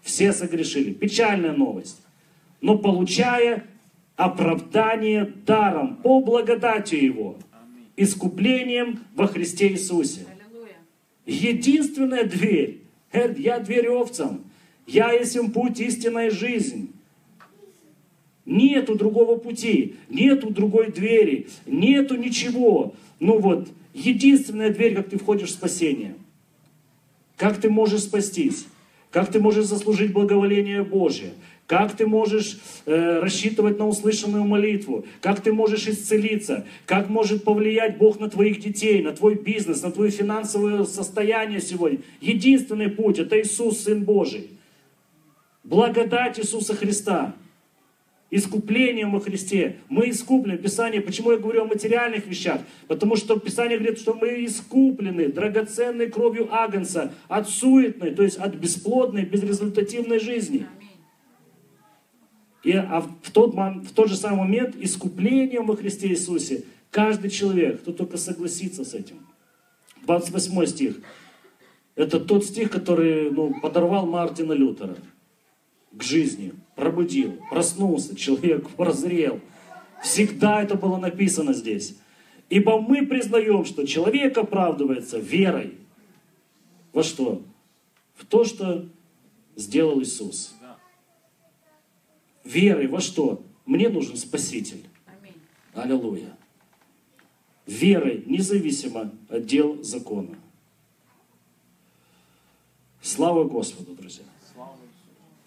Все 0.02 0.32
согрешили. 0.32 0.92
Печальная 0.92 1.52
новость. 1.52 2.00
Но 2.60 2.78
получая 2.78 3.64
оправдание 4.16 5.24
даром 5.24 5.96
по 5.96 6.20
благодати 6.20 6.96
Его, 6.96 7.36
искуплением 7.96 9.04
во 9.14 9.26
Христе 9.26 9.68
Иисусе. 9.68 10.26
Единственная 11.26 12.24
дверь. 12.24 12.82
Я 13.12 13.60
дверь 13.60 13.88
овцам. 13.88 14.44
Я 14.86 15.12
есть 15.12 15.36
им 15.36 15.52
путь, 15.52 15.80
истинная 15.80 16.30
жизнь. 16.30 16.92
Нету 18.48 18.94
другого 18.94 19.36
пути, 19.36 19.96
нету 20.08 20.48
другой 20.48 20.90
двери, 20.90 21.48
нету 21.66 22.16
ничего. 22.16 22.94
Ну 23.20 23.38
вот, 23.40 23.68
единственная 23.92 24.70
дверь, 24.70 24.94
как 24.94 25.10
ты 25.10 25.18
входишь 25.18 25.50
в 25.50 25.52
спасение. 25.52 26.14
Как 27.36 27.60
ты 27.60 27.68
можешь 27.68 28.04
спастись? 28.04 28.66
Как 29.10 29.30
ты 29.30 29.38
можешь 29.38 29.66
заслужить 29.66 30.14
благоволение 30.14 30.82
Божие? 30.82 31.34
Как 31.66 31.94
ты 31.94 32.06
можешь 32.06 32.58
э, 32.86 33.20
рассчитывать 33.20 33.78
на 33.78 33.86
услышанную 33.86 34.44
молитву? 34.44 35.04
Как 35.20 35.42
ты 35.42 35.52
можешь 35.52 35.86
исцелиться? 35.86 36.64
Как 36.86 37.10
может 37.10 37.44
повлиять 37.44 37.98
Бог 37.98 38.18
на 38.18 38.30
твоих 38.30 38.60
детей, 38.60 39.02
на 39.02 39.12
твой 39.12 39.34
бизнес, 39.34 39.82
на 39.82 39.90
твое 39.90 40.10
финансовое 40.10 40.84
состояние 40.84 41.60
сегодня? 41.60 41.98
Единственный 42.22 42.88
путь– 42.88 43.18
это 43.18 43.38
Иисус, 43.38 43.80
Сын 43.80 44.04
Божий. 44.04 44.48
Благодать 45.64 46.40
Иисуса 46.40 46.74
Христа– 46.74 47.34
искуплением 48.30 49.12
во 49.12 49.20
Христе. 49.20 49.78
Мы 49.88 50.10
искуплены. 50.10 50.58
Писание, 50.58 51.00
почему 51.00 51.32
я 51.32 51.38
говорю 51.38 51.62
о 51.62 51.66
материальных 51.66 52.26
вещах? 52.26 52.60
Потому 52.86 53.16
что 53.16 53.38
Писание 53.38 53.78
говорит, 53.78 53.98
что 53.98 54.14
мы 54.14 54.44
искуплены 54.44 55.28
драгоценной 55.28 56.10
кровью 56.10 56.48
Агнца 56.50 57.12
от 57.28 57.48
суетной, 57.48 58.10
то 58.10 58.22
есть 58.22 58.36
от 58.36 58.54
бесплодной, 58.54 59.24
безрезультативной 59.24 60.18
жизни. 60.18 60.66
И 62.64 62.72
а 62.72 63.00
в, 63.00 63.30
тот, 63.30 63.54
в 63.54 63.94
тот 63.94 64.08
же 64.08 64.16
самый 64.16 64.38
момент 64.40 64.76
искуплением 64.76 65.66
во 65.66 65.76
Христе 65.76 66.08
Иисусе 66.08 66.64
каждый 66.90 67.30
человек, 67.30 67.80
кто 67.80 67.92
только 67.92 68.18
согласится 68.18 68.84
с 68.84 68.94
этим. 68.94 69.26
28 70.04 70.66
стих. 70.66 70.96
Это 71.94 72.20
тот 72.20 72.44
стих, 72.44 72.70
который 72.70 73.30
ну, 73.30 73.58
подорвал 73.60 74.06
Мартина 74.06 74.52
Лютера. 74.52 74.96
К 75.92 76.02
жизни, 76.02 76.54
пробудил, 76.76 77.38
проснулся, 77.50 78.16
человек 78.16 78.68
прозрел. 78.76 79.40
Всегда 80.02 80.62
это 80.62 80.76
было 80.76 80.96
написано 80.96 81.52
здесь. 81.52 81.96
Ибо 82.48 82.80
мы 82.80 83.06
признаем, 83.06 83.64
что 83.64 83.86
человек 83.86 84.38
оправдывается 84.38 85.18
верой. 85.18 85.74
Во 86.92 87.02
что? 87.02 87.42
В 88.14 88.24
то, 88.24 88.44
что 88.44 88.88
сделал 89.54 90.00
Иисус. 90.00 90.54
Верой 92.44 92.86
во 92.86 93.00
что? 93.00 93.42
Мне 93.66 93.88
нужен 93.88 94.16
Спаситель. 94.16 94.84
Аллилуйя. 95.74 96.36
Верой, 97.66 98.22
независимо 98.24 99.12
от 99.28 99.44
дел 99.44 99.82
закона. 99.82 100.36
Слава 103.02 103.44
Господу, 103.44 103.94
друзья. 103.94 104.24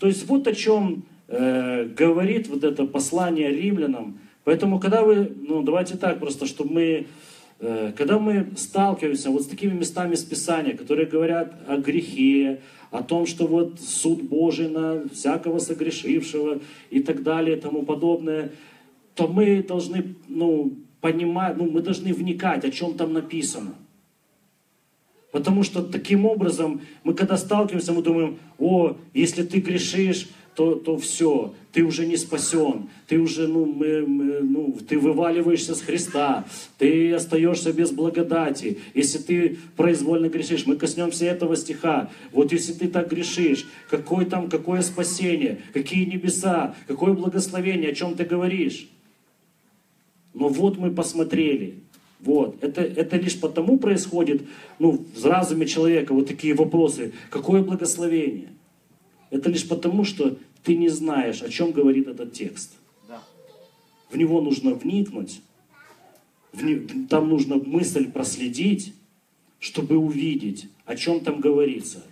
То 0.02 0.08
есть 0.08 0.28
вот 0.28 0.48
о 0.48 0.56
чем 0.56 1.04
э, 1.28 1.86
говорит 1.86 2.48
вот 2.48 2.64
это 2.64 2.88
послание 2.88 3.52
римлянам. 3.52 4.18
Поэтому, 4.44 4.80
когда 4.80 5.04
вы, 5.04 5.32
ну 5.48 5.62
давайте 5.62 5.96
так 5.96 6.20
просто, 6.20 6.48
чтобы 6.48 6.74
мы, 6.74 7.08
э, 7.60 7.94
когда 7.96 8.18
мы 8.18 8.48
сталкиваемся 8.58 9.30
вот 9.30 9.44
с 9.44 9.46
такими 9.46 9.74
местами 9.74 10.16
из 10.16 10.24
Писания, 10.24 10.76
которые 10.76 11.06
говорят 11.06 11.54
о 11.68 11.78
грехе, 11.78 12.62
о 12.90 13.04
том, 13.04 13.28
что 13.28 13.46
вот 13.46 13.80
суд 13.80 14.24
Божий 14.24 14.70
на 14.70 15.08
всякого 15.10 15.60
согрешившего 15.60 16.62
и 16.90 17.04
так 17.04 17.22
далее 17.22 17.56
и 17.58 17.60
тому 17.60 17.84
подобное, 17.84 18.54
то 19.14 19.28
мы 19.28 19.62
должны, 19.62 20.16
ну, 20.28 20.74
понимать, 21.00 21.58
ну, 21.58 21.70
мы 21.70 21.82
должны 21.84 22.12
вникать, 22.12 22.66
о 22.66 22.72
чем 22.72 22.96
там 22.96 23.14
написано. 23.14 23.76
Потому 25.32 25.64
что 25.64 25.82
таким 25.82 26.26
образом 26.26 26.82
мы 27.04 27.14
когда 27.14 27.38
сталкиваемся, 27.38 27.94
мы 27.94 28.02
думаем, 28.02 28.38
о, 28.60 28.98
если 29.14 29.44
ты 29.44 29.60
грешишь, 29.60 30.28
то, 30.56 30.76
то 30.76 30.98
все, 30.98 31.54
ты 31.72 31.84
уже 31.84 32.06
не 32.06 32.18
спасен, 32.18 32.90
ты 33.08 33.18
уже, 33.18 33.48
ну, 33.48 33.66
мы, 33.66 34.06
мы, 34.06 34.42
ну, 34.42 34.78
ты 34.88 35.00
вываливаешься 35.00 35.76
с 35.76 35.82
Христа, 35.82 36.46
ты 36.78 37.14
остаешься 37.14 37.72
без 37.72 37.92
благодати. 37.92 38.80
Если 38.94 39.20
ты 39.20 39.58
произвольно 39.78 40.28
грешишь, 40.28 40.66
мы 40.66 40.76
коснемся 40.76 41.26
этого 41.26 41.56
стиха. 41.56 42.10
Вот 42.34 42.52
если 42.52 42.74
ты 42.74 42.90
так 42.90 43.10
грешишь, 43.10 43.66
какое 43.90 44.26
там, 44.26 44.50
какое 44.50 44.82
спасение, 44.82 45.62
какие 45.74 46.04
небеса, 46.04 46.76
какое 46.86 47.14
благословение, 47.14 47.92
о 47.92 47.96
чем 47.96 48.16
ты 48.16 48.26
говоришь? 48.26 48.90
Но 50.34 50.50
вот 50.50 50.78
мы 50.78 50.92
посмотрели, 50.92 51.76
вот. 52.22 52.64
Это, 52.64 52.82
это 52.82 53.18
лишь 53.18 53.40
потому 53.40 53.78
происходит 53.78 54.44
ну, 54.80 55.04
в 55.16 55.26
разуме 55.26 55.66
человека 55.66 56.14
вот 56.14 56.28
такие 56.28 56.54
вопросы. 56.54 57.14
Какое 57.30 57.64
благословение? 57.64 58.50
Это 59.32 59.50
лишь 59.50 59.68
потому, 59.68 60.04
что 60.04 60.38
ты 60.64 60.76
не 60.76 60.90
знаешь, 60.90 61.42
о 61.42 61.50
чем 61.50 61.72
говорит 61.72 62.08
этот 62.08 62.34
текст. 62.34 62.74
Да. 63.08 63.24
В 64.12 64.18
него 64.18 64.42
нужно 64.42 64.74
вникнуть, 64.74 65.42
в 66.54 66.64
не, 66.64 66.76
там 67.08 67.30
нужно 67.30 67.56
мысль 67.56 68.12
проследить, 68.12 68.94
чтобы 69.60 69.98
увидеть, 69.98 70.68
о 70.86 70.96
чем 70.96 71.22
там 71.22 71.40
говорится. 71.40 72.04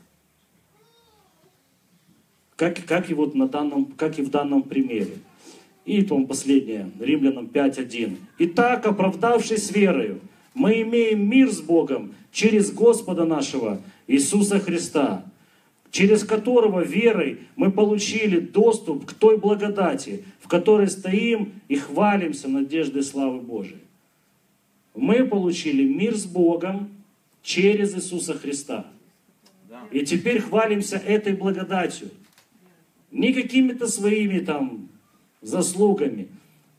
Как, 2.56 2.84
как, 2.86 3.10
и 3.10 3.14
вот 3.14 3.36
на 3.36 3.48
данном, 3.48 3.86
как 3.86 4.18
и 4.18 4.22
в 4.22 4.30
данном 4.30 4.64
примере. 4.64 5.20
И 5.90 6.04
потом 6.04 6.28
последнее, 6.28 6.92
Римлянам 7.00 7.48
5.1. 7.52 8.18
«Итак, 8.38 8.86
оправдавшись 8.86 9.72
верою, 9.72 10.20
мы 10.54 10.84
имеем 10.84 11.28
мир 11.28 11.50
с 11.50 11.62
Богом 11.62 12.14
через 12.32 12.72
Господа 12.72 13.26
нашего 13.26 13.82
Иисуса 14.06 14.60
Христа, 14.60 15.26
через 15.90 16.24
которого 16.24 16.82
верой 16.82 17.40
мы 17.56 17.72
получили 17.72 18.40
доступ 18.40 19.08
к 19.08 19.14
той 19.14 19.38
благодати, 19.38 20.26
в 20.40 20.48
которой 20.48 20.90
стоим 20.90 21.54
и 21.68 21.76
хвалимся 21.76 22.48
надеждой 22.50 23.02
славы 23.02 23.40
Божией. 23.40 23.82
Мы 24.94 25.26
получили 25.26 25.86
мир 25.86 26.16
с 26.16 26.26
Богом 26.28 26.90
через 27.42 27.96
Иисуса 27.96 28.36
Христа. 28.36 28.86
И 29.90 30.06
теперь 30.06 30.40
хвалимся 30.40 30.98
этой 30.98 31.34
благодатью. 31.34 32.10
Не 33.10 33.34
какими-то 33.34 33.88
своими 33.88 34.38
там 34.38 34.89
заслугами. 35.42 36.30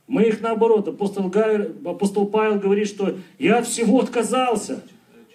Мы 0.06 0.24
их 0.24 0.40
наоборот, 0.40 0.88
апостол, 0.88 1.28
Гай, 1.28 1.68
апостол 1.84 2.26
Павел 2.26 2.58
говорит, 2.58 2.88
что 2.88 3.16
я 3.38 3.58
от 3.58 3.66
всего 3.66 4.00
отказался. 4.00 4.82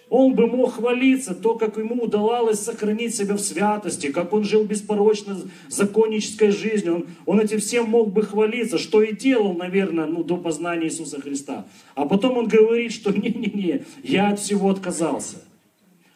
Он 0.08 0.34
бы 0.34 0.46
мог 0.46 0.74
хвалиться, 0.74 1.34
то, 1.34 1.56
как 1.56 1.78
ему 1.78 2.04
удавалось 2.04 2.60
сохранить 2.60 3.16
себя 3.16 3.34
в 3.34 3.40
святости, 3.40 4.12
как 4.12 4.32
он 4.32 4.44
жил 4.44 4.64
беспорочно 4.64 5.36
законнической 5.68 6.52
жизнью. 6.52 6.94
Он, 6.94 7.06
он 7.24 7.40
этим 7.40 7.58
всем 7.58 7.88
мог 7.88 8.12
бы 8.12 8.22
хвалиться, 8.22 8.78
что 8.78 9.02
и 9.02 9.16
делал, 9.16 9.54
наверное, 9.54 10.06
ну, 10.06 10.22
до 10.22 10.36
познания 10.36 10.86
Иисуса 10.86 11.20
Христа. 11.20 11.66
А 11.96 12.06
потом 12.06 12.36
он 12.36 12.46
говорит, 12.46 12.92
что 12.92 13.10
не-не-не, 13.10 13.84
я 14.04 14.28
от 14.28 14.38
всего 14.38 14.70
отказался. 14.70 15.42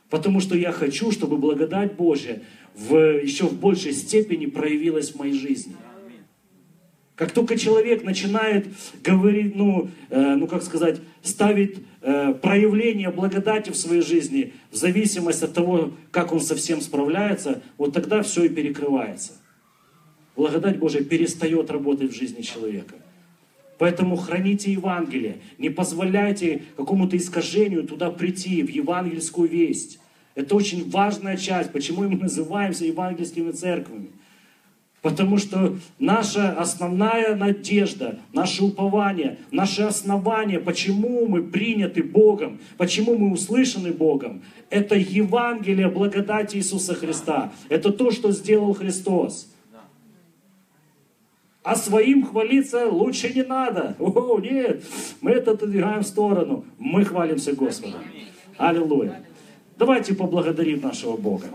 Потому 0.09 0.41
что 0.41 0.57
я 0.57 0.71
хочу, 0.71 1.11
чтобы 1.11 1.37
благодать 1.37 1.95
Божья 1.95 2.43
в, 2.77 2.95
еще 2.95 3.47
в 3.47 3.59
большей 3.59 3.93
степени 3.93 4.47
проявилась 4.47 5.13
в 5.13 5.19
моей 5.19 5.35
жизни. 5.35 5.75
Как 7.21 7.33
только 7.33 7.59
человек 7.59 8.03
начинает 8.03 8.67
говорить, 9.05 9.55
ну, 9.55 9.91
э, 10.09 10.37
ну 10.37 10.47
как 10.47 10.63
сказать, 10.63 11.01
ставить 11.21 11.77
э, 12.01 12.33
проявление 12.33 13.11
благодати 13.11 13.69
в 13.69 13.77
своей 13.77 14.01
жизни 14.01 14.55
в 14.71 14.77
зависимости 14.77 15.45
от 15.45 15.53
того, 15.53 15.93
как 16.13 16.33
он 16.33 16.41
со 16.41 16.57
всем 16.57 16.81
справляется, 16.81 17.61
вот 17.77 17.93
тогда 17.93 18.23
все 18.23 18.45
и 18.45 18.49
перекрывается. 18.49 19.33
Благодать 20.35 20.79
Божия 20.79 21.05
перестает 21.05 21.71
работать 21.71 22.11
в 22.11 22.17
жизни 22.17 22.41
человека. 22.41 22.95
Поэтому 23.77 24.17
храните 24.17 24.73
Евангелие, 24.73 25.43
не 25.59 25.69
позволяйте 25.69 26.63
какому-то 26.79 27.19
искажению 27.19 27.85
туда 27.85 28.11
прийти, 28.11 28.63
в 28.63 28.71
евангельскую 28.71 29.47
весть. 29.47 30.01
Это 30.35 30.55
очень 30.55 30.89
важная 30.89 31.37
часть, 31.37 31.71
почему 31.71 32.09
мы 32.09 32.17
называемся 32.17 32.87
евангельскими 32.87 33.51
церквами. 33.51 34.09
Потому 35.03 35.39
что 35.39 35.77
наша 35.99 36.53
основная 36.53 37.35
надежда, 37.35 38.19
наше 38.35 38.65
упование, 38.65 39.39
наше 39.51 39.83
основание, 39.83 40.61
почему 40.61 41.27
мы 41.27 41.43
приняты 41.43 42.03
Богом, 42.03 42.61
почему 42.77 43.17
мы 43.17 43.33
услышаны 43.33 43.93
Богом, 43.93 44.43
это 44.69 44.95
Евангелие 44.97 45.89
благодати 45.89 46.57
Иисуса 46.57 46.95
Христа. 46.95 47.51
Это 47.71 47.93
то, 47.93 48.11
что 48.11 48.31
сделал 48.31 48.75
Христос. 48.75 49.49
А 51.63 51.77
своим 51.77 52.27
хвалиться 52.27 52.87
лучше 52.87 53.33
не 53.33 53.43
надо. 53.43 53.97
О, 53.99 54.39
нет, 54.39 54.83
мы 55.21 55.31
это 55.33 55.53
отодвигаем 55.53 56.03
в 56.03 56.07
сторону. 56.07 56.65
Мы 56.79 57.05
хвалимся 57.05 57.55
Господом. 57.55 58.01
Аллилуйя. 58.59 59.23
Давайте 59.79 60.15
поблагодарим 60.15 60.81
нашего 60.83 61.17
Бога. 61.17 61.47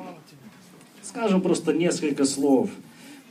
Скажем 1.04 1.42
просто 1.42 1.74
несколько 1.74 2.26
слов. 2.26 2.70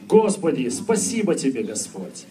Господи, 0.09 0.69
спасибо 0.69 1.35
Тебе, 1.35 1.63
Господь. 1.63 2.27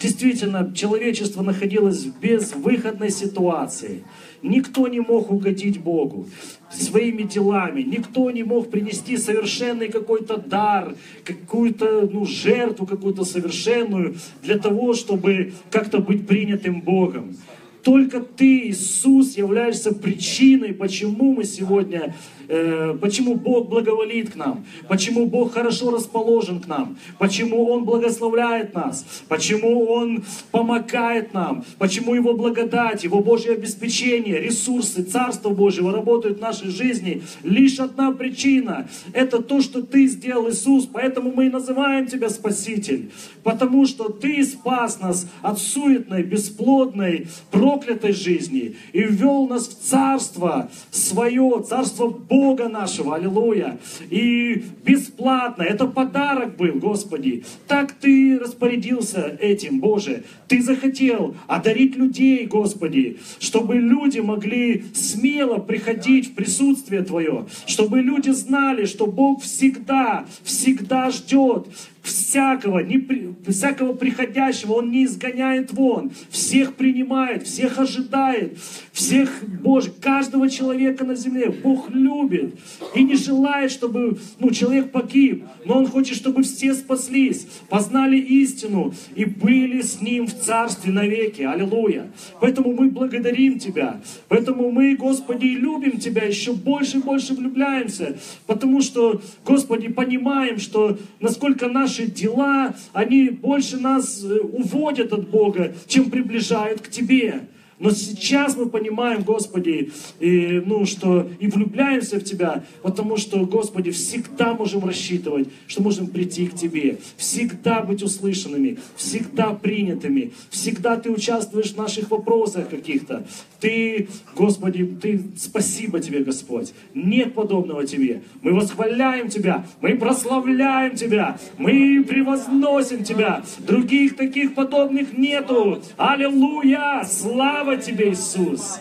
Действительно, 0.00 0.72
человечество 0.74 1.42
находилось 1.42 2.04
в 2.04 2.20
безвыходной 2.20 3.10
ситуации. 3.10 4.04
Никто 4.42 4.86
не 4.86 5.00
мог 5.00 5.32
угодить 5.32 5.80
Богу 5.80 6.28
своими 6.70 7.22
делами. 7.22 7.82
Никто 7.82 8.30
не 8.30 8.44
мог 8.44 8.70
принести 8.70 9.16
совершенный 9.16 9.88
какой-то 9.88 10.36
дар, 10.36 10.94
какую-то 11.24 12.08
ну, 12.12 12.24
жертву 12.26 12.86
какую-то 12.86 13.24
совершенную 13.24 14.14
для 14.42 14.58
того, 14.58 14.94
чтобы 14.94 15.52
как-то 15.72 15.98
быть 15.98 16.28
принятым 16.28 16.80
Богом. 16.80 17.36
Только 17.82 18.20
Ты, 18.20 18.68
Иисус, 18.68 19.36
являешься 19.36 19.92
причиной, 19.92 20.74
почему 20.74 21.34
мы 21.34 21.44
сегодня 21.44 22.14
Э, 22.50 22.96
почему 22.98 23.34
Бог 23.34 23.68
благоволит 23.68 24.30
к 24.30 24.36
нам, 24.36 24.64
почему 24.88 25.26
Бог 25.26 25.52
хорошо 25.52 25.90
расположен 25.90 26.60
к 26.60 26.66
нам, 26.66 26.96
почему 27.18 27.66
Он 27.66 27.84
благословляет 27.84 28.74
нас, 28.74 29.04
почему 29.28 29.84
Он 29.84 30.24
помогает 30.50 31.34
нам, 31.34 31.62
почему 31.78 32.14
Его 32.14 32.32
благодать, 32.32 33.04
Его 33.04 33.20
Божье 33.20 33.52
обеспечение, 33.52 34.40
ресурсы 34.40 35.02
Царства 35.02 35.50
Божьего 35.50 35.92
работают 35.92 36.38
в 36.38 36.40
нашей 36.40 36.70
жизни. 36.70 37.22
Лишь 37.42 37.78
одна 37.80 38.12
причина– 38.12 38.88
это 39.12 39.42
то, 39.42 39.60
что 39.60 39.82
Ты 39.82 40.06
сделал, 40.06 40.48
Иисус, 40.48 40.88
поэтому 40.90 41.30
мы 41.30 41.46
и 41.46 41.50
называем 41.50 42.06
Тебя 42.06 42.30
Спаситель, 42.30 43.10
потому 43.42 43.84
что 43.84 44.08
Ты 44.08 44.42
спас 44.42 45.00
нас 45.00 45.28
от 45.42 45.58
суетной, 45.58 46.22
бесплодной, 46.22 47.26
проклятой 47.50 48.12
жизни 48.12 48.76
и 48.94 49.02
ввел 49.02 49.46
нас 49.46 49.68
в 49.68 49.86
Царство 49.86 50.70
Свое, 50.90 51.62
Царство 51.68 52.08
Божье, 52.08 52.37
Бога 52.38 52.68
нашего, 52.68 53.16
аллилуйя. 53.16 53.78
И 54.10 54.62
бесплатно, 54.84 55.64
это 55.64 55.88
подарок 55.88 56.56
был, 56.56 56.74
Господи. 56.74 57.42
Так 57.66 57.92
Ты 57.92 58.38
распорядился 58.38 59.36
этим, 59.40 59.80
Боже. 59.80 60.22
Ты 60.46 60.62
захотел 60.62 61.34
одарить 61.48 61.96
людей, 61.96 62.46
Господи, 62.46 63.18
чтобы 63.40 63.74
люди 63.74 64.20
могли 64.20 64.84
смело 64.94 65.58
приходить 65.58 66.28
в 66.28 66.34
присутствие 66.34 67.02
Твое, 67.02 67.46
чтобы 67.66 68.02
люди 68.02 68.30
знали, 68.30 68.84
что 68.84 69.06
Бог 69.06 69.42
всегда, 69.42 70.24
всегда 70.44 71.10
ждет 71.10 71.66
всякого, 72.02 72.80
не, 72.80 73.34
всякого 73.46 73.92
приходящего 73.92 74.74
Он 74.74 74.90
не 74.90 75.04
изгоняет 75.04 75.72
вон, 75.72 76.12
всех 76.30 76.74
принимает, 76.74 77.46
всех 77.46 77.78
ожидает, 77.78 78.58
всех, 78.92 79.30
Боже, 79.62 79.90
каждого 79.90 80.48
человека 80.48 81.04
на 81.04 81.14
земле 81.14 81.50
Бог 81.50 81.90
любит 81.90 82.54
и 82.94 83.02
не 83.02 83.14
желает, 83.14 83.70
чтобы 83.70 84.18
ну, 84.38 84.50
человек 84.50 84.90
погиб, 84.90 85.44
но 85.64 85.78
Он 85.78 85.86
хочет, 85.86 86.16
чтобы 86.16 86.42
все 86.42 86.74
спаслись, 86.74 87.46
познали 87.68 88.18
истину 88.18 88.94
и 89.14 89.24
были 89.24 89.80
с 89.82 90.00
Ним 90.00 90.26
в 90.26 90.34
Царстве 90.34 90.92
навеки. 90.92 91.42
Аллилуйя. 91.42 92.10
Поэтому 92.40 92.72
мы 92.72 92.90
благодарим 92.90 93.58
Тебя, 93.58 94.00
поэтому 94.28 94.70
мы, 94.70 94.96
Господи, 94.96 95.46
любим 95.46 95.98
Тебя, 95.98 96.24
еще 96.24 96.52
больше 96.52 96.98
и 96.98 97.02
больше 97.02 97.34
влюбляемся, 97.34 98.18
потому 98.46 98.80
что, 98.80 99.20
Господи, 99.44 99.88
понимаем, 99.88 100.58
что 100.58 100.98
насколько 101.20 101.68
наши 101.68 101.97
дела, 102.06 102.74
они 102.92 103.30
больше 103.30 103.76
нас 103.76 104.22
э, 104.22 104.38
уводят 104.38 105.12
от 105.12 105.28
Бога, 105.28 105.74
чем 105.86 106.10
приближают 106.10 106.80
к 106.80 106.88
Тебе. 106.88 107.48
Но 107.78 107.90
сейчас 107.90 108.56
мы 108.56 108.68
понимаем, 108.68 109.22
Господи, 109.22 109.92
и, 110.18 110.62
ну, 110.64 110.84
что 110.84 111.28
и 111.38 111.46
влюбляемся 111.46 112.18
в 112.18 112.24
Тебя, 112.24 112.64
потому 112.82 113.16
что, 113.16 113.44
Господи, 113.46 113.90
всегда 113.90 114.54
можем 114.54 114.84
рассчитывать, 114.84 115.48
что 115.66 115.82
можем 115.82 116.08
прийти 116.08 116.46
к 116.46 116.54
Тебе, 116.54 116.98
всегда 117.16 117.82
быть 117.82 118.02
услышанными, 118.02 118.78
всегда 118.96 119.50
принятыми, 119.50 120.32
всегда 120.50 120.96
Ты 120.96 121.10
участвуешь 121.10 121.72
в 121.72 121.76
наших 121.76 122.10
вопросах 122.10 122.68
каких-то. 122.68 123.24
Ты, 123.60 124.08
Господи, 124.34 124.84
Ты, 125.00 125.22
спасибо 125.36 126.00
Тебе, 126.00 126.24
Господь. 126.24 126.72
Нет 126.94 127.34
подобного 127.34 127.86
Тебе. 127.86 128.22
Мы 128.42 128.54
восхваляем 128.54 129.28
Тебя, 129.28 129.66
мы 129.80 129.96
прославляем 129.96 130.96
Тебя, 130.96 131.38
мы 131.58 132.04
превозносим 132.08 133.04
Тебя. 133.04 133.44
Других 133.58 134.16
таких 134.16 134.54
подобных 134.54 135.16
нету. 135.16 135.80
Аллилуйя! 135.96 137.04
Слава 137.04 137.67
Тебе, 137.76 138.10
Иисус! 138.10 138.80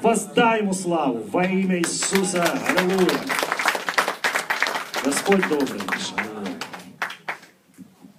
Воздай 0.00 0.60
Ему 0.60 0.72
славу 0.72 1.22
во 1.30 1.44
имя 1.44 1.78
Иисуса. 1.78 2.42
Аллилуйя! 2.42 3.20
Господь 5.04 5.48
добрый 5.48 5.80
наш. 5.86 6.33